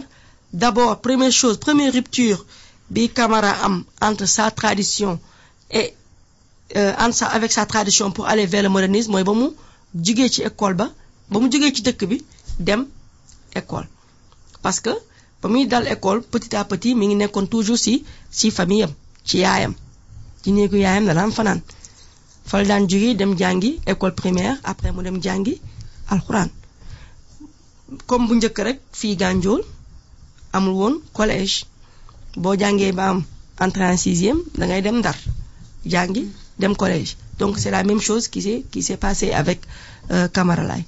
d'abord 0.53 1.01
première 1.01 1.31
chose 1.31 1.57
première 1.57 1.91
rupture 1.93 2.45
bi 2.89 3.09
Camara 3.09 3.51
am 3.65 3.83
entre 4.01 4.25
sa 4.25 4.51
tradition 4.51 5.19
et 5.69 5.93
euh, 6.77 6.93
entre 6.99 7.15
sa 7.15 7.25
avec 7.27 7.51
sa 7.51 7.65
tradition 7.65 8.11
pour 8.11 8.25
aller 8.27 8.45
vers 8.45 8.63
le 8.63 8.69
modernisme 8.69 9.11
mooy 9.11 9.23
ba 9.23 9.33
mu 9.33 9.47
jugee 10.05 10.29
ci 10.29 10.41
école 10.43 10.75
ba 10.75 10.89
ba 11.31 11.39
mu 11.39 11.47
jógee 11.51 11.71
ci 11.75 11.81
dëkk 11.81 12.01
bi 12.09 12.17
dem 12.67 12.81
école. 13.59 13.87
Parce 14.61 14.79
que 14.81 14.93
ba 15.41 15.47
muy 15.49 15.65
dal 15.67 15.87
école 15.87 16.21
petit 16.21 16.55
à 16.55 16.63
petit 16.65 16.93
mi 16.95 17.07
ngi 17.07 17.15
nekkoon 17.15 17.47
toujours 17.47 17.77
ci 17.85 18.03
ci 18.31 18.51
famille 18.51 18.83
am 18.83 18.93
ci 19.27 19.37
yaayam. 19.43 19.73
Ci 20.43 20.51
néegu 20.51 20.77
yaayam 20.77 21.05
la 21.05 21.13
daan 21.13 21.31
fanaan. 21.31 21.61
Fa 22.45 22.57
la 22.61 22.65
daan 22.71 22.87
jógee 22.89 23.15
dem 23.15 23.31
jàngi 23.37 23.79
école 23.85 24.13
primaire 24.13 24.57
après 24.63 24.91
mu 24.91 25.01
dem 25.03 25.21
jàngi 25.23 25.59
alxuraan. 26.07 26.49
Comme 28.07 28.27
bu 28.27 28.35
njëkk 28.35 28.57
rek 28.67 28.79
fii 28.99 29.15
Gandiol 29.15 29.61
amul 30.53 30.73
woon 30.79 30.95
collège. 31.13 31.65
Boo 32.35 32.55
jàngee 32.59 32.91
ba 32.91 33.09
am 33.09 33.23
entrée 33.59 33.85
en 33.93 33.97
sixième 33.97 34.39
da 34.57 34.65
ngay 34.65 34.81
dem 34.81 34.97
Ndar 34.99 35.17
jàngi 35.85 36.23
dem 36.59 36.75
collège. 36.75 37.15
Donc 37.39 37.57
c'est 37.57 37.71
la 37.71 37.83
même 37.83 38.01
chose 38.01 38.27
qui 38.27 38.41
s'est 38.41 38.63
qui 38.71 38.81
s'est 38.83 38.97
passé 38.97 39.31
avec 39.31 39.59
euh, 40.11 40.27
Camara 40.27 40.63
Laye 40.63 40.85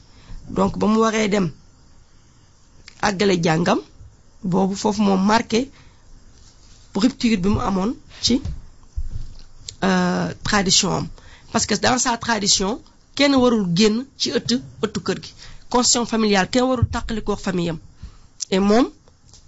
donc 0.49 0.77
ba 0.77 0.87
mu 0.87 0.97
waree 0.99 1.29
dem 1.29 1.51
àggale 3.01 3.35
jàngam 3.43 3.79
boobu 4.43 4.75
foofu 4.75 5.01
moom 5.01 5.21
marqué 5.25 5.69
rupture 6.95 7.37
bi 7.37 7.49
mu 7.49 7.59
amoon 7.59 7.95
ci 8.21 8.41
tradition 10.43 10.91
am. 10.93 11.07
Parce 11.51 11.65
que 11.65 11.75
dans 11.75 11.97
sa 11.97 12.17
tradition 12.17 12.81
kenn 13.15 13.35
warul 13.35 13.67
génn 13.75 14.05
ci 14.17 14.31
ëtt 14.31 14.51
ëttu 14.83 14.99
kër 15.01 15.19
gi. 15.23 15.31
Constitution 15.69 16.05
familiale 16.05 16.49
kenn 16.49 16.63
warul 16.69 16.87
tàqalikoo 16.91 17.35
famille 17.35 17.69
am. 17.69 17.79
Et 18.49 18.59
moom 18.59 18.89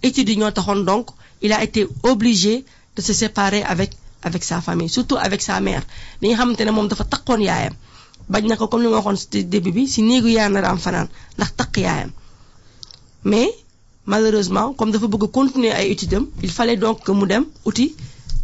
études 0.02 0.28
yi 0.28 0.36
ñoo 0.36 0.50
taxoon 0.52 0.84
donc 0.84 1.10
il 1.42 1.52
a 1.52 1.62
été 1.62 1.86
obligé 2.02 2.64
de 2.96 3.02
se 3.02 3.12
séparer 3.12 3.62
avec 3.62 3.90
avec 4.22 4.42
sa 4.44 4.60
famille 4.60 4.88
surtout 4.88 5.16
avec 5.16 5.40
sa 5.42 5.60
mère. 5.60 5.82
Li 6.20 6.28
nga 6.28 6.36
xamante 6.36 6.60
ne 6.64 6.70
moom 6.70 6.88
dafa 6.88 7.04
taqoon 7.04 7.40
yaayam 7.40 7.74
bañ 8.28 8.44
na 8.48 8.56
ko 8.56 8.66
comme 8.68 8.82
li 8.84 8.88
ma 8.88 8.96
waxoon 8.96 9.16
ci 9.16 9.44
début 9.44 9.72
bi 9.72 9.86
si 9.88 10.02
néegu 10.02 10.28
yaayam 10.28 10.52
na 10.52 10.60
daan 10.62 10.78
fanaan 10.78 11.08
ndax 11.36 11.50
taq 11.56 11.76
yaayam. 11.76 12.10
Mais 13.24 13.50
malheureusement 14.06 14.72
comme 14.74 14.90
dafa 14.92 15.06
bëgg 15.06 15.30
continuer 15.30 15.72
ay 15.72 15.90
études 15.92 16.20
il 16.42 16.50
fallait 16.50 16.76
donc 16.76 17.02
que 17.04 17.12
mu 17.12 17.26
dem 17.26 17.44
uti 17.66 17.94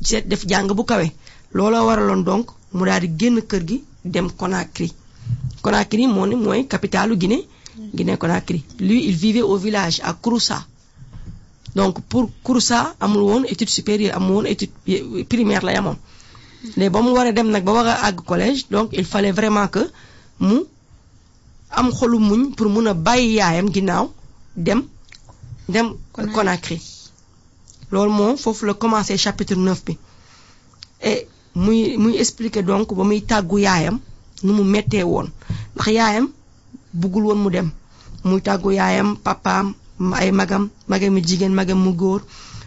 seet 0.00 0.22
def 0.28 0.46
jàng 0.48 0.68
bu 0.72 0.84
kawe. 0.84 1.06
Looloo 1.54 1.86
waraloon 1.86 2.22
donc 2.24 2.46
mu 2.72 2.84
daal 2.86 3.00
di 3.02 3.08
génn 3.18 3.40
kër 3.42 3.62
gi 3.68 3.84
dem 4.04 4.30
Conakry. 4.30 4.92
Conakry 5.62 6.06
moo 6.06 6.26
ne 6.26 6.34
mooy 6.36 6.66
capitalu 6.66 7.16
Guinée 7.16 7.46
Guinée 7.94 8.16
Conakry. 8.16 8.64
Lui 8.80 9.04
il 9.08 9.14
vivait 9.14 9.42
au 9.42 9.56
village 9.56 10.00
à 10.04 10.12
Kouroussa. 10.14 10.64
Donc 11.74 12.00
pour 12.08 12.30
Kouroussa 12.42 12.94
amul 13.00 13.22
woon 13.22 13.44
étude 13.44 13.68
supérieure 13.68 14.16
amul 14.16 14.30
woon 14.36 14.44
étude 14.44 14.70
primaire 15.28 15.64
la 15.64 15.72
yamoon 15.72 15.96
léegi 16.76 16.90
ba 16.92 17.00
mu 17.02 17.10
war 17.12 17.26
a 17.26 17.32
dem 17.32 17.48
nag 17.50 17.64
ba 17.64 17.72
war 17.72 17.86
a 17.86 17.94
àgg 18.08 18.20
collège 18.24 18.66
donc 18.70 18.88
il 18.92 19.04
fallait 19.04 19.32
vraiment 19.32 19.68
que 19.68 19.82
mu 20.40 20.60
am 21.70 21.90
xolu 21.92 22.18
muñ 22.18 22.54
pour 22.56 22.68
mun 22.68 22.86
a 22.86 22.94
bàyyi 22.94 23.34
yaayam 23.38 23.68
ginnaaw 23.74 24.10
dem 24.56 24.82
dem 25.68 25.96
Conakry. 26.12 26.80
Loolu 27.90 28.12
moom 28.12 28.36
foofu 28.36 28.66
la 28.66 28.74
commencé 28.74 29.16
chapitre 29.16 29.54
9 29.56 29.84
bi. 29.84 29.98
Et 31.02 31.26
muy 31.54 31.96
muy 31.96 32.16
expliquer 32.18 32.62
donc 32.62 32.92
ba 32.94 33.02
muy 33.04 33.20
tàggu 33.22 33.58
yaayam 33.58 33.98
nu 34.42 34.52
mu 34.52 34.62
mettee 34.64 35.02
woon. 35.02 35.30
Ndax 35.74 35.86
yaayam 35.88 36.28
buggul 36.92 37.24
woon 37.24 37.38
mu 37.38 37.50
dem. 37.50 37.70
Muy 38.24 38.40
tàggu 38.42 38.70
yaayam 38.72 39.16
papaam 39.16 39.74
ay 40.14 40.30
magam 40.32 40.68
magam 40.88 41.12
mu 41.14 41.20
jigéen 41.24 41.52
magam 41.54 41.78
mu 41.78 41.92
góor. 41.94 42.20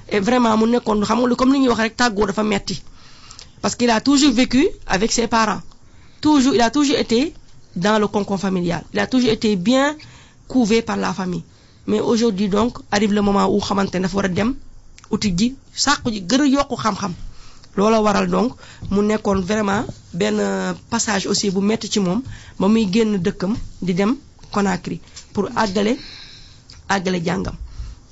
Et 0.10 0.20
vraiment 0.20 0.58
mu 0.58 0.66
nekkoon 0.68 1.04
xam 1.06 1.20
nga 1.22 1.36
comme 1.36 1.54
li 1.54 1.60
ñuy 1.60 1.70
wax 1.70 1.80
rek 1.82 1.96
tàggoo 1.96 2.26
dafa 2.26 2.43
metti 2.43 2.82
parce 3.66 3.74
qu'il 3.76 3.89
a 3.89 3.99
toujours 3.99 4.32
vécu 4.32 4.63
avec 4.86 5.11
ses 5.11 5.26
parents. 5.26 5.59
Toujours 6.22 6.53
il 6.53 6.61
a 6.61 6.70
toujours 6.70 6.97
été 6.99 7.34
dans 7.76 7.97
le 7.97 8.05
cocon 8.07 8.38
familial. 8.38 8.84
Il 8.93 8.99
a 8.99 9.07
toujours 9.07 9.32
été 9.32 9.55
bien 9.55 9.95
couvé 10.47 10.84
par 10.84 10.97
la 10.97 11.11
famille. 11.16 11.43
Mais 11.88 11.99
aujourd'hui 11.99 12.47
donc 12.47 12.78
arrive 12.91 13.11
le 13.11 13.24
moment 13.24 13.47
où 13.49 13.59
xamante 13.59 13.97
dafa 13.97 14.16
war 14.18 14.26
a 14.26 14.28
dem 14.30 14.53
uti 15.11 15.34
ji 15.36 15.55
loola 17.76 18.01
waral 18.05 18.28
donc 18.30 18.53
mu 18.91 19.01
nekkoon 19.01 19.41
vraiment 19.41 19.84
benn 20.13 20.38
passage 20.91 21.26
aussi 21.26 21.49
bu 21.49 21.59
metti 21.61 21.89
ci 21.89 21.99
moom 21.99 22.22
ba 22.59 22.68
muy 22.68 22.86
génn 22.93 23.18
dëkkam 23.18 23.55
di 23.82 23.93
dem 23.95 24.16
Conakry 24.51 25.01
pour 25.34 25.49
àggale 25.55 25.97
àggale 26.88 27.20
jàngam. 27.26 27.55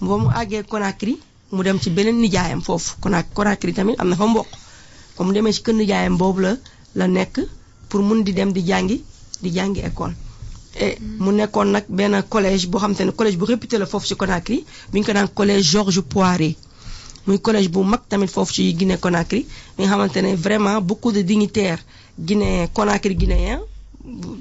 Ba 0.01 0.17
mu 0.17 0.29
àggee 0.33 0.63
Conakry 0.63 1.13
mu 1.51 1.61
dem 1.63 1.79
ci 1.79 1.91
beneen 1.91 2.17
nijaayam 2.19 2.61
foofu 2.63 2.95
Conakry 3.35 3.71
tamit 3.73 3.99
am 3.99 4.09
na 4.09 4.15
fa 4.15 4.25
ba 5.17 5.23
mu 5.23 5.31
demee 5.33 5.51
ci 5.53 5.61
kër 5.61 5.73
nijaayam 5.75 6.17
boobu 6.17 6.39
la 6.41 6.57
la 6.95 7.07
nekk 7.07 7.39
pour 7.89 8.01
mun 8.01 8.23
di 8.23 8.33
dem 8.33 8.51
di 8.51 8.61
jàngi 8.65 9.03
di 9.41 9.49
jàngi 9.51 9.81
école. 9.81 10.13
Et 10.75 10.97
mu 11.19 11.31
nekkoon 11.31 11.65
nag 11.71 11.85
benn 11.87 12.23
collège 12.29 12.67
boo 12.67 12.79
xam 12.79 12.95
te 12.95 13.03
ne 13.03 13.11
collège 13.11 13.37
bu 13.37 13.45
réputé 13.45 13.77
la 13.77 13.85
foofu 13.85 14.07
ci 14.07 14.15
Conakry 14.15 14.63
bi 14.91 14.99
ñu 14.99 15.05
ko 15.05 15.13
naan 15.13 15.27
collège 15.33 15.63
Georges 15.71 16.01
Poiré. 16.01 16.55
Muy 17.27 17.39
collège 17.39 17.69
bu 17.69 17.83
mag 17.83 18.01
tamit 18.09 18.27
foofu 18.29 18.53
ci 18.53 18.73
Guinée 18.73 18.97
Conakry 18.97 19.45
mi 19.77 19.85
nga 19.85 19.91
xamante 19.93 20.17
ne 20.21 20.35
vraiment 20.35 20.81
beaucoup 20.81 21.11
de 21.11 21.21
dignitaires 21.21 21.79
Guinée 22.17 22.67
Conakry 22.73 23.15
guinéen 23.15 23.59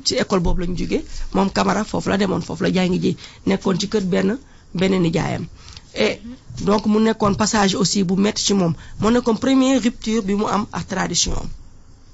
ci 0.04 0.14
école 0.14 0.40
boobu 0.40 0.60
la 0.62 0.66
ñu 0.66 0.76
jógee. 0.76 1.04
Moom 1.34 1.50
Camara 1.52 1.84
foofu 1.84 2.08
la 2.08 2.16
demoon 2.16 2.40
foofu 2.40 2.62
la 2.64 2.70
jàngi 2.72 2.98
ji 3.00 3.16
nekkoon 3.46 3.78
ci 3.78 3.88
kër 3.88 4.02
benn 4.04 4.38
benn 4.74 5.02
nijaayam 5.02 5.46
et 5.94 6.20
donc 6.60 6.86
mu 6.86 6.98
nekkoon 7.00 7.34
passage 7.34 7.74
aussi 7.74 8.04
bu 8.04 8.14
métti 8.16 8.42
ci 8.42 8.54
moom. 8.54 8.74
Moo 9.00 9.10
nekkoon 9.10 9.36
première 9.36 9.80
rupture 9.82 10.22
bi 10.22 10.34
mu 10.34 10.44
tradition 10.88 11.32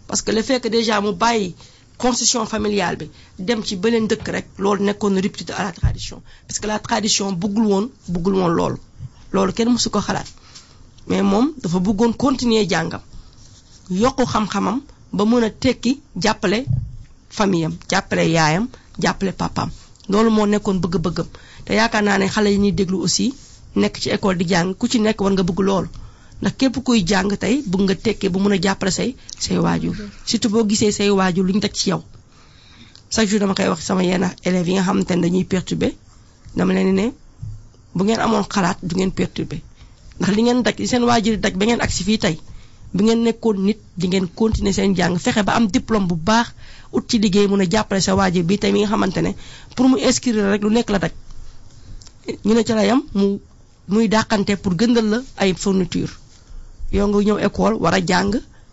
parce 0.06 0.22
que 0.22 0.30
le 0.32 0.42
fait 0.42 0.60
que 0.60 0.68
déjà 0.68 1.00
mu 1.00 1.12
bàyyi 1.12 1.54
constitution 1.98 2.46
familiale 2.46 2.96
bi 2.96 3.10
dem 3.38 3.62
ci 3.64 3.76
beneen 3.76 4.06
dëkk 4.08 4.28
rek 4.28 4.46
loolu 4.58 4.90
rupture 5.22 5.54
à 5.56 5.64
la 5.64 5.72
tradition. 5.72 6.22
Parce 6.46 6.58
que 6.60 6.66
la 6.66 6.78
tradition 6.78 7.32
bëggul 7.32 7.66
woon 7.66 7.90
bëggul 8.08 8.34
woon 8.34 8.48
loolu 8.48 8.76
loolu 9.32 9.52
kenn 9.52 9.76
ko 9.90 10.00
xalaat. 10.00 10.26
Mais 11.06 11.22
moom 11.22 11.52
dafa 11.62 11.78
bëggoon 11.78 12.12
continuer 12.16 12.66
jàngam 12.68 13.00
yokku 13.90 14.24
xam-xamam 14.26 14.80
ba 15.12 15.24
mën 15.24 15.44
a 15.44 15.50
tekki 15.50 16.00
jàppale 16.16 16.64
famille 17.30 17.64
am 17.66 17.76
jàppale 17.90 18.28
yaayam 18.30 18.68
jàppale 18.98 19.32
papaam. 19.32 19.70
Loolu 20.08 20.30
moo 20.30 20.46
nekkoon 20.46 20.80
bëgg-bëggam. 20.80 21.26
Te 21.64 21.74
yaakaar 21.74 22.02
naa 22.02 22.18
ne 22.18 22.26
xale 22.28 22.48
yi 22.52 22.58
ñuy 22.58 22.72
déglu 22.72 23.02
aussi 23.02 23.34
nekk 23.76 23.98
ci 24.00 24.08
école 24.10 24.36
di 24.38 24.44
jàng 24.48 24.74
ku 24.78 24.86
ci 24.88 24.98
nekk 25.00 25.20
war 25.20 25.32
nga 25.32 25.42
bëgg 25.42 25.60
loolu 25.68 25.88
ndax 26.40 26.54
képp 26.58 26.76
kuy 26.86 27.02
jàng 27.06 27.28
tey 27.42 27.62
bëgg 27.70 27.82
nga 27.84 27.94
tekkee 27.94 28.30
ba 28.32 28.38
mun 28.38 28.52
a 28.52 28.58
jàppale 28.64 28.90
say 28.90 29.14
say 29.38 29.58
waajur. 29.58 29.94
Surtout 30.24 30.50
boo 30.52 30.64
gisee 30.68 30.92
say 30.92 31.10
waajur 31.10 31.44
lu 31.46 31.52
ñu 31.52 31.60
teg 31.60 31.72
ci 31.74 31.90
yow. 31.90 32.02
Chaque 33.10 33.28
jour 33.28 33.40
dama 33.40 33.54
koy 33.54 33.68
wax 33.68 33.80
sama 33.84 34.02
yenn 34.04 34.24
élèves 34.44 34.66
yi 34.68 34.74
nga 34.74 34.82
xamante 34.82 35.10
ne 35.16 35.22
dañuy 35.22 35.44
perturbé 35.44 35.88
dama 36.56 36.72
leen 36.74 36.94
ne 36.94 37.12
bu 37.94 38.04
ngeen 38.04 38.20
amoon 38.20 38.44
xalaat 38.52 38.78
du 38.82 38.94
ngeen 38.96 39.12
perturbé 39.12 39.56
ndax 40.20 40.30
li 40.36 40.42
ngeen 40.42 40.62
daj 40.62 40.76
seen 40.90 41.02
waajur 41.04 41.36
daj 41.38 41.54
ba 41.58 41.64
ngeen 41.66 41.80
agsi 41.80 42.02
bu 42.94 43.02
ngeen 43.04 43.20
nekkoon 43.24 43.56
nit 43.66 43.78
di 43.96 44.06
ngeen 44.08 44.26
continuer 44.34 44.72
seen 44.74 44.94
jàng 44.96 45.18
fexe 45.18 45.42
ba 45.42 45.52
am 45.54 45.66
diplôme 45.66 46.06
bu 46.08 46.16
baax 46.16 46.48
ut 46.92 47.04
ci 47.08 47.18
liggéey 47.18 47.46
mun 47.48 47.60
a 47.60 47.66
jàppale 47.70 48.00
sa 48.00 48.14
waajur 48.14 48.44
bi 48.44 48.56
nga 48.58 48.86
xamante 48.88 49.20
ne 49.22 49.32
pour 49.76 49.88
mu 49.88 49.96
inscrire 49.98 50.50
rek 50.52 50.62
lu 50.62 50.70
nekk 50.70 50.90
la 50.90 50.98
daj. 50.98 51.12
Ñu 52.44 52.54
ne 52.54 52.62
ca 52.64 52.74
la 52.74 52.84
yam 52.84 53.02
mu 53.14 53.38
muy 53.88 54.06
dàqante 54.14 54.52
pour 54.62 54.74
gëndal 54.80 55.06
la 55.12 55.18
ay 55.42 55.50
fourniture. 55.62 56.12
Yow 56.92 57.06
nga 57.08 57.18
ñëw 57.26 57.38
école 57.46 57.76
war 57.82 57.94
a 57.94 58.00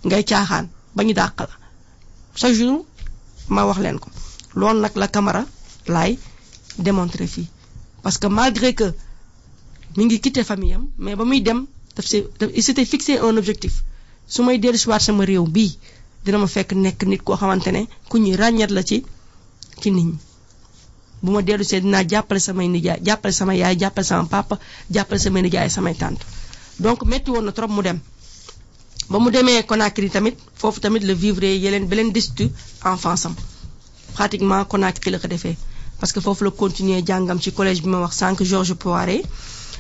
ngay 0.06 0.24
caaxaan 0.30 0.66
ba 0.96 1.02
ñu 1.04 1.14
dàq 1.20 1.34
la. 1.40 1.56
Chaque 2.40 2.56
jour 2.60 2.86
ma 3.54 3.62
wax 3.68 3.80
leen 3.84 4.00
ko. 4.04 4.10
Loolu 4.60 4.80
nag 4.82 4.94
la 5.02 5.08
Camara 5.08 5.44
laay 5.94 6.12
démontrer 6.86 7.28
fii. 7.28 7.48
Parce 8.04 8.18
que 8.22 8.28
malgré 8.28 8.74
que 8.80 8.88
mi 9.96 10.04
ngi 10.06 10.20
quitté 10.24 10.44
famille 10.44 10.74
am 10.78 10.86
mais 10.98 11.16
ba 11.16 11.24
muy 11.26 11.42
dem 11.42 11.60
daf 11.96 12.06
se 12.06 12.18
il 12.58 12.64
s'était 12.64 12.86
fixé 12.94 13.20
un 13.20 13.38
objectif. 13.38 13.84
Su 14.28 14.44
may 14.44 14.58
dellu 14.60 14.78
sama 14.78 15.24
réew 15.26 15.46
bii 15.56 15.78
dina 16.24 16.38
ma 16.38 16.48
fekk 16.48 16.72
nekk 16.74 17.00
nit 17.06 17.22
koo 17.24 17.36
xamante 17.38 17.70
ne 17.72 17.82
ku 18.10 18.18
ñuy 18.18 18.36
ràññat 18.42 18.72
la 18.72 18.82
ci 18.90 18.98
ci 19.82 19.90
nit 19.92 20.06
ñi 20.10 20.18
bu 21.26 21.32
ma 21.32 21.42
dellu 21.42 21.64
see 21.64 21.82
papa 24.30 24.60
donc 26.80 27.04
metti 27.06 27.30
woon 27.32 27.46
na 27.46 27.52
trop 27.52 27.70
mu 27.70 27.82
dem. 27.82 28.00
Ba 29.10 29.18
mu 29.20 29.30
demee 29.32 29.64
Conakry 29.66 30.10
la 31.02 31.14
vivre 31.14 31.46
yeleen 31.64 31.88
beleen 31.88 32.12
enfance 32.84 33.26
am. 33.28 33.36
Pratiquement 34.14 34.66
Conakry 34.68 35.12
la 35.12 35.20
ko 35.20 35.28
parce 36.00 36.12
que 36.12 36.20
foofu 36.20 36.44
la 36.44 36.52
continuer 36.52 37.02
jàngam 37.08 37.40
ci 37.40 37.52
collège 37.54 37.82
bi 37.82 37.88
ma 37.90 38.00
wax 38.00 38.16
sànq 38.18 38.44
Georges 38.44 38.76
Poiré. 38.76 39.22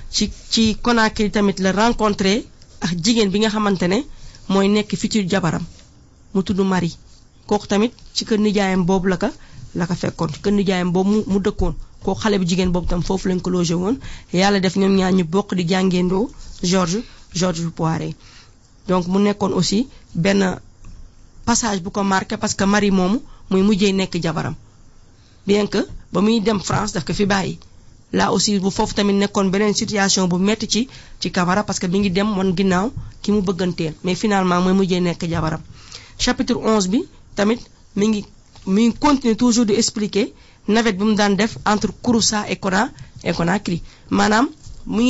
Ci 0.09 0.31
ci 0.49 0.77
Conakry 0.81 1.29
tamit 1.31 1.59
la 1.59 1.71
rencontré 1.71 2.45
ak 2.79 2.91
jigéen 3.03 3.29
bi 3.29 3.39
nga 3.39 3.49
xamante 3.49 3.87
ne 3.87 4.03
mooy 4.47 4.67
futur 4.95 5.23
jabaram. 5.27 5.65
Mu 6.33 6.41
tudd 6.43 6.59
Marie. 6.61 6.95
Kooku 7.45 7.67
tamit 7.67 7.91
ci 8.13 8.23
kër 8.25 8.39
nijaayam 8.39 8.85
boobu 8.85 9.07
la 9.07 9.17
la 9.75 9.85
ko 9.87 9.93
fekkoon. 9.95 10.29
Kër 10.43 10.53
nijaayam 10.53 10.91
boobu 10.91 11.09
mu 11.11 11.19
mu 11.31 11.39
dëkkoon. 11.45 11.73
Kooku 12.03 12.19
xale 12.21 12.37
jigéen 12.49 12.71
boobu 12.71 12.87
tam 12.87 13.01
foofu 13.07 13.27
lañ 13.29 13.39
ko 13.41 13.49
logé 13.49 13.73
woon. 13.81 13.95
Yàlla 14.33 14.59
def 14.59 14.75
ñoom 14.79 14.95
ñaar 14.95 15.13
ñu 15.13 15.23
bokk 15.33 15.49
di 15.55 15.63
jàngeendoo 15.67 16.29
donc 18.87 19.07
mu 19.07 19.19
nekkoon 19.19 19.53
aussi 19.53 19.87
benn 20.13 20.59
passage 21.45 21.81
bu 21.81 21.89
marqué 22.03 22.37
parce 22.37 22.53
que 22.55 22.63
Marie 22.65 22.91
moomu 22.91 23.19
muy 23.49 23.61
mujjee 23.61 23.91
nekk 23.93 24.13
jabaram. 24.23 24.55
Bien 25.45 25.67
que 25.67 25.85
ba 26.11 26.21
muy 26.21 26.39
dem 26.41 26.59
France 26.59 26.93
daf 26.93 27.03
ko 27.05 27.13
fi 27.13 27.25
bàyyi. 27.25 27.57
Là 28.13 28.31
aussi 28.31 28.59
bu 28.59 28.69
foofu 28.69 28.93
tamit 28.93 29.13
nekkoon 29.15 29.49
beneen 29.51 29.73
situation 29.73 30.27
bu 30.27 30.37
ci 31.19 31.31
Camara 31.31 31.63
parce 31.63 31.79
que 31.79 31.87
mi 31.87 31.99
ngi 31.99 32.11
dem 32.11 32.37
wan 32.37 32.55
ginnaaw 32.55 32.91
ki 33.21 33.31
mu 33.31 33.41
mais 34.03 34.15
finalement 34.15 34.61
mooy 34.61 34.73
mujjee 34.73 34.99
nekk 35.01 35.25
jabaram. 35.29 35.61
Chapitre 36.17 36.55
11 36.55 36.87
bi 36.89 37.03
tamit 37.35 37.59
mi 37.95 38.07
ngi 38.07 38.25
mi 38.67 38.87
ngi 38.87 38.97
continuer 38.99 39.35
toujours 39.37 39.65
di 39.67 39.73
expliquer 39.75 40.31
navette 40.67 40.97
bi 40.97 41.03
mu 41.05 41.13
daan 41.15 41.35
def 41.35 41.57
entre 41.65 41.91
Kouroussa 42.01 42.45
et 42.49 42.57
Kona 42.59 42.89
et 43.23 43.33
Conakry. 43.33 43.81
Maanaam 44.09 44.49
mu 44.85 45.01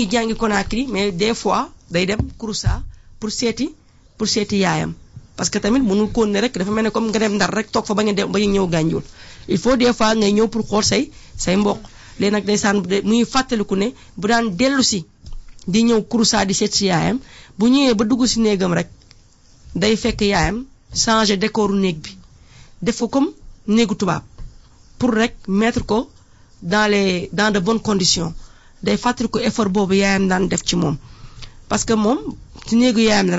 mais 0.91 1.12
des 1.12 1.34
fois 1.34 1.70
day 1.89 2.06
dem 2.06 2.20
pour 2.38 3.32
seeti 3.32 3.74
pour 4.18 4.28
seeti 4.28 4.58
yaayam. 4.58 4.93
Parce 5.36 5.49
que 5.49 5.60
tamit 5.60 5.80
mënul 5.82 6.10
ne 6.28 6.39
rek 6.41 6.58
dafa 6.58 6.72
mel 6.72 6.84
ne 6.86 6.89
comme 6.89 7.08
nga 7.10 7.20
dem 7.20 7.34
ndar 7.36 7.49
rek 7.53 7.72
toog 7.72 7.86
fa 7.86 7.93
bañ 7.93 8.10
a 8.10 8.14
dem 8.14 8.32
bañ 8.32 8.43
a 8.43 8.47
ñëw 8.47 8.68
gànjul. 8.68 9.03
Il 9.47 9.58
faut 9.58 9.76
des 9.78 9.93
fois 9.93 10.16
ngay 10.16 10.47
pour 10.47 10.66
xool 10.68 10.84
say 10.84 11.12
say 11.38 11.56
mbokk. 11.56 11.80
Léegi 12.20 12.32
nag 12.32 13.26
fàttaliku 13.26 13.76
ne 13.76 13.93
bu 14.18 14.28
daan 14.28 14.56
dellu 14.56 14.84
si 14.84 15.06
di 15.68 15.84
ñëw 15.84 16.01
di 16.47 16.53
yaayam 16.86 17.20
bu 17.58 17.68
ñëwee 17.68 17.93
ba 17.95 18.03
dugg 18.06 18.26
si 18.28 18.39
néegam 18.39 18.74
rek 18.74 18.89
day 19.76 19.95
comme 23.12 23.32
néegu 23.68 23.95
tubaab 23.95 24.24
pour 24.97 25.11
rek 25.13 25.36
mettre 25.47 25.86
ko 25.86 26.09
dans 26.61 26.88
les 26.89 27.30
dans 27.34 27.51
de 27.51 27.59
bonnes 27.59 27.82
conditions. 27.82 28.34
Day 28.84 28.97
fàttaliku 28.97 29.39
effort 29.39 29.70
boobu 29.70 29.93
yaayam 29.95 30.28
parce 31.68 31.86
que 31.86 31.93
moom 31.93 32.20
ci 32.68 32.76
néegu 32.76 32.99
yaayam 33.01 33.28
la 33.30 33.38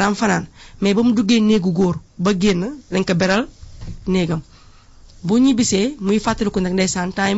mais 0.80 0.94
ba 0.94 1.02
mu 1.02 1.12
duggee 1.12 1.40
néegu 1.40 1.70
góor 1.72 1.96
ba 2.18 2.32
génn 2.38 2.62
ko 3.04 3.14
beral 3.14 3.48
néegam. 4.06 4.40
Bu 5.22 5.38
muy 6.00 6.18
nag 6.60 6.72
ndeysaan 6.72 7.12
temps 7.12 7.28
yi 7.30 7.34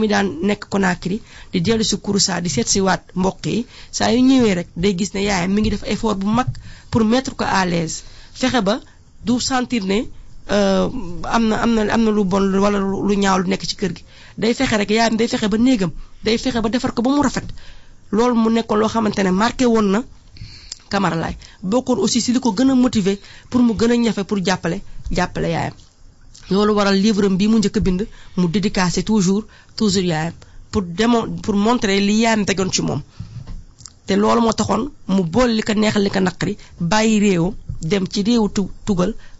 si 1.84 1.97
di 2.43 2.49
seet 2.49 2.68
si 2.68 2.80
waat 2.80 3.03
mbokk 3.14 3.47
yi 3.47 3.66
saa 3.91 4.11
yu 4.12 4.20
ñëwee 4.28 4.55
rek 4.55 4.68
day 4.76 4.95
gis 4.99 5.11
ne 5.14 5.20
effort 5.86 6.16
pour 6.91 7.05
mettre 7.05 7.34
ko 7.36 7.45
à 7.47 7.64
l'aise. 7.66 8.03
Fexe 8.34 8.61
ba 8.62 8.80
sentir 9.41 9.84
ne 9.84 9.99
am 10.49 11.44
na 11.49 11.57
am 11.62 11.70
na 11.74 11.82
am 11.92 12.03
na 12.05 12.11
lu 12.11 12.24
bon 12.24 12.44
wala 12.59 12.78
lu 12.78 13.14
ñaaw 13.14 13.38
lu 13.38 13.49
nekk 13.49 13.66
ci 13.66 13.76
kër 13.76 13.92
gi. 13.96 14.03
Day 14.36 14.55
fexe 14.55 14.76
rek 14.76 14.90
yaayam 14.90 15.16
day 15.16 15.28
fexe 15.28 15.49
ba 15.49 15.57
néegam 15.59 15.90
day 16.24 16.38
fexe 16.38 16.61
ba 16.61 16.68
defar 16.68 16.92
ko 16.94 17.03
ba 17.03 17.11
mu 17.11 17.22
rafet. 17.22 17.44
Loolu 18.12 18.34
mu 18.34 18.51
nekkoon 18.51 18.78
loo 18.80 18.88
xamante 18.88 19.22
ne 19.22 19.30
marqué 19.30 19.64
woon 19.66 19.90
na 19.90 20.03
Camara 20.88 21.16
Laye. 21.16 21.36
Bokkoon 21.62 21.99
aussi 21.99 22.20
si 22.20 22.32
li 22.32 22.40
ko 22.40 22.53
gën 22.53 22.70
a 22.70 22.74
motiver 22.74 23.18
pour 23.51 23.61
mu 23.62 23.74
gën 23.74 23.90
a 23.90 23.96
ñafe 23.96 24.24
pour 24.24 24.38
jàppale 24.44 24.80
jàppale 25.11 25.49
yaayam. 25.51 25.74
Loolu 26.51 26.72
waral 26.74 26.96
livre 26.96 27.28
bii 27.28 27.49
mu 27.49 27.59
njëkk 27.59 27.76
a 27.76 27.80
bind 27.80 28.07
mu 28.36 28.49
dédicacé 28.49 29.03
toujours 29.03 29.44
toujours 29.76 30.05
yaayam 30.05 30.32
pour 30.70 30.82
démo 30.82 31.26
pour 31.42 31.55
montrer 31.55 32.01
li 32.01 32.20
yaayam 32.20 32.44
tegoon 32.46 32.72
ci 32.72 32.82
moom. 32.82 33.03
Te 34.07 34.14
loolu 34.16 34.40
moo 34.40 34.53
taxoon 34.53 34.90
mu 35.09 35.22
bool 35.24 35.51
li 35.51 35.62
ko 35.62 35.74
neexal 35.74 36.03
li 36.03 36.11
ko 36.11 36.20
naqari 36.20 36.57
bàyyi 36.80 37.20
réew 37.20 37.53
dem 37.82 38.07
ci 38.09 38.22
réewu 38.22 38.49
tu 38.49 38.62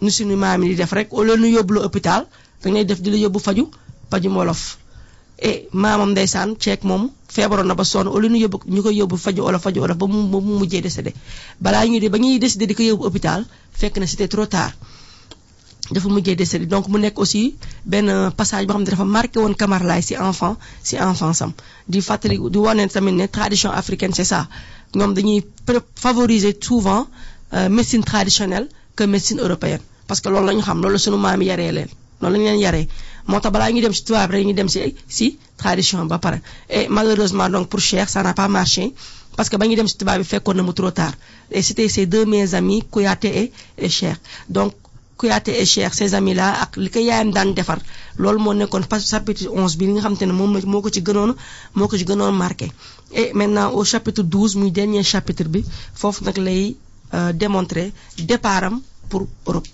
nu 0.00 0.10
suñu 0.10 0.36
maam 0.36 0.62
yi 0.64 0.74
def 0.74 0.92
rek 0.92 1.08
au 1.12 1.22
lieu 1.24 1.36
nu 1.36 1.56
hôpital 1.86 2.26
def 2.88 3.00
di 3.00 3.10
la 3.10 3.16
yóbbu 3.16 3.38
faju 3.38 3.64
et 5.42 5.68
maamam 5.72 6.10
ndeysaan 6.12 6.50
moom 6.84 7.10
feebaroon 7.34 7.66
na 7.68 7.74
ba 7.74 7.84
sonn 7.84 8.06
au 8.08 8.18
lieu 8.20 8.28
nu 8.30 8.38
yóbbu 8.38 8.58
ñu 8.74 8.80
koy 8.82 8.94
yóbbu 9.00 9.16
faju 9.24 9.42
faju 9.64 9.80
ba 10.00 10.06
mu 10.12 10.18
ba 10.32 10.38
mu 10.40 10.58
mujjee 10.60 10.80
décédé. 10.82 11.12
De 11.60 12.08
ba 12.12 12.18
ñuy 12.18 12.38
décidé 12.38 12.66
di 12.66 12.74
ko 12.74 12.82
yóbbu 12.82 13.04
hôpital 13.06 13.44
fekk 13.80 13.96
na 13.98 14.06
trop 14.28 14.48
tard. 14.48 14.72
Dafa 15.90 16.08
mujjee 16.08 16.36
décédé. 16.36 16.66
Donc 16.66 16.88
mu 16.88 16.98
nekk 16.98 17.18
aussi 17.18 17.54
benn 17.84 18.30
passage 18.36 18.66
boo 18.66 18.74
xam 18.74 18.82
ne 18.84 18.90
dafa 18.90 19.04
marqué 19.04 19.38
woon 19.38 19.54
enfant 20.28 20.56
ci 20.82 20.96
enfance 20.98 21.42
am. 21.42 21.52
Di 21.88 22.00
fàttali 22.00 22.36
di 22.38 23.28
tradition 23.28 23.70
africaine 23.72 24.12
c'est 24.14 24.24
ça. 24.32 24.48
Ñoom 24.94 25.14
dañuy 25.14 25.42
favoriser 25.94 26.54
souvent 26.60 27.06
médecine 27.70 28.04
traditionnelle 28.04 28.68
que 28.96 29.04
médecine 29.04 29.40
européenne 29.40 29.80
parce 30.10 30.20
que 30.22 30.28
loolu 30.32 30.46
la 30.48 30.54
ñu 30.58 30.62
xam 30.66 30.78
loolu 30.82 30.94
la 30.94 30.98
sunu 31.04 31.16
maam 31.24 31.40
yaree 31.50 31.70
leen 31.76 31.88
noonu 32.20 32.32
la 32.34 32.38
ñu 32.42 32.44
leen 32.48 32.60
yaree. 32.66 32.86
Moo 33.30 33.40
tax 33.40 33.52
balaa 33.54 33.70
ñuy 33.72 33.82
dem 33.84 33.92
ci 33.96 34.02
tubaab 34.06 34.30
rek 34.34 34.44
ñu 34.46 34.54
dem 34.58 34.68
ci 34.68 34.80
ci 35.16 35.26
tradition 35.60 36.04
ba 36.10 36.18
pare. 36.18 36.38
Et 36.68 36.88
malheureusement 36.96 37.48
donc 37.54 37.68
pour 37.70 37.80
Cheikh 37.88 38.08
ça 38.08 38.22
n'a 38.24 38.34
pas 38.34 38.48
marché 38.48 38.84
parce 39.36 39.48
que 39.50 39.56
ba 39.56 39.66
ñuy 39.68 39.76
dem 39.76 39.86
ci 39.86 39.96
tubaab 40.00 40.18
bi 40.20 40.24
fekkoon 40.32 40.56
na 40.56 40.62
mu 40.62 40.72
trop 40.72 40.90
tard. 40.90 41.14
Et 41.56 41.62
c'était 41.62 41.88
ces 41.88 42.06
deux 42.06 42.24
meilleurs 42.26 42.54
amis 42.54 42.82
Kouyaté 42.90 43.52
et 43.78 43.88
Cheikh. 43.88 44.16
Donc 44.48 44.72
Kouyaté 45.16 45.60
et 45.62 45.64
Cheikh 45.66 45.94
ces 45.94 46.12
amis 46.14 46.34
là 46.34 46.48
ak 46.62 46.76
li 46.76 46.90
ko 46.90 46.98
yaayam 46.98 47.30
daan 47.30 47.54
defar 47.54 47.78
loolu 48.18 48.38
moo 48.44 48.52
nekkoon 48.54 48.82
chapitre 49.12 49.46
11 49.48 49.76
bi 49.78 49.84
li 49.86 49.92
nga 49.92 50.00
xamante 50.00 50.26
ne 50.26 50.32
moom 50.32 50.58
moo 50.72 50.80
ko 50.82 50.90
ci 50.90 51.00
gënoon 51.06 51.32
moo 51.76 51.88
ko 51.88 51.96
ci 51.96 52.04
gënoon 52.04 52.32
marqué. 52.34 52.68
Et 53.12 53.32
maintenant 53.34 53.70
au 53.78 53.84
chapitre 53.84 54.22
12 54.22 54.56
muy 54.56 54.70
dernier 54.72 55.04
chapitre 55.04 55.44
bi 55.44 55.64
foofu 55.94 56.24
nag 56.24 56.36
lay 56.38 56.74
démontrer 57.34 57.92
départam 58.18 58.80
pour 59.08 59.26
Europe 59.46 59.68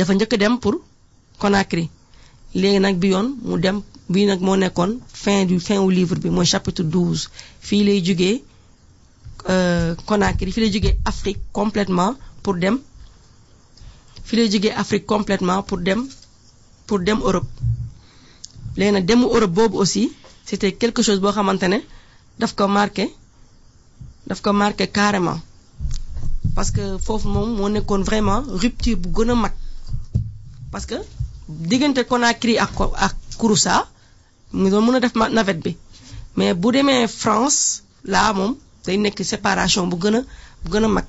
dafa 0.00 0.14
njëkk 0.16 0.34
dem 0.42 0.54
pour 0.62 0.76
Conakry. 1.42 1.84
Léegi 2.60 2.80
nag 2.84 2.96
bi 3.00 3.08
yoon 3.12 3.26
mu 3.48 3.56
dem 3.64 3.76
bii 4.12 4.26
nag 4.26 4.40
fin 5.22 5.46
du 5.48 5.56
fin 5.66 5.80
livre 5.96 6.16
bi 6.22 6.28
mooy 6.36 6.46
chapitre 6.52 6.84
12 6.84 7.28
fii 7.66 7.82
lay 7.86 8.00
euh, 9.52 9.94
Conakry 10.08 10.50
fi 10.54 10.60
lay 10.60 10.96
Afrique 11.04 11.40
complètement 11.52 12.14
pour 12.42 12.54
dem 12.62 12.76
fi 14.26 14.36
lay 14.36 14.70
Afrique 14.82 15.06
complètement 15.06 15.62
pour 15.62 15.78
dem 15.86 16.00
pour 16.86 16.98
dem 17.06 17.18
Europe. 17.28 17.48
Léegi 18.76 18.92
nag 18.92 19.04
demu 19.06 19.24
Europe 19.26 19.52
boobu 19.54 19.76
aussi 19.78 20.12
c'était 20.48 20.72
quelque 20.80 21.02
chose 21.02 21.20
boo 21.20 21.32
xamante 21.32 21.66
ne 21.68 21.78
daf 22.38 22.52
marqué 22.68 23.04
daf 24.26 24.40
marqué 24.52 24.86
carrément. 24.88 25.40
Parce 26.54 26.70
que 26.70 26.98
foofu 26.98 27.28
moom 27.28 27.48
moo 27.56 27.68
nekkoon 27.68 28.02
vraiment 28.02 28.42
rupture 28.62 28.96
bu 28.96 29.08
gën 29.16 29.30
parce 30.70 30.86
que 30.86 30.94
diggante 31.48 32.02
Conakry 32.06 32.54
ak 32.58 32.72
ak 33.06 33.14
Kouroussa 33.38 33.88
mu 34.52 34.70
doon 34.70 34.84
mën 34.86 34.96
a 34.96 35.00
def 35.00 35.14
mais 36.36 36.54
bu 36.54 36.70
demee 36.72 37.06
France 37.08 37.82
laa 38.04 38.32
moom 38.32 38.56
séparation 39.24 39.84
a 39.90 40.86
a 40.86 41.02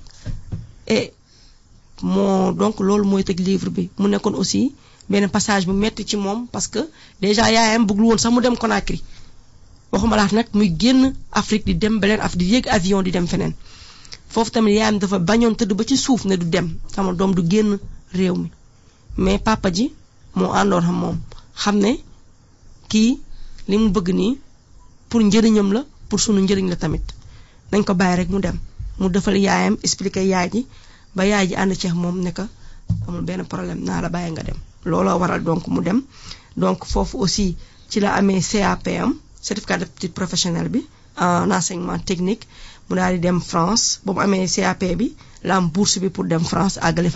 et 0.87 1.13
moo 2.01 2.51
donc 2.59 2.79
loolu 2.79 3.05
mooy 3.05 3.23
tëj 3.23 3.39
livre 3.47 3.69
bi. 3.69 3.89
Mu 3.99 4.07
nekkoon 4.09 4.35
aussi 4.35 4.73
benn 5.09 5.29
passage 5.29 5.65
bu 5.67 5.73
metti 5.73 6.03
ci 6.07 6.17
parce 6.51 6.67
que 6.67 6.79
déjà 7.21 7.51
yaayam 7.51 7.85
bëggul 7.85 8.03
woon 8.05 8.17
sax 8.17 8.33
mu 8.33 8.41
dem 8.41 8.57
Conakry. 8.57 9.01
Waxuma 9.91 10.15
laat 10.15 10.31
nag 10.31 10.47
muy 10.53 10.73
génn 10.79 11.13
Afrique 11.31 11.65
di 11.65 11.75
dem 11.77 11.99
Afrique 12.19 12.63
di 12.65 12.69
avion 12.69 13.03
di 13.03 13.11
dem 13.11 13.27
feneen. 13.27 13.53
Foofu 14.29 14.51
tamit 14.51 14.73
yaayam 14.75 14.97
dafa 14.99 15.19
bañoon 15.19 15.55
mais 19.17 19.39
papa 19.47 19.69
ji 19.75 19.85
moo 20.37 20.51
àndoon 20.59 20.85
moom. 21.01 21.17
Xam 21.61 21.75
ne 21.83 21.91
kii 22.91 23.11
li 23.69 23.75
mu 23.81 23.87
bëgg 23.95 24.07
nii 24.19 24.33
pour 25.09 25.21
njëriñam 25.27 25.69
la 25.75 25.81
pour 26.09 26.19
sunu 26.23 26.39
njëriñ 26.43 26.67
la 26.71 26.75
tamit. 26.81 27.05
Nañ 27.71 27.81
ko 27.87 27.93
bàyyi 27.99 28.15
rek 28.19 28.29
mu 28.33 28.39
dem. 28.45 28.57
Mu 28.99 29.07
defal 29.15 29.35
yaayam 29.45 29.75
expliquer 29.85 30.25
yaay 30.33 30.47
ji 30.53 30.61
ba 31.15 31.23
yaay 31.31 31.45
ji 31.49 31.55
ànd 31.61 31.73
ceex 31.81 31.93
moom 32.01 32.17
ne 32.25 32.31
ko 32.37 32.43
problème 33.51 33.81
naa 33.87 34.01
la 34.03 34.09
bàyyi 34.15 34.29
nga 34.33 34.43
dem. 34.47 34.59
Looloo 34.89 35.19
donc 35.47 35.63
mu 35.73 35.81
donc 36.61 36.79
foofu 36.91 37.17
aussi 37.23 37.55
ci 37.89 37.99
la 37.99 38.09
amee 38.19 38.41
professionnelle 40.17 40.69
bi 40.69 40.81
en 41.17 41.51
enseignement 41.51 41.99
technique. 42.09 42.43
Mu 42.87 42.95
daal 42.95 43.13
di 43.15 43.19
dem 43.19 43.39
France. 43.41 43.99
Ba 44.05 44.11
mu 44.13 44.19
amee 44.25 44.47
CAP 44.55 44.81
bi 44.99 45.07
la 45.47 45.55
am 45.57 45.69
bourse 45.73 45.99
pour 46.13 46.25
dem 46.25 46.43
France 46.51 46.77
àggale 46.81 47.09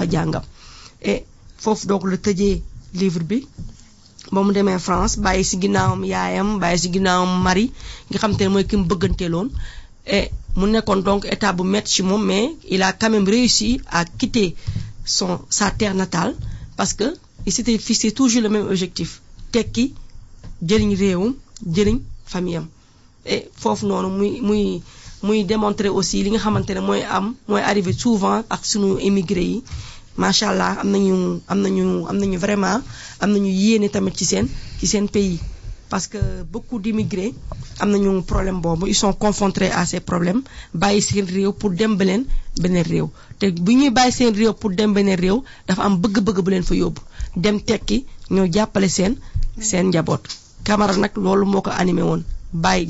foofu 1.66 1.88
donc 1.90 2.02
la 2.12 2.18
tëjee 2.26 2.62
livre 3.02 3.24
bi. 3.30 3.40
Ba 4.34 4.40
mu 4.46 4.52
demee 4.58 4.80
France 4.88 5.14
bàyyi 5.26 5.44
si 5.50 5.56
ginnaawam 5.64 6.02
yaayam 6.14 6.50
bàyyi 6.62 6.80
si 6.84 6.90
ginnaawam 6.94 7.32
mari 7.46 7.66
nga 8.10 8.18
xam 8.22 8.34
te 8.38 8.44
ne 8.46 8.50
mooy 8.54 8.66
ki 8.70 8.76
mu 8.80 8.86
bëgganteeloon. 8.92 9.50
Et 10.18 10.30
mu 10.58 10.66
nekkoon 10.74 11.02
donc 11.08 11.22
état 11.34 11.52
bu 11.58 11.64
métti 11.74 11.92
ci 11.96 12.02
moom 12.04 12.24
mais 12.30 12.52
il 12.74 12.82
a 12.84 12.94
quand 12.94 13.10
même 13.10 13.28
réussi 13.36 13.70
à 14.00 14.06
quitter 14.06 14.56
son 15.06 15.40
sa 15.50 15.72
terre 15.72 15.96
natale 15.96 16.34
parce 16.78 16.94
que 16.94 17.08
il 17.48 17.52
s'était 17.52 17.78
fixé 17.88 18.12
toujours 18.12 18.42
le 18.46 18.50
même 18.50 18.68
objectif 18.74 19.22
tekki 19.52 19.94
jëriñ 20.68 20.92
réewum 21.02 21.34
jëriñ 21.76 21.98
famille 22.26 22.58
am. 22.58 22.68
Et 23.26 23.50
foofu 23.62 23.86
noonu 23.88 24.10
muy 24.20 24.32
muy 24.42 24.82
muy 25.24 25.44
démontrer 25.52 25.90
aussi 25.90 26.24
li 26.24 26.30
nga 26.32 26.40
xamante 26.46 26.72
ne 26.78 26.82
mooy 26.88 27.02
am 27.18 27.26
mooy 27.48 27.62
arrivé 27.62 27.92
souvent 27.94 28.44
ak 28.50 28.62
sunu 28.72 28.90
émigré 29.08 29.44
yi 29.52 29.64
macha 30.18 30.50
allah 30.52 30.72
am 30.82 30.90
nañu 32.22 32.38
vraiment 32.40 32.82
am 33.20 33.30
nañu 33.34 33.50
yéene 33.62 33.90
tamit 33.90 34.16
ci 34.18 34.26
pays. 35.08 35.40
Parce 35.90 36.08
que 36.08 36.18
beaucoup 36.52 36.80
d'immigrés 36.80 37.34
am 37.80 37.90
nañu 37.92 38.22
problème 38.24 38.60
ils 38.88 38.96
sont 38.96 39.14
confrontés 39.14 39.72
à 39.72 39.86
ces 39.86 40.00
problèmes 40.00 40.42
bàyyi 40.74 41.02
seen 41.02 41.26
réew 41.26 41.52
pour 41.54 41.72
dem 41.72 41.96
beneen 41.98 42.26
beneen 42.62 42.84
réew. 42.84 43.08
Te 43.40 43.46
bu 43.52 43.72
ñuy 43.76 43.90
bàyyi 43.92 44.12
pour 44.60 44.72
dem 44.72 44.94
beneen 44.94 45.20
réew 45.20 45.44
dafa 45.68 45.84
am 45.84 46.02
dem 47.36 47.60
tekki 47.62 48.06
jàppale 48.54 48.90
seen 48.90 49.18
seen 49.60 49.88
njaboot. 49.90 50.22
Camara 50.64 50.96
nag 50.98 51.12
loolu 51.16 51.46
moo 51.46 51.62
ko 51.62 51.70
animé 51.72 52.02
woon. 52.02 52.24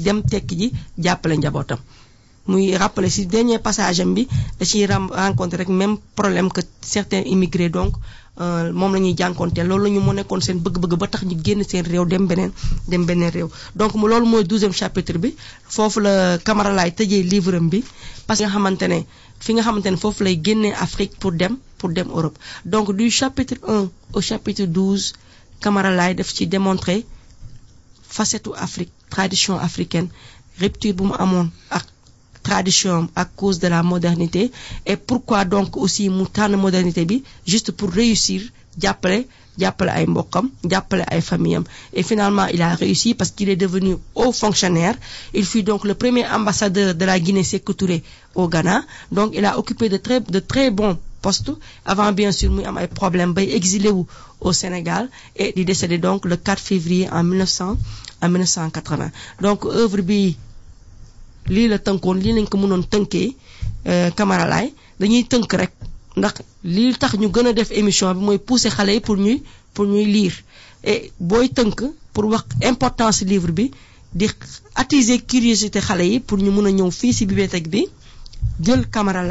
Dem 0.06 0.22
muy 2.48 2.76
rappeler 2.78 3.10
ci 3.10 3.26
dernier 3.26 3.60
passage 3.60 4.04
bi 4.06 4.28
rek 4.60 5.70
même 5.70 5.98
problème 6.16 6.50
que 6.52 6.62
certains 6.82 7.24
immigrés 7.26 7.70
donc 7.70 7.94
moom 8.74 8.94
la 8.94 9.00
ñuy 9.00 9.16
jànkonteel 9.18 9.68
loolu 9.68 9.84
la 9.86 9.90
ñu 9.90 10.00
mu 10.02 10.14
nekkoon 10.14 10.42
seen 10.42 10.60
bëgg-bëgg 10.64 10.94
ba 11.00 11.08
tax 11.08 11.24
ñu 11.24 11.36
génn 11.44 11.64
seen 11.64 11.86
réew 11.86 12.06
donc 13.76 13.96
mu 13.96 14.08
loolu 14.08 14.44
douzième 14.44 14.74
chapitre 14.74 15.18
bi. 15.18 15.36
Foofu 15.70 16.00
la 16.02 16.38
Camara 16.38 16.72
laay 16.74 16.92
tëjee 16.92 17.24
livre 17.24 17.60
bi 17.60 17.84
parce 18.28 18.40
que 18.40 18.44
nga 18.46 18.52
xamante 18.54 18.84
ne 18.88 19.00
fi 19.40 19.54
nga 19.54 19.62
xamante 19.64 19.90
ne 19.92 19.98
foofu 19.98 20.24
lay 20.24 20.40
génnee 20.44 20.74
pour 21.20 21.32
dem 21.32 21.58
pour 21.78 21.90
dem 21.90 22.08
Europe. 22.10 22.38
Donc 22.66 22.92
du 22.96 23.10
chapitre 23.10 23.56
1 23.68 23.90
au 24.14 24.22
chapitre 24.22 24.66
12 24.66 25.14
Camara 25.62 25.90
laay 25.92 26.14
def 26.16 26.32
ci 26.34 26.46
démontrer 26.48 27.06
facette 28.08 28.50
tradition 29.10 29.58
africaine 29.58 30.10
rupture 30.60 30.94
bu 30.94 31.04
mu 31.06 31.50
tradition 32.48 33.10
à 33.16 33.26
cause 33.26 33.58
de 33.60 33.68
la 33.68 33.82
modernité. 33.84 34.52
Et 34.86 34.98
pourquoi 34.98 35.46
donc 35.46 35.70
aussi 35.78 36.10
mu 36.10 36.26
modernité 36.66 37.06
bi? 37.06 37.24
Juste 37.52 37.72
pour 37.78 37.90
réussir 38.02 38.42
jàppale 38.84 39.26
jàppale 39.62 39.92
ay 40.00 40.06
mbokkam 40.06 40.46
jàppale 40.72 41.04
ay 41.16 41.22
famille 41.22 41.56
am 41.56 41.64
et 41.94 42.04
finalement 42.04 42.48
il 42.54 42.62
a 42.62 42.76
réussi 42.76 43.14
parce 43.14 43.32
qu'il 43.32 43.50
est 43.50 43.56
devenu 43.56 43.96
haut 44.16 44.32
fonctionnaire. 44.32 44.96
Il 45.34 45.46
fut 45.46 45.64
donc 45.64 45.86
le 45.86 45.94
premier 45.96 46.26
ambassadeur 46.28 46.94
de 46.96 47.06
la 47.06 47.20
Guinée 47.20 47.44
Sékou 47.44 47.74
Touré 47.74 48.04
au 48.36 48.48
Ghana. 48.50 48.84
Donc 49.12 49.32
il 49.34 49.46
a 49.46 49.58
occupé 49.58 49.90
de 49.90 49.98
très 49.98 50.20
de 50.20 50.40
très 50.40 50.72
bons 50.72 50.98
postes. 51.22 51.52
Avant 51.86 52.12
bien 52.12 52.32
sûr 52.32 52.52
muy 52.52 52.66
am 52.66 52.78
ay 52.78 52.88
problèmes 52.88 53.34
bay 53.34 53.48
exilé 53.56 53.90
au 54.42 54.52
Sénégal. 54.54 55.10
Et 55.36 55.54
di 55.56 55.64
décédé 55.66 55.98
donc 55.98 56.26
le 56.26 56.36
4 56.36 56.60
février 56.60 57.10
en 57.10 57.24
1900 57.24 57.78
en 58.22 58.30
1980 58.30 59.12
donc 59.42 59.66
œuvre 59.66 60.02
bi 60.02 60.38
lii 61.54 61.68
la 61.68 61.78
tënkoon 61.86 62.18
lii 62.24 62.34
lañ 62.38 62.48
ko 62.50 62.58
mënoon 62.58 62.84
tënkee 62.92 63.30
Camara 64.18 64.46
laay 64.50 64.68
dañuy 65.00 65.24
tënk 65.32 65.54
rek 65.62 65.72
ndax 66.18 66.34
lii 66.64 66.94
tax 67.02 67.14
ñu 67.20 67.28
def 67.54 67.72
émission 67.72 68.14
pour 69.02 69.18
ñuy 69.18 69.44
pour 69.74 69.86
lire. 69.86 70.38
Et 70.84 71.12
booy 71.20 71.50
tënk 71.50 71.82
pour 72.14 72.26
wax 72.32 72.46
importance 72.64 73.22
livre 73.32 73.52
bi 73.52 73.72
di 74.14 74.28
attiser 74.76 75.20
curiosité 75.26 75.80
xale 75.82 76.20
pour 76.28 76.38
ñu 76.38 76.52
mën 76.52 76.66
a 76.68 76.72
ñëw 76.72 76.92
fii 76.92 77.14
ci 77.14 77.26
bibliothèque 77.26 77.70
bi 77.70 77.82
Camara 78.90 79.24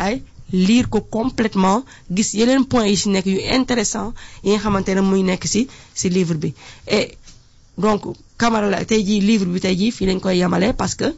lire 0.52 0.88
complètement 1.16 1.84
gis 2.14 2.34
yeneen 2.34 2.64
points 2.66 2.86
yi 2.90 2.96
ci 2.96 3.08
nekk 3.08 3.26
yu 3.26 3.38
intéressant 3.58 4.12
yi 4.44 4.50
nga 4.52 4.58
xamante 4.60 4.90
ne 4.94 5.00
muy 5.00 5.22
livre 6.10 6.36
et 6.86 7.16
donc 7.78 8.02
Camara 8.38 8.68
livre 8.70 9.46
bi 9.46 9.60
tey 9.60 9.74
jii 9.76 9.90
fii 9.90 10.06
lañ 10.06 10.20
koy 10.20 10.38
parce 10.76 10.94
que 10.94 11.14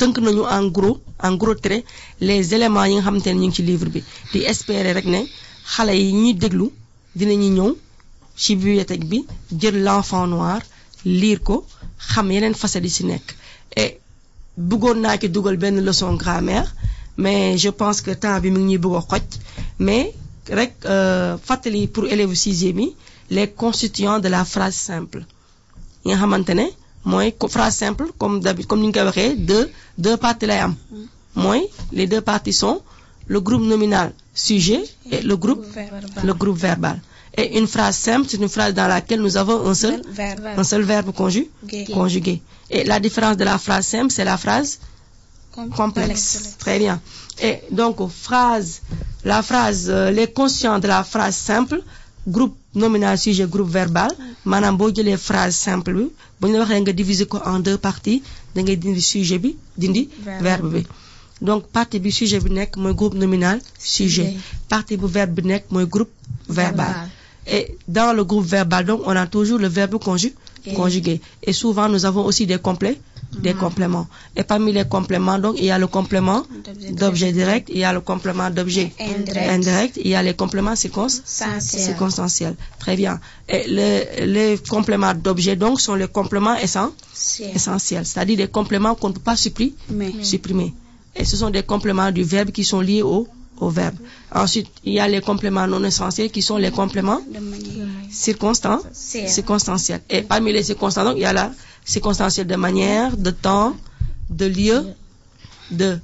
tënk 0.00 0.18
nañu 0.18 0.42
en 0.56 0.66
gros 0.76 0.96
en 1.26 1.34
gros 1.36 1.54
trait 1.64 1.84
les 2.20 2.54
éléments 2.54 2.84
yi 2.84 2.94
nga 2.94 3.02
xamante 3.06 3.26
ne 3.32 3.40
ñu 3.40 3.46
ngi 3.48 3.54
ci 3.56 3.62
livre 3.62 3.88
bi. 3.94 4.00
Di 4.32 4.38
espérer 4.52 4.92
rek 4.98 5.06
ne 5.14 5.20
xale 5.74 5.92
yi 6.02 6.12
ñuy 6.12 6.34
l'enfant 9.86 10.26
noir 10.26 10.60
lire 11.04 11.40
ko 11.48 11.56
xam 12.10 12.26
yeneen 12.32 12.54
facettes 12.54 13.00
yi 13.00 13.04
et 13.82 14.00
bëggoon 14.68 14.98
naa 15.04 15.18
ci 15.20 15.28
dugal 15.28 15.56
benn 15.62 15.80
leçon 15.86 16.14
grammaire 16.22 16.68
mais 17.16 17.56
je 17.58 17.68
pense 17.70 18.00
que 18.04 18.12
temps 18.22 18.40
bi 18.40 18.50
mi 18.50 18.60
ngi 18.60 18.78
ñuy 18.78 18.96
a 18.96 19.02
xoj. 19.10 19.22
Mais 19.78 20.12
fàttali 21.46 21.86
pour 21.88 22.04
élèves 22.06 22.34
sixième 22.34 22.86
les 23.30 23.48
constituants 23.62 24.18
de 24.24 24.28
la 24.28 24.44
phrase 24.44 24.74
simple. 24.88 25.20
Yi 26.04 26.10
nga 26.10 26.16
xamante 26.20 26.52
mooy 27.04 27.34
phrase 27.48 27.76
simple 27.76 28.06
comme 28.18 28.40
d'habitude 28.40 28.68
comme 28.68 28.80
ni 28.80 28.88
ñu 28.88 28.92
koy 28.92 29.02
waxee 29.04 29.36
deux 29.36 29.70
deux 29.98 30.16
parties 30.16 30.46
lay 30.46 30.58
am. 30.58 30.74
Mooy 31.34 31.62
les 31.92 32.06
deux 32.06 32.20
parties 32.20 32.52
sont 32.52 32.80
le 33.26 33.40
groupe 33.40 33.62
nominal 33.62 34.12
sujet 34.34 34.82
et 35.10 35.20
le 35.22 35.36
groupe 35.36 35.64
le 36.24 36.32
groupe 36.34 36.58
verbal. 36.58 37.00
Et 37.36 37.58
une 37.58 37.66
phrase 37.68 37.96
simple 37.96 38.26
c'est 38.28 38.36
une 38.38 38.48
phrase 38.48 38.74
dans 38.74 38.88
laquelle 38.88 39.20
nous 39.20 39.36
avons 39.36 39.66
un 39.68 39.74
seul 39.74 40.02
un 40.56 40.64
seul 40.64 40.82
verbe 40.82 41.12
conjugué. 41.12 41.48
Conjugué. 41.92 42.42
Et 42.70 42.84
la 42.84 42.98
différence 43.00 43.36
de 43.36 43.44
la 43.44 43.58
phrase 43.58 43.86
simple 43.86 44.10
c'est 44.12 44.24
la 44.24 44.36
phrase 44.36 44.78
complexe. 45.76 46.56
très 46.58 46.78
bien. 46.78 47.00
Et 47.42 47.60
donc 47.70 47.96
phrase 48.10 48.82
la 49.24 49.42
phrase 49.42 49.90
les 50.12 50.26
conscients 50.32 50.78
de 50.78 50.88
la 50.88 51.02
phrase 51.04 51.36
simple 51.36 51.82
groupe 52.26 52.56
nominal 52.74 53.16
sujet 53.18 53.46
groupe 53.46 53.70
verbal. 53.70 54.10
Maanaam 54.44 54.76
boo 54.76 54.90
jëlee 54.94 55.16
phrase 55.16 55.54
simple 55.54 55.92
bi 55.94 56.10
bu 56.40 56.46
ñu 56.48 56.52
la 56.54 56.60
waxee 56.64 56.80
nga 56.80 56.92
diviser 56.92 57.26
ko 57.28 57.38
en 57.44 57.60
deux 57.60 57.78
parties 57.78 58.22
da 58.54 58.62
ngay 58.62 58.76
dindi 58.76 59.00
sujet 59.02 59.38
bi 59.38 59.56
dindi 59.76 60.08
verbe. 60.40 60.68
bi. 60.74 60.82
Donc 61.40 61.66
partie 61.76 62.00
bi 62.00 62.10
sujet 62.12 62.40
bi 62.44 62.50
nekk 62.50 62.76
mooy 62.76 62.94
groupe 62.94 63.14
nominal 63.14 63.58
sujet. 63.78 64.34
Partie 64.68 64.96
bu 64.96 65.06
verbe 65.06 65.34
bi 65.40 65.42
nekk 65.48 65.64
mooy 65.70 65.86
groupe 65.86 66.12
verbal. 66.48 67.08
Et 67.46 67.76
dans 67.88 68.12
le 68.12 68.24
groupe 68.24 68.46
verbal 68.46 68.84
donc 68.84 69.00
on 69.06 69.16
a 69.16 69.26
toujours 69.26 69.58
le 69.58 69.68
verbe 69.68 69.98
conjugué 69.98 70.34
conjugué. 70.76 71.20
Et 71.42 71.52
souvent 71.52 71.88
nous 71.88 72.04
avons 72.04 72.24
aussi 72.24 72.46
des 72.46 72.58
complets 72.58 72.98
des 73.32 73.54
compléments. 73.54 74.06
Et 74.36 74.42
parmi 74.42 74.72
les 74.72 74.84
compléments, 74.84 75.38
donc, 75.38 75.54
il 75.58 75.64
y 75.66 75.70
a 75.70 75.78
le 75.78 75.86
complément 75.86 76.42
d'objet 76.92 77.32
direct, 77.32 77.68
il 77.72 77.78
y 77.78 77.84
a 77.84 77.92
le 77.92 78.00
complément 78.00 78.50
d'objet 78.50 78.92
Indirect. 78.98 79.50
indirect, 79.50 79.98
il 80.04 80.10
y 80.10 80.14
a 80.16 80.22
les 80.22 80.34
compléments 80.34 80.74
circonstanciels. 80.76 82.56
Très 82.78 82.96
bien. 82.96 83.20
Et 83.48 83.64
le- 83.68 84.26
les 84.26 84.58
compléments 84.68 85.14
d'objet, 85.14 85.56
donc, 85.56 85.80
sont 85.80 85.94
les 85.94 86.08
compléments 86.08 86.56
essentiels, 86.56 88.04
c'est-à-dire 88.06 88.36
des 88.36 88.48
compléments 88.48 88.94
qu'on 88.94 89.08
ne 89.08 89.14
peut 89.14 89.20
pas 89.20 89.36
Mais. 89.90 90.12
supprimer. 90.22 90.74
Et 91.16 91.24
ce 91.24 91.36
sont 91.36 91.50
des 91.50 91.62
compléments 91.62 92.10
du 92.12 92.22
verbe 92.24 92.50
qui 92.50 92.64
sont 92.64 92.80
liés 92.80 93.02
au, 93.02 93.26
au 93.58 93.68
verbe. 93.68 93.94
Ensuite, 94.32 94.68
il 94.84 94.92
y 94.94 95.00
a 95.00 95.08
les 95.08 95.20
compléments 95.20 95.66
non 95.66 95.82
essentiels 95.84 96.30
qui 96.30 96.40
sont 96.42 96.56
les 96.56 96.70
compléments 96.70 97.20
circonstanciels. 99.28 100.00
Et 100.08 100.22
parmi 100.22 100.52
les 100.52 100.62
circonstances, 100.62 101.04
donc, 101.04 101.16
il 101.16 101.22
y 101.22 101.24
a 101.26 101.32
la 101.32 101.52
circonstancielle 101.94 102.46
de 102.46 102.56
manière, 102.56 103.16
de 103.16 103.30
temps, 103.30 103.74
de 104.30 104.46
lieu, 104.46 104.78
de 105.70 105.98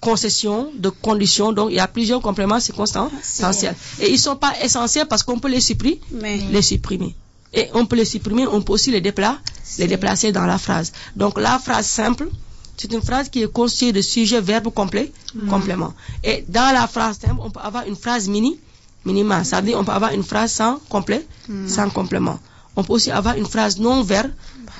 concession, 0.00 0.70
de 0.76 0.90
condition. 0.90 1.52
Donc, 1.52 1.68
il 1.70 1.76
y 1.76 1.80
a 1.80 1.88
plusieurs 1.88 2.20
compléments 2.20 2.60
circonstanciels. 2.60 3.74
Et 4.00 4.08
ils 4.08 4.18
ne 4.20 4.26
sont 4.28 4.36
pas 4.36 4.52
essentiels 4.62 5.06
parce 5.08 5.22
qu'on 5.22 5.38
peut 5.38 5.48
les 5.56 5.60
supprimer, 5.60 6.00
Mais. 6.22 6.36
les 6.52 6.62
supprimer. 6.62 7.14
Et 7.52 7.68
on 7.74 7.86
peut 7.86 7.96
les 7.96 8.04
supprimer, 8.04 8.46
on 8.46 8.60
peut 8.62 8.72
aussi 8.72 8.90
les, 8.90 9.00
dépla- 9.00 9.38
les 9.78 9.86
déplacer 9.86 10.32
dans 10.32 10.46
la 10.46 10.58
phrase. 10.58 10.92
Donc, 11.16 11.38
la 11.38 11.58
phrase 11.58 11.86
simple, 11.86 12.28
c'est 12.76 12.92
une 12.92 13.00
phrase 13.02 13.28
qui 13.28 13.42
est 13.42 13.52
constituée 13.52 13.92
de 13.92 14.02
sujet, 14.02 14.40
verbe, 14.40 14.68
complet, 14.74 15.12
complément. 15.48 15.92
Et 16.24 16.44
dans 16.48 16.70
la 16.74 16.86
phrase 16.88 17.18
simple, 17.18 17.40
on 17.40 17.50
peut 17.50 17.60
avoir 17.62 17.86
une 17.86 17.96
phrase 17.96 18.28
mini, 18.28 18.58
minimale. 19.04 19.44
C'est-à-dire, 19.44 19.78
on 19.78 19.84
peut 19.84 19.92
avoir 19.92 20.12
une 20.12 20.24
phrase 20.24 20.52
sans 20.52 20.78
complet, 20.88 21.24
sans 21.68 21.88
complément. 21.90 22.38
On 22.76 22.82
peut 22.82 22.92
aussi 22.94 23.10
avoir 23.12 23.36
une 23.36 23.46
phrase 23.46 23.78
non 23.78 24.02
verbe, 24.02 24.32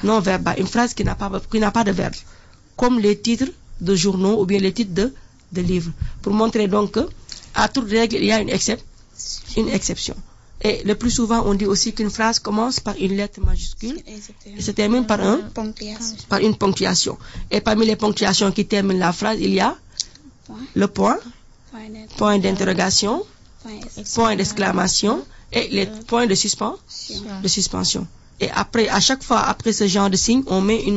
non 0.05 0.21
verbale, 0.21 0.57
une 0.61 0.67
phrase 0.67 0.95
qui 0.95 1.05
n'a 1.05 1.15
pas, 1.15 1.31
qui 1.51 1.59
n'a 1.61 1.71
pas 1.71 1.85
de 1.85 1.91
verbe. 1.93 2.15
Comme 2.77 2.99
les 3.01 3.17
titres 3.19 3.51
de 3.81 3.95
journaux 3.95 4.41
ou 4.41 4.47
bien 4.47 4.61
les 4.61 4.73
titres 4.73 4.95
de, 4.95 5.13
de 5.53 5.61
livres. 5.61 5.93
Pour 6.23 6.33
montrer 6.33 6.69
donc 6.69 6.93
que, 6.93 7.09
à 7.55 7.69
toute 7.69 7.89
règle, 7.91 8.17
il 8.17 8.25
y 8.27 8.33
a 8.33 8.41
une, 8.41 8.49
excep- 8.51 8.81
une 9.57 9.69
exception. 9.69 10.17
Et 10.63 10.83
le 10.85 10.95
plus 10.95 11.11
souvent, 11.11 11.43
on 11.47 11.55
dit 11.55 11.67
aussi 11.67 11.93
qu'une 11.93 12.11
phrase 12.11 12.39
commence 12.39 12.81
par 12.81 12.95
une 12.99 13.17
lettre 13.17 13.41
majuscule 13.41 13.99
et 14.57 14.63
se 14.63 14.71
termine 14.71 15.05
par 15.07 15.21
un, 15.21 15.41
par 16.29 16.39
une 16.41 16.57
ponctuation. 16.57 17.19
Et 17.51 17.61
parmi 17.61 17.85
les 17.87 17.97
ponctuations 17.97 18.51
qui 18.53 18.65
terminent 18.67 18.99
la 19.01 19.13
phrase, 19.13 19.39
il 19.41 19.53
y 19.53 19.61
a 19.61 19.77
le 20.75 20.89
point, 20.89 21.19
Point 22.17 22.39
d'interrogation, 22.39 23.25
Point 23.63 23.81
ex- 23.99 24.13
point 24.15 24.37
d'exclamation 24.37 25.25
et 25.53 25.69
les 25.69 25.87
points 26.07 26.27
de 26.27 26.35
de 27.43 27.49
suspension. 27.49 28.07
Et 28.41 28.51
après, 28.51 28.89
à 28.89 29.01
chaque 29.01 29.22
fois, 29.22 29.41
après 29.41 29.72
ce 29.72 29.87
genre 29.87 30.11
de 30.11 30.16
signe, 30.16 30.43
on 30.47 30.61
met 30.61 30.82
une, 30.82 30.95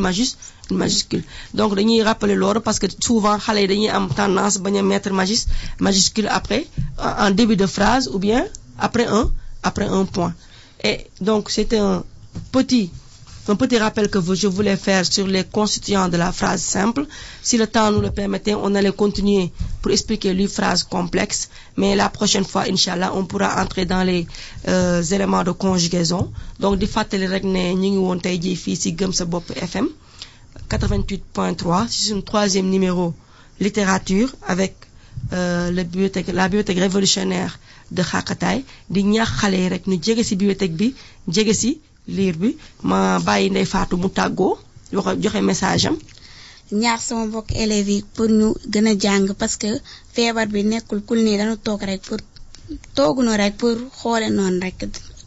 une 0.72 0.78
majuscule. 0.78 1.24
Donc, 1.54 1.76
dañuy 1.76 2.02
rappeler 2.02 2.36
l'ordre 2.36 2.62
parce 2.62 2.80
que 2.80 2.88
souvent, 3.00 3.38
xale 3.38 3.62
yi 3.62 3.68
dañuy 3.68 3.90
am 3.90 4.10
tendance 4.10 4.58
bañ 4.58 4.76
a 4.78 4.82
mettre 4.82 5.12
majus, 5.14 5.46
majuscule 5.80 6.28
après, 6.30 6.66
en 6.98 7.32
début 7.32 7.56
de 7.56 7.68
phrase 7.68 8.10
ou 8.14 8.18
bien 8.20 8.46
après 8.80 9.06
un, 9.06 9.32
après 9.64 9.86
un 9.88 10.06
point. 10.06 10.34
Et 10.84 11.08
donc, 11.22 11.50
c'était 11.52 11.78
un 11.78 12.04
petit, 12.52 12.92
un 13.50 13.56
petit 13.56 13.78
rappel 13.78 14.10
que 14.10 14.20
je 14.36 14.48
voulais 14.48 14.76
faire 14.78 15.06
sur 15.06 15.28
les 15.28 15.44
constituants 15.44 16.10
de 16.10 16.18
la 16.18 16.32
phrase 16.32 16.62
simple. 16.62 17.06
Si 17.42 17.58
le 17.58 17.68
temps 17.68 17.92
nous 17.92 18.02
le 18.02 18.12
permettait, 18.12 18.54
on 18.56 18.76
allait 18.76 18.92
continuer 18.92 19.52
pour 19.82 19.92
expliquer 19.92 20.34
les 20.34 20.48
phrases 20.48 20.84
complexes. 20.84 21.50
Mais 21.78 21.96
la 21.96 22.10
prochaine 22.10 22.46
fois, 22.46 22.64
Inch'Allah, 22.70 23.12
on 23.16 23.26
pourra 23.26 23.62
entrer 23.62 23.86
dans 23.86 24.04
les 24.04 24.28
euh, 24.68 25.02
éléments 25.04 25.44
de 25.44 25.52
conjugaison. 25.52 26.32
Donc, 26.60 26.80
FM 29.56 29.88
88.3 30.70 31.86
c'est 31.90 32.10
son 32.10 32.22
troisième 32.22 32.70
numéro 32.70 33.14
littérature 33.60 34.36
avec 34.48 34.76
euh, 35.34 35.72
la 35.72 35.84
bibliothèque 35.84 36.28
révolutionnaire 36.28 37.60
de 37.92 38.02
liir 42.16 42.36
bi 42.42 42.50
ma 42.90 42.98
bàyyi 43.28 43.50
Ndey 43.52 43.66
Faatu 43.74 43.96
mu 44.02 44.10
tàggoo 44.18 44.54
wax 45.06 45.18
joxe 45.24 45.42
message 45.50 45.86
am. 45.90 45.98
Ñaax 46.82 47.00
sama 47.08 47.24
mbokk 47.30 47.50
élèves 47.64 47.90
yi 47.96 48.04
pour 48.16 48.30
ñu 48.40 48.48
gën 48.74 48.88
a 48.92 48.94
jàng 49.04 49.26
parce 49.40 49.56
que 49.62 49.70
feebar 50.14 50.48
bi 50.54 50.60
nekkul 50.72 51.00
kul 51.08 51.20
nii 51.26 51.38
dañu 51.40 51.56
toog 51.66 51.82
rek 51.90 52.02
pour 52.08 52.20
toogunu 52.96 53.32
rek 53.42 53.54
pour 53.62 53.76
xoole 54.00 54.28
noonu 54.38 54.60
rek. 54.66 54.78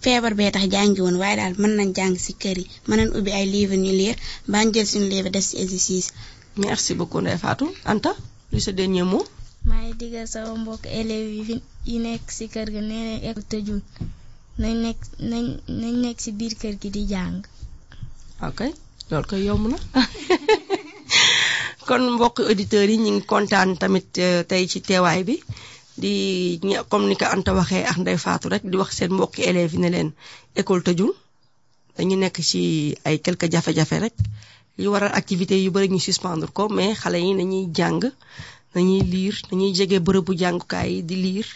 Feebar 0.04 0.32
bee 0.38 0.50
tax 0.54 0.64
jàngi 0.74 1.00
woon 1.04 1.16
waaye 1.22 1.36
daal 1.40 1.54
mën 1.60 1.72
nañ 1.78 1.88
jàng 1.96 2.14
ci 2.24 2.32
kër 2.42 2.56
yi 2.62 2.66
mën 2.88 2.96
nañ 2.98 3.08
ubbi 3.18 3.30
ay 3.38 3.46
livre 3.54 3.76
ñu 3.84 3.92
lire 4.00 4.16
bañ 4.52 4.66
jël 4.74 4.86
suñu 4.90 5.08
livre 5.12 5.30
def 5.34 5.44
ci 5.48 5.56
exercice. 5.62 6.08
Merci 6.56 6.94
beaucoup 6.98 7.20
Ndey 7.22 7.38
Faatu 7.44 7.66
Anta 7.90 8.12
lu 8.52 8.58
sa 8.60 8.72
dernier 8.72 9.04
mot? 9.12 9.26
Maa 9.68 9.82
ngi 9.84 9.94
digal 10.00 10.26
sama 10.32 10.52
mbokk 10.62 10.82
élèves 11.00 11.32
yi 11.36 11.42
fi 11.48 11.54
yi 11.90 11.96
nekk 12.06 12.24
ci 12.36 12.44
kër 12.54 12.68
ga 12.74 12.80
nee 12.80 13.02
nañ 13.08 13.18
école 13.28 13.46
tëjul 13.50 13.80
nañ 14.62 14.74
nekk 14.84 15.00
nañ 15.82 16.02
ci 16.20 16.28
biir 16.38 16.54
kër 16.60 16.74
gi 16.82 16.88
di 16.96 17.02
jàng. 17.12 17.36
Ok 18.48 18.60
loolu 19.10 19.26
koy 19.30 19.42
yomb 19.48 19.64
na. 19.72 19.78
Kon 21.88 22.02
mbokk 22.14 22.36
auditeurs 22.50 22.90
yi 22.92 22.96
ñu 23.04 23.10
ngi 23.14 23.24
kontaan 23.32 23.70
tamit 23.80 24.08
euh, 24.26 24.40
tey 24.50 24.64
ci 24.70 24.78
teewaay 24.88 25.20
bi. 25.28 25.36
Di 26.02 26.12
comme 26.90 27.06
ni 27.08 27.14
ko 27.20 27.26
Anta 27.34 27.50
waxee 27.58 27.84
ak 27.90 27.96
Ndey 28.02 28.18
Faatu 28.24 28.46
rek 28.52 28.62
di 28.70 28.76
wax 28.80 28.90
seen 28.98 29.10
mbokki 29.16 29.40
élèves 29.50 29.72
yi 29.74 29.80
ne 29.82 29.88
leen 29.94 30.10
école 30.60 30.82
tëjul. 30.86 31.12
Dañu 31.96 32.16
nekk 32.22 32.36
ci 32.50 32.62
ay 33.06 33.16
quelques 33.24 33.50
jafe-jafe 33.52 33.96
rek. 34.04 34.16
Li 34.80 34.86
waral 34.92 35.12
activité 35.20 35.54
yu 35.64 35.70
bari 35.74 35.88
ñu 35.92 36.00
suspendre 36.08 36.48
ko 36.56 36.62
mais 36.76 36.94
xale 37.02 37.18
yi 37.26 37.32
nañuy 37.40 37.64
jàng 37.76 38.00
nañuy 38.74 39.02
liir 39.12 39.34
nañuy 39.50 39.70
jege 39.78 39.98
bërëbu 40.06 40.32
jàngukaay 40.40 40.90
di 41.08 41.16
liir 41.24 41.48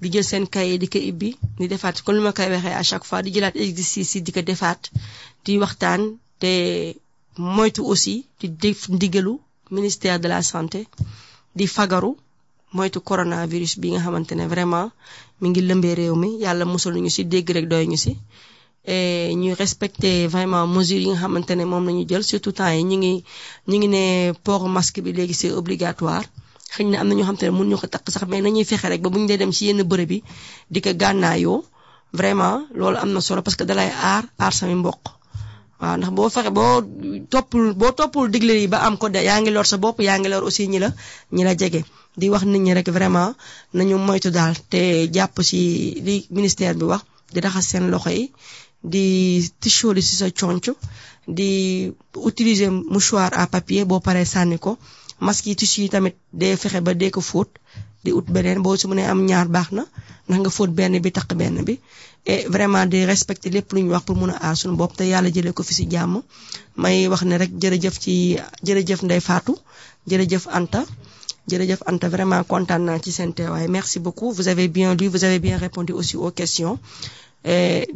di 0.00 0.08
jël 0.12 0.24
seen 0.30 0.44
cahier 0.54 0.78
di 0.82 0.88
ko 0.92 0.98
ibbi 1.10 1.30
di 1.58 1.66
defaat 1.72 1.96
comme 2.04 2.16
li 2.18 2.22
ma 2.26 2.32
koy 2.36 2.48
waxee 2.54 2.74
à 2.80 2.82
chaque 2.82 3.04
fois 3.08 3.22
aussi 7.90 8.14
ministère 9.70 10.20
de 10.20 10.28
la 10.28 10.40
santé 10.42 10.80
di 11.58 11.66
fagaru 11.76 12.10
moytu 12.76 12.98
coronavirus 13.08 13.72
bi 13.80 13.88
nga 13.92 14.00
xamante 14.04 14.32
ne 14.36 14.46
vraiment 14.54 14.88
mi 15.40 15.46
ngi 15.50 15.60
lëmbee 15.68 15.94
respecter 19.62 20.16
vraiment 20.34 20.66
mesures 20.76 21.02
yi 21.04 21.08
nga 21.10 21.20
xamante 21.22 21.52
ne 21.56 21.64
moom 21.64 21.86
surtout 22.30 22.58
masque 24.76 24.98
obligatoire 25.60 26.24
xëy 26.74 26.84
na 26.90 27.00
am 27.00 27.08
na 27.08 27.14
ñoo 27.14 27.24
xamante 27.26 27.44
ne 27.46 27.50
mun 27.56 27.68
ñu 27.70 27.76
ko 27.80 27.86
takk 27.86 28.06
sax 28.10 28.24
mais 28.28 28.42
nañuy 28.42 28.64
fexe 28.64 28.88
rek 28.88 29.00
ba 29.02 29.08
bu 29.10 29.18
ñu 29.18 29.26
dee 29.30 29.36
dem 29.38 29.52
ci 29.52 29.66
yenn 29.66 29.82
bërëb 29.90 30.10
yi 30.12 30.22
di 30.72 30.80
ko 30.80 30.90
gànnaayoo. 31.02 31.64
Vraiment 32.14 32.66
loolu 32.78 32.96
am 33.02 33.10
na 33.12 33.20
solo 33.20 33.42
parce 33.42 33.56
que 33.58 33.64
dalay 33.64 33.90
aar 33.90 34.24
aar 34.38 34.52
sami 34.54 34.74
mbokk 34.74 35.02
waaw 35.80 35.96
ndax 35.98 36.10
boo 36.16 36.28
fexe 36.34 36.50
boo 36.58 36.80
toppul 37.32 37.74
boo 37.74 37.90
toppul 37.98 38.30
digle 38.30 38.54
yi 38.60 38.68
ba 38.68 38.78
am 38.86 38.94
ko 38.96 39.08
de 39.08 39.18
yaa 39.28 39.40
ngi 39.40 39.50
lor 39.50 39.66
sa 39.66 39.76
bopp 39.82 39.98
yaa 40.00 40.18
ngi 40.18 40.28
lor 40.32 40.42
aussi 40.46 40.68
ñi 40.68 40.78
la 40.78 40.88
ñi 41.34 41.42
la 41.44 41.54
jege. 41.60 41.82
Di 42.16 42.28
wax 42.30 42.44
nit 42.44 42.62
ñi 42.62 42.72
rek 42.74 42.88
vraiment 42.96 43.34
nañu 43.76 43.96
moytu 43.98 44.30
daal 44.30 44.54
te 44.72 44.80
jàpp 45.14 45.36
ci 45.42 45.58
li 46.06 46.26
ministère 46.30 46.74
bi 46.78 46.84
wax 46.92 47.02
di 47.32 47.40
raxas 47.40 47.66
seen 47.70 47.90
loxo 47.90 48.10
yi 48.10 48.30
di 48.92 49.04
tichooli 49.60 50.00
ci 50.02 50.14
sa 50.20 50.26
conc 50.30 50.64
di 51.26 51.50
utiliser 52.14 52.70
mouchoir 52.70 53.30
à 53.32 53.46
papier 53.48 53.84
boo 53.84 53.98
paree 54.06 54.24
sànni 54.24 54.58
ko 54.64 54.78
masque 55.20 55.46
yi 55.46 55.56
tissu 55.56 55.80
yi 55.82 55.88
tamit 55.88 56.16
dee 56.32 56.56
fexe 56.56 56.80
ba 56.80 56.94
dee 56.94 57.10
ko 57.10 57.20
fóot 57.20 57.48
di 58.04 58.10
ut 58.12 58.26
beneen 58.34 58.62
boo 58.62 58.76
su 58.76 58.88
mënee 58.88 59.06
am 59.12 59.20
ñaar 59.26 59.48
baax 59.48 59.68
na 59.72 59.84
ndax 60.28 60.38
nga 60.40 60.50
fóot 60.50 60.70
benn 60.78 61.00
bi 61.04 61.10
taq 61.12 61.34
benn 61.34 61.64
bi. 61.64 61.78
Et 62.26 62.46
vraiment 62.48 62.86
di 62.86 63.04
respecter 63.04 63.50
lépp 63.50 63.72
lu 63.72 63.82
ñu 63.82 63.90
wax 63.92 64.04
pour 64.06 64.16
mun 64.16 64.30
a 64.30 64.36
aar 64.48 64.56
suñu 64.56 64.76
bopp 64.76 64.96
te 64.96 65.04
yàlla 65.04 65.28
jëlee 65.30 65.52
ko 65.52 65.62
fi 65.62 65.74
ci 65.74 65.84
jàmm. 65.90 66.22
May 66.76 67.06
wax 67.08 67.22
ne 67.24 67.36
rek 67.38 67.50
jërëjëf 67.62 67.96
ci 68.00 68.38
jërëjëf 68.66 69.02
Ndey 69.02 69.20
Fatou 69.20 69.58
jërëjëf 70.08 70.46
Anta 70.58 70.84
jërëjëf 71.50 71.80
Anta 71.86 72.08
vraiment 72.08 72.42
kontaan 72.44 72.82
naa 72.84 72.98
ci 72.98 73.12
seen 73.12 73.34
teewaay. 73.34 73.68
Merci 73.68 73.98
beaucoup. 74.00 74.32
Vous 74.32 74.48
avez 74.48 74.68
bien 74.68 74.94
lu 74.94 75.08
vous 75.08 75.24
avez 75.24 75.38
bien 75.38 75.58
répondu 75.58 75.92
aussi 75.92 76.16
aux 76.16 76.30
questions 76.30 76.78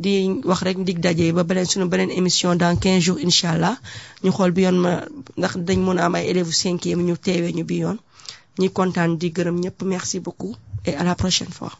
di 0.04 0.14
wax 0.48 0.60
rek 0.66 0.78
dig 0.88 0.98
daje 1.04 1.26
ba 1.36 1.42
beneen 1.48 1.68
suñu 1.70 1.86
beneen 1.92 2.10
émission 2.20 2.50
dans 2.62 2.76
15 2.76 3.00
jours 3.06 3.20
incha 3.26 3.48
ma 4.84 4.92
ndax 5.38 5.52
dañ 5.66 5.78
mën 5.86 5.98
a 6.00 6.04
am 6.06 6.14
ay 6.16 6.24
merci 9.92 10.18
beaucoup 10.26 10.54
et 10.88 10.94
à 11.00 11.02
la 11.08 11.14
prochaine 11.14 11.52
fois 11.58 11.72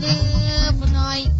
Good 0.00 0.92
night. 0.92 1.37